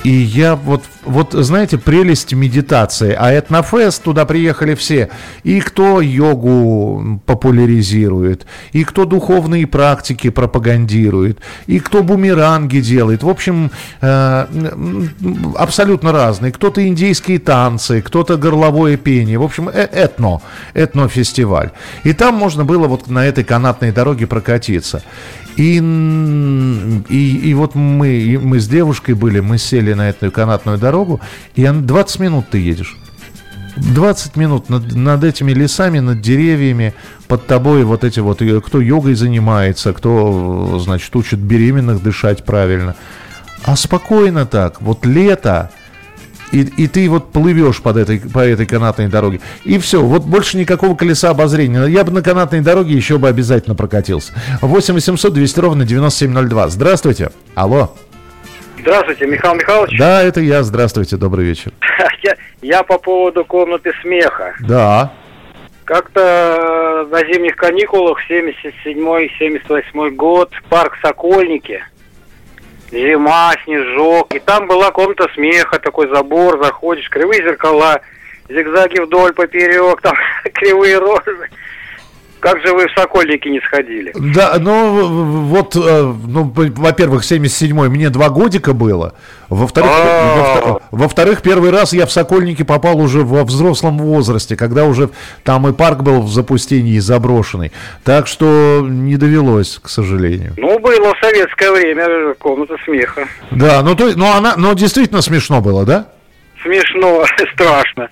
И 0.08 0.10
я 0.10 0.56
вот, 0.56 0.84
вот 1.04 1.34
знаете, 1.34 1.76
прелесть 1.76 2.32
медитации. 2.32 3.14
А 3.14 3.30
Этнофест, 3.30 4.02
туда 4.02 4.24
приехали 4.24 4.74
все. 4.74 5.10
И 5.42 5.60
кто 5.60 6.00
йогу 6.00 7.20
популяризирует, 7.26 8.46
и 8.72 8.84
кто 8.84 9.04
духовные 9.04 9.66
практики 9.66 10.30
пропагандирует, 10.30 11.40
и 11.66 11.78
кто 11.78 12.02
бумеранги 12.02 12.80
делает. 12.80 13.22
В 13.22 13.28
общем, 13.28 13.70
э, 14.00 14.46
абсолютно 15.56 16.10
разные. 16.12 16.52
Кто-то 16.52 16.88
индийские 16.88 17.38
танцы, 17.38 18.00
кто-то 18.00 18.38
горловое 18.38 18.96
пение. 18.96 19.38
В 19.38 19.42
общем, 19.42 19.68
э 19.68 19.88
этно, 19.92 20.40
этнофестиваль. 20.72 21.72
И 22.04 22.14
там 22.14 22.34
можно 22.34 22.64
было 22.64 22.88
вот 22.88 23.08
на 23.08 23.26
этой 23.26 23.44
канатной 23.44 23.92
дороге 23.92 24.26
прокатиться. 24.26 25.02
И, 25.58 25.78
и, 27.08 27.50
и 27.50 27.54
вот 27.54 27.74
мы, 27.74 28.38
мы 28.40 28.60
с 28.60 28.68
девушкой 28.68 29.16
были, 29.16 29.40
мы 29.40 29.58
сели 29.58 29.92
на 29.92 30.08
эту 30.08 30.30
канатную 30.30 30.78
дорогу, 30.78 31.20
и 31.56 31.66
20 31.66 32.20
минут 32.20 32.44
ты 32.48 32.58
едешь. 32.58 32.96
20 33.76 34.36
минут 34.36 34.68
над, 34.68 34.94
над 34.94 35.24
этими 35.24 35.50
лесами, 35.52 35.98
над 35.98 36.20
деревьями, 36.20 36.94
под 37.26 37.48
тобой 37.48 37.82
вот 37.82 38.04
эти 38.04 38.20
вот, 38.20 38.40
кто 38.64 38.80
йогой 38.80 39.14
занимается, 39.14 39.92
кто, 39.92 40.78
значит, 40.78 41.14
учит 41.16 41.40
беременных 41.40 42.04
дышать 42.04 42.44
правильно. 42.44 42.94
А 43.64 43.74
спокойно 43.74 44.46
так, 44.46 44.80
вот 44.80 45.04
лето, 45.04 45.70
и, 46.52 46.62
и 46.62 46.86
ты 46.86 47.08
вот 47.08 47.32
плывешь 47.32 47.80
под 47.82 47.96
этой, 47.96 48.20
по 48.20 48.40
этой 48.40 48.66
канатной 48.66 49.08
дороге. 49.08 49.40
И 49.64 49.78
все, 49.78 50.02
вот 50.02 50.22
больше 50.24 50.56
никакого 50.56 50.94
колеса 50.96 51.30
обозрения. 51.30 51.84
Я 51.86 52.04
бы 52.04 52.12
на 52.12 52.22
канатной 52.22 52.60
дороге 52.60 52.94
еще 52.94 53.18
бы 53.18 53.28
обязательно 53.28 53.74
прокатился. 53.74 54.32
8 54.60 54.94
800 54.94 55.32
200 55.32 55.60
ровно 55.60 55.84
9702. 55.84 56.68
Здравствуйте. 56.68 57.30
Алло. 57.54 57.94
Здравствуйте, 58.78 59.26
Михаил 59.26 59.54
Михайлович. 59.54 59.98
Да, 59.98 60.22
это 60.22 60.40
я. 60.40 60.62
Здравствуйте, 60.62 61.16
добрый 61.16 61.44
вечер. 61.44 61.72
Я, 62.22 62.36
я 62.62 62.82
по 62.82 62.98
поводу 62.98 63.44
комнаты 63.44 63.92
смеха. 64.02 64.54
Да. 64.60 65.12
Как-то 65.84 67.06
на 67.08 67.20
зимних 67.20 67.54
каникулах 67.54 68.18
77-78 68.28 70.10
год, 70.10 70.52
парк 70.68 70.98
Сокольники– 71.00 71.80
зима, 72.90 73.52
снежок. 73.64 74.34
И 74.34 74.38
там 74.38 74.66
была 74.66 74.90
комната 74.90 75.28
смеха, 75.34 75.78
такой 75.78 76.08
забор, 76.08 76.62
заходишь, 76.62 77.08
кривые 77.08 77.42
зеркала, 77.42 78.00
зигзаги 78.48 79.00
вдоль, 79.00 79.32
поперек, 79.32 80.00
там 80.00 80.14
кривые 80.54 80.98
рожи. 80.98 81.50
Как 82.40 82.60
же 82.64 82.72
вы 82.72 82.86
в 82.86 82.92
Сокольники 82.92 83.48
не 83.48 83.60
сходили? 83.60 84.12
Да, 84.14 84.56
ну 84.58 85.44
вот, 85.44 85.74
э, 85.76 85.78
ну, 86.26 86.52
во-первых, 86.54 87.22
77-й 87.22 87.88
мне 87.88 88.10
два 88.10 88.28
годика 88.28 88.72
было. 88.72 89.14
Во-вторых, 89.48 89.90
а. 89.94 90.78
во-вторых, 90.90 91.42
первый 91.42 91.70
раз 91.70 91.92
я 91.92 92.06
в 92.06 92.12
Сокольники 92.12 92.62
попал 92.62 93.00
уже 93.00 93.22
во 93.22 93.44
взрослом 93.44 93.98
возрасте, 93.98 94.56
когда 94.56 94.84
уже 94.84 95.10
там 95.42 95.66
и 95.66 95.72
парк 95.72 96.02
был 96.02 96.22
в 96.22 96.30
запустении 96.30 96.98
заброшенный. 96.98 97.72
Так 98.04 98.26
что 98.26 98.86
не 98.88 99.16
довелось, 99.16 99.80
к 99.82 99.88
сожалению. 99.88 100.54
Ну, 100.56 100.78
было 100.78 101.14
в 101.14 101.18
советское 101.24 101.72
время 101.72 102.34
комната 102.34 102.76
смеха. 102.84 103.26
Да, 103.50 103.82
ну, 103.82 103.94
то, 103.94 104.10
ну, 104.14 104.26
она, 104.30 104.54
ну 104.56 104.74
действительно 104.74 105.22
смешно 105.22 105.60
было, 105.60 105.84
да? 105.84 106.08
Смешно, 106.62 107.24
страшно. 107.54 108.10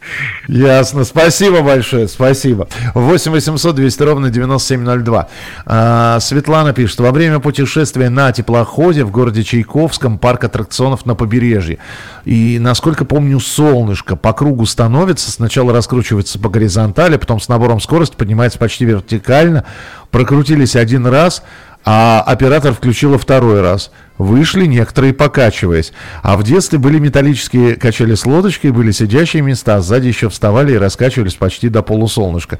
Ясно. 0.48 1.04
Спасибо 1.04 1.62
большое, 1.62 2.08
спасибо. 2.08 2.68
8 2.94 3.32
800 3.32 3.74
200 3.74 4.02
ровно 4.02 4.30
9702. 4.30 5.28
А, 5.66 6.20
Светлана 6.20 6.72
пишет. 6.72 7.00
Во 7.00 7.10
время 7.10 7.40
путешествия 7.40 8.08
на 8.10 8.32
теплоходе 8.32 9.04
в 9.04 9.10
городе 9.10 9.42
Чайковском 9.42 10.18
парк 10.18 10.44
аттракционов 10.44 11.06
на 11.06 11.14
побережье. 11.14 11.78
И, 12.24 12.58
насколько 12.60 13.04
помню, 13.04 13.40
солнышко 13.40 14.16
по 14.16 14.32
кругу 14.32 14.66
становится. 14.66 15.30
Сначала 15.30 15.72
раскручивается 15.72 16.38
по 16.38 16.48
горизонтали, 16.48 17.16
потом 17.16 17.40
с 17.40 17.48
набором 17.48 17.80
скорости 17.80 18.16
поднимается 18.16 18.58
почти 18.58 18.84
вертикально. 18.84 19.64
Прокрутились 20.10 20.76
один 20.76 21.06
раз, 21.06 21.42
а 21.88 22.20
оператор 22.26 22.74
включила 22.74 23.16
второй 23.16 23.60
раз. 23.60 23.92
Вышли 24.18 24.66
некоторые 24.66 25.14
покачиваясь. 25.14 25.92
А 26.22 26.36
в 26.36 26.42
детстве 26.42 26.80
были 26.80 26.98
металлические 26.98 27.76
качели 27.76 28.14
с 28.14 28.26
лодочкой, 28.26 28.72
были 28.72 28.90
сидящие 28.90 29.42
места, 29.42 29.76
а 29.76 29.80
сзади 29.80 30.08
еще 30.08 30.28
вставали 30.28 30.72
и 30.72 30.78
раскачивались 30.78 31.34
почти 31.34 31.68
до 31.68 31.82
полусолнышка. 31.82 32.58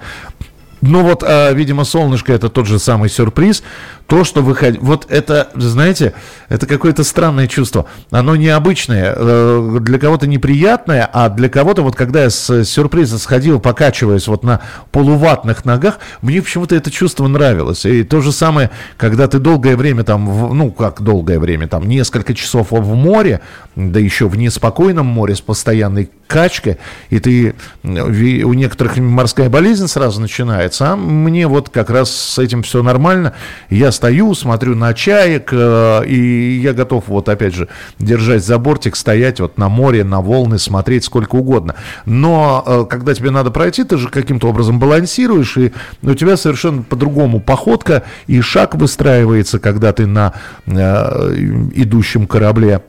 Ну 0.81 1.03
вот, 1.03 1.24
а, 1.27 1.51
видимо, 1.53 1.85
солнышко 1.85 2.33
это 2.33 2.49
тот 2.49 2.66
же 2.66 2.79
самый 2.79 3.11
сюрприз. 3.11 3.64
То, 4.07 4.23
что 4.23 4.41
выходит... 4.41 4.81
Вот 4.81 5.07
это, 5.11 5.51
знаете, 5.57 6.15
это 6.49 6.67
какое-то 6.67 7.03
странное 7.03 7.49
чувство. 7.49 7.87
Оно 8.11 8.37
необычное, 8.37 9.13
э, 9.17 9.79
для 9.81 9.99
кого-то 9.99 10.29
неприятное, 10.29 11.09
а 11.13 11.29
для 11.29 11.49
кого-то, 11.49 11.83
вот 11.83 11.97
когда 11.97 12.23
я 12.23 12.31
с 12.31 12.65
сюрприза 12.65 13.19
сходил, 13.19 13.59
покачиваясь 13.59 14.29
вот 14.29 14.45
на 14.45 14.61
полуватных 14.93 15.65
ногах, 15.65 15.99
мне 16.23 16.41
почему-то 16.41 16.77
это 16.77 16.91
чувство 16.91 17.27
нравилось. 17.27 17.85
И 17.85 18.05
то 18.05 18.21
же 18.21 18.31
самое, 18.31 18.71
когда 18.97 19.27
ты 19.27 19.41
долгое 19.41 19.77
время 19.77 20.05
там, 20.05 20.25
ну, 20.57 20.71
как 20.71 21.03
долгое 21.03 21.41
время, 21.41 21.67
там, 21.67 21.89
несколько 21.89 22.33
часов 22.33 22.69
в 22.71 22.95
море, 22.95 23.41
да 23.75 23.99
еще 23.99 24.29
в 24.29 24.37
неспокойном 24.37 25.07
море 25.07 25.35
с 25.35 25.41
постоянной 25.41 26.11
качкой, 26.29 26.79
и 27.11 27.19
ты, 27.19 27.55
у 27.83 28.53
некоторых 28.53 28.97
морская 28.99 29.49
болезнь 29.49 29.87
сразу 29.89 30.21
начинается, 30.21 30.93
а 30.93 30.97
мне 30.97 31.47
вот 31.47 31.71
как 31.71 31.91
раз 31.91 32.11
с 32.11 32.39
этим 32.39 32.63
все 32.63 32.83
нормально. 32.83 33.35
Я 33.71 33.93
стою, 33.97 34.35
смотрю 34.35 34.77
на 34.77 34.95
чаек, 34.95 35.49
э, 35.53 36.03
и 36.07 36.61
я 36.63 36.73
готов 36.73 37.05
вот 37.09 37.29
опять 37.29 37.55
же 37.55 37.69
держать 37.99 38.45
за 38.45 38.59
бортик, 38.59 38.95
стоять 38.95 39.41
вот 39.41 39.59
на 39.59 39.69
море, 39.69 40.05
на 40.05 40.21
волны, 40.21 40.59
смотреть 40.59 41.05
сколько 41.05 41.37
угодно. 41.37 41.75
Но 42.05 42.63
э, 42.65 42.85
когда 42.89 43.15
тебе 43.15 43.31
надо 43.31 43.51
пройти, 43.51 43.85
ты 43.85 43.97
же 43.97 44.09
каким-то 44.09 44.49
образом 44.49 44.79
балансируешь, 44.79 45.57
и 45.57 45.73
у 46.03 46.15
тебя 46.15 46.37
совершенно 46.37 46.83
по-другому 46.83 47.41
походка 47.41 48.05
и 48.27 48.41
шаг 48.41 48.75
выстраивается, 48.75 49.59
когда 49.59 49.93
ты 49.93 50.07
на 50.07 50.35
э, 50.67 51.35
идущем 51.75 52.27
корабле. 52.27 52.83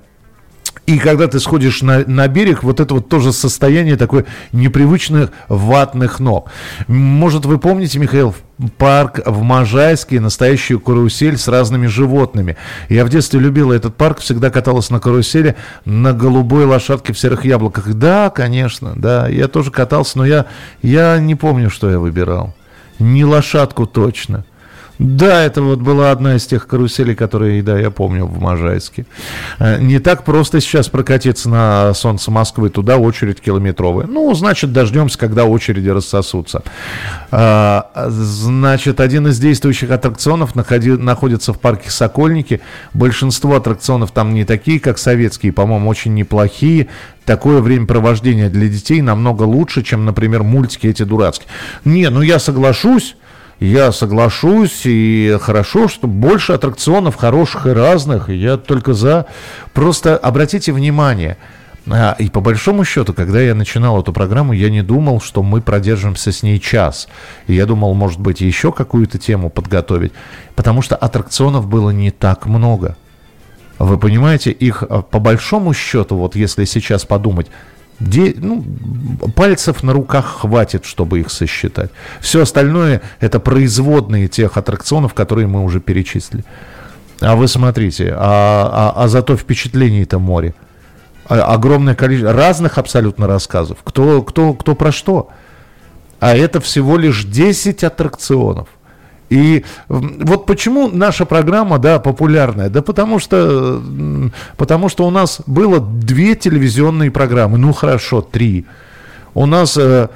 И 0.88 1.00
когда 1.00 1.28
ты 1.28 1.42
сходишь 1.42 1.82
на, 1.82 2.06
на 2.08 2.30
берег, 2.30 2.64
вот 2.64 2.80
это 2.80 2.94
вот 2.94 3.10
тоже 3.10 3.34
состояние 3.34 3.98
такое 3.98 4.26
непривычных 4.54 5.32
ватных 5.50 6.22
ног. 6.22 6.50
Может, 6.88 7.46
вы 7.46 7.58
помните, 7.58 8.00
Михаил, 8.00 8.34
парк 8.78 9.20
в 9.26 9.42
Можайске, 9.42 10.22
настоящую 10.22 10.80
карусель 10.80 11.38
с 11.38 11.50
разными 11.50 11.88
животными. 11.88 12.56
Я 12.88 13.04
в 13.04 13.10
детстве 13.10 13.42
любила 13.42 13.74
этот 13.74 13.98
парк, 13.98 14.20
всегда 14.20 14.50
каталась 14.50 14.90
на 14.90 15.02
карусели 15.02 15.58
на 15.84 16.14
голубой 16.14 16.64
лошадке 16.64 17.12
в 17.12 17.20
серых 17.20 17.44
яблоках. 17.44 17.94
Да, 17.94 18.30
конечно, 18.30 18.94
да, 18.96 19.28
я 19.28 19.50
тоже 19.50 19.72
катался, 19.72 20.18
но 20.20 20.26
я, 20.26 20.46
я 20.82 21.20
не 21.20 21.36
помню, 21.36 21.70
что 21.70 21.90
я 21.90 22.00
выбирал. 22.00 22.56
Не 22.98 23.26
лошадку 23.26 23.88
точно. 23.88 24.46
Да, 25.00 25.44
это 25.44 25.62
вот 25.62 25.80
была 25.80 26.12
одна 26.12 26.36
из 26.36 26.46
тех 26.48 26.68
каруселей, 26.68 27.16
которые, 27.16 27.62
да, 27.62 27.78
я 27.78 27.92
помню 27.92 28.26
в 28.26 28.40
Можайске. 28.40 29.06
Э, 29.60 29.80
не 29.80 30.00
так 30.00 30.24
просто 30.24 30.60
сейчас 30.60 30.90
прокатиться 30.90 31.50
на 31.50 31.94
солнце 31.94 32.32
Москвы, 32.32 32.70
туда 32.70 32.98
очередь 32.98 33.40
километровая. 33.40 34.08
Ну, 34.08 34.34
значит, 34.34 34.74
дождемся, 34.74 35.18
когда 35.18 35.46
очереди 35.46 35.90
рассосутся. 35.90 36.64
А, 37.32 37.92
значит, 38.10 39.00
один 39.00 39.28
из 39.28 39.40
действующих 39.40 39.92
аттракционов 39.92 40.56
находи, 40.56 40.92
находится 40.92 41.54
в 41.54 41.60
парке 41.60 41.92
Сокольники. 41.92 42.62
Большинство 42.94 43.56
аттракционов 43.56 44.12
там 44.12 44.34
не 44.34 44.46
такие, 44.46 44.80
как 44.80 44.98
советские, 44.98 45.54
по-моему, 45.54 45.90
очень 45.90 46.14
неплохие 46.14 46.88
такое 47.26 47.62
времяпровождение 47.62 48.50
для 48.50 48.70
детей 48.70 49.02
намного 49.02 49.44
лучше, 49.44 49.84
чем, 49.84 50.06
например, 50.06 50.44
мультики 50.44 50.88
эти 50.88 51.04
дурацкие. 51.04 51.50
Не, 51.84 52.10
ну 52.10 52.22
я 52.22 52.40
соглашусь, 52.40 53.18
я 53.60 53.92
соглашусь, 53.92 54.82
и 54.86 55.38
хорошо, 55.42 55.88
что 55.88 56.08
больше 56.08 56.54
аттракционов 56.54 57.16
хороших 57.16 57.66
и 57.68 57.72
разных, 57.72 58.30
я 58.30 58.58
только 58.58 58.94
за. 58.94 59.26
Просто 59.74 60.16
обратите 60.18 60.72
внимание, 60.72 61.38
а, 61.90 62.16
и 62.20 62.30
по 62.30 62.42
большому 62.42 62.84
счету, 62.84 63.14
когда 63.14 63.40
я 63.40 63.56
начинал 63.56 64.02
эту 64.02 64.14
программу, 64.14 64.54
я 64.54 64.70
не 64.70 64.82
думал, 64.82 65.22
что 65.22 65.42
мы 65.42 65.62
продержимся 65.62 66.32
с 66.32 66.44
ней 66.44 66.60
час. 66.60 67.08
И 67.48 67.54
я 67.54 67.66
думал, 67.66 67.94
может 67.94 68.20
быть, 68.20 68.42
еще 68.42 68.72
какую-то 68.72 69.18
тему 69.18 69.50
подготовить, 69.50 70.12
потому 70.56 70.82
что 70.82 70.96
аттракционов 70.96 71.68
было 71.68 71.90
не 71.92 72.12
так 72.12 72.46
много. 72.46 72.98
Вы 73.80 73.98
понимаете, 73.98 74.52
их 74.52 74.84
а, 74.84 75.02
по 75.02 75.20
большому 75.20 75.74
счету, 75.74 76.18
вот 76.18 76.36
если 76.36 76.66
сейчас 76.66 77.06
подумать, 77.06 77.48
Де, 78.00 78.36
ну, 78.38 78.64
пальцев 79.36 79.84
на 79.84 79.94
руках 79.94 80.42
хватит, 80.42 80.86
чтобы 80.86 81.20
их 81.20 81.32
сосчитать. 81.32 81.90
Все 82.22 82.42
остальное 82.42 83.02
это 83.20 83.40
производные 83.40 84.28
тех 84.28 84.58
аттракционов, 84.58 85.16
которые 85.16 85.48
мы 85.48 85.64
уже 85.64 85.80
перечислили. 85.80 86.44
А 87.20 87.36
вы 87.36 87.48
смотрите, 87.48 88.14
а, 88.16 88.94
а, 88.96 89.04
а 89.04 89.08
зато 89.08 89.36
впечатлений-то 89.36 90.20
море. 90.20 90.54
А, 91.28 91.54
огромное 91.54 91.96
количество 91.96 92.34
разных 92.34 92.78
абсолютно 92.78 93.26
рассказов. 93.26 93.80
Кто, 93.84 94.22
кто, 94.22 94.54
кто 94.54 94.76
про 94.76 94.92
что. 94.92 95.30
А 96.20 96.36
это 96.36 96.60
всего 96.60 96.98
лишь 96.98 97.24
10 97.26 97.84
аттракционов. 97.84 98.68
И 99.30 99.66
вот 99.90 100.46
почему 100.46 100.88
наша 100.88 101.26
программа, 101.26 101.80
да, 101.80 102.00
популярная? 102.00 102.70
Да 102.70 102.82
потому 102.82 103.20
что, 103.20 103.82
потому 104.56 104.90
что 104.90 105.06
у 105.06 105.10
нас 105.10 105.42
было 105.46 105.80
две 105.80 106.36
телевизионные 106.36 107.12
программы, 107.12 107.58
ну 107.58 107.74
хорошо, 107.74 108.22
три. 108.22 108.66
У 109.34 109.46
нас 109.46 109.78
э, 109.78 110.08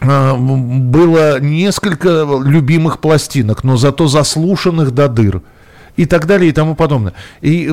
э, 0.00 0.36
было 0.36 1.40
несколько 1.40 2.26
любимых 2.44 2.98
пластинок, 2.98 3.64
но 3.64 3.76
зато 3.76 4.08
заслушанных 4.08 4.92
до 4.92 5.08
дыр 5.08 5.42
и 5.96 6.06
так 6.06 6.26
далее 6.26 6.50
и 6.50 6.52
тому 6.52 6.74
подобное. 6.74 7.14
И 7.40 7.70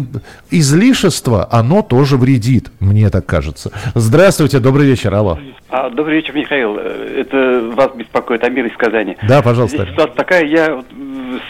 излишество, 0.52 1.48
оно 1.52 1.82
тоже 1.82 2.18
вредит, 2.18 2.72
мне 2.80 3.10
так 3.10 3.26
кажется. 3.26 3.72
Здравствуйте, 3.96 4.60
добрый 4.60 4.86
вечер, 4.88 5.14
алло. 5.14 5.40
А, 5.70 5.90
добрый 5.90 6.18
вечер, 6.18 6.34
Михаил. 6.34 6.78
Это 6.78 7.72
вас 7.76 7.92
беспокоит 7.96 8.44
Амир 8.44 8.66
из 8.66 8.76
Казани. 8.76 9.18
Да, 9.28 9.42
пожалуйста. 9.42 9.84
Здесь 9.84 9.92
ситуация 9.92 10.16
такая, 10.16 10.46
я 10.46 10.84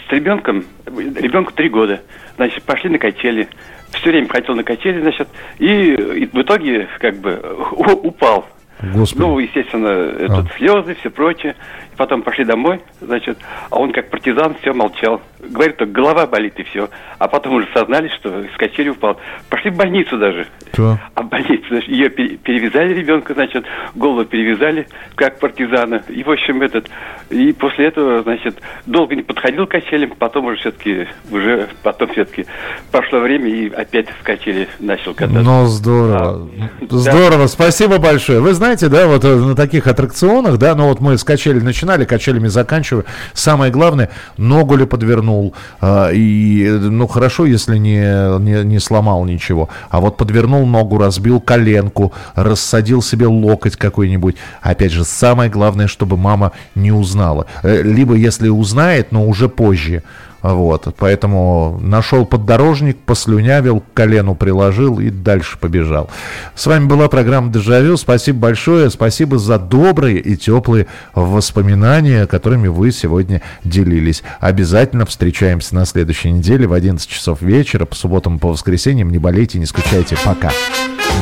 с 0.08 0.12
ребенком, 0.12 0.64
ребенку 0.86 1.52
три 1.52 1.68
года, 1.68 2.00
значит, 2.36 2.62
пошли 2.62 2.90
на 2.90 2.98
качели. 2.98 3.48
Все 3.92 4.10
время 4.10 4.28
хотел 4.28 4.54
на 4.54 4.62
качели, 4.62 5.00
значит, 5.00 5.28
и, 5.58 5.66
и 5.66 6.26
в 6.26 6.42
итоге 6.42 6.88
как 6.98 7.16
бы 7.16 7.40
упал. 8.02 8.46
Господи. 8.94 9.22
Ну, 9.22 9.38
естественно, 9.38 9.88
этот, 9.88 10.46
а. 10.46 10.56
слезы, 10.56 10.94
все 10.94 11.10
прочее. 11.10 11.54
И 11.92 11.96
потом 11.96 12.22
пошли 12.22 12.44
домой, 12.44 12.80
значит, 13.00 13.38
а 13.70 13.78
он 13.78 13.92
как 13.92 14.08
партизан 14.08 14.54
все 14.60 14.72
молчал. 14.72 15.20
Говорит, 15.48 15.76
только 15.76 15.92
голова 15.92 16.26
болит 16.26 16.54
и 16.58 16.62
все. 16.64 16.88
А 17.18 17.28
потом 17.28 17.54
уже 17.54 17.68
сознались, 17.74 18.12
что 18.12 18.44
с 18.44 18.56
качели 18.56 18.90
упал. 18.90 19.18
Пошли 19.48 19.70
в 19.70 19.76
больницу 19.76 20.18
даже. 20.18 20.46
Что? 20.72 20.98
А 21.14 21.22
в 21.22 21.28
больницу, 21.28 21.64
значит, 21.68 21.88
ее 21.88 22.08
перевязали 22.08 22.94
ребенка, 22.94 23.34
значит, 23.34 23.64
голову 23.94 24.24
перевязали, 24.24 24.86
как 25.14 25.38
партизана. 25.38 26.02
И, 26.08 26.22
в 26.22 26.30
общем, 26.30 26.62
этот, 26.62 26.88
и 27.30 27.52
после 27.52 27.86
этого, 27.86 28.22
значит, 28.22 28.58
долго 28.86 29.14
не 29.14 29.22
подходил 29.22 29.66
к 29.66 29.70
качелям, 29.70 30.10
потом 30.18 30.46
уже 30.46 30.60
все-таки, 30.60 31.08
уже 31.30 31.68
потом 31.82 32.08
все-таки 32.12 32.46
прошло 32.90 33.20
время 33.20 33.48
и 33.48 33.70
опять 33.70 34.08
в 34.10 34.22
качели 34.22 34.68
начал 34.78 35.14
кататься. 35.14 35.40
Ну, 35.40 35.66
здорово. 35.66 36.48
А, 36.80 36.86
здорово, 36.88 37.42
да. 37.42 37.48
спасибо 37.48 37.98
большое. 37.98 38.40
Вы 38.40 38.52
знаете, 38.52 38.88
да, 38.88 39.06
вот 39.06 39.24
э, 39.24 39.34
на 39.34 39.56
таких 39.56 39.86
аттракционах, 39.86 40.58
да, 40.58 40.74
ну 40.74 40.88
вот 40.88 41.00
мы 41.00 41.16
с 41.16 41.24
качели 41.24 41.60
начинали, 41.60 42.04
качелями 42.04 42.48
заканчиваем. 42.48 43.06
Самое 43.32 43.72
главное, 43.72 44.10
ногу 44.36 44.76
ли 44.76 44.86
подвернул, 45.30 45.54
э, 45.80 46.10
и, 46.14 46.68
ну, 46.68 47.06
хорошо, 47.06 47.46
если 47.46 47.78
не, 47.78 48.38
не, 48.40 48.64
не 48.64 48.80
сломал 48.80 49.24
ничего, 49.24 49.68
а 49.90 50.00
вот 50.00 50.16
подвернул 50.16 50.66
ногу, 50.66 50.98
разбил 50.98 51.40
коленку, 51.40 52.12
рассадил 52.34 53.02
себе 53.02 53.26
локоть 53.26 53.76
какой-нибудь. 53.76 54.36
Опять 54.62 54.92
же, 54.92 55.04
самое 55.04 55.50
главное, 55.50 55.86
чтобы 55.86 56.16
мама 56.16 56.52
не 56.74 56.92
узнала. 56.92 57.46
Э, 57.62 57.82
либо 57.82 58.14
если 58.14 58.48
узнает, 58.48 59.12
но 59.12 59.26
уже 59.26 59.48
позже. 59.48 60.02
Вот, 60.42 60.94
поэтому 60.96 61.78
нашел 61.82 62.24
поддорожник, 62.24 62.98
послюнявил, 62.98 63.80
к 63.80 63.92
колену 63.94 64.34
приложил 64.34 64.98
и 64.98 65.10
дальше 65.10 65.58
побежал. 65.58 66.08
С 66.54 66.66
вами 66.66 66.86
была 66.86 67.08
программа 67.08 67.52
«Дежавю». 67.52 67.96
Спасибо 67.96 68.38
большое. 68.38 68.90
Спасибо 68.90 69.38
за 69.38 69.58
добрые 69.58 70.18
и 70.18 70.36
теплые 70.36 70.86
воспоминания, 71.14 72.26
которыми 72.26 72.68
вы 72.68 72.90
сегодня 72.92 73.42
делились. 73.64 74.22
Обязательно 74.40 75.04
встречаемся 75.04 75.74
на 75.74 75.84
следующей 75.84 76.30
неделе 76.30 76.66
в 76.66 76.72
11 76.72 77.08
часов 77.08 77.42
вечера, 77.42 77.84
по 77.84 77.94
субботам 77.94 78.36
и 78.36 78.38
по 78.38 78.48
воскресеньям. 78.48 79.10
Не 79.10 79.18
болейте, 79.18 79.58
не 79.58 79.66
скучайте. 79.66 80.16
Пока. 80.24 80.50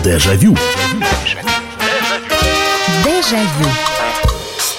Дежавю. 0.04 0.56
Дежавю. 3.04 3.87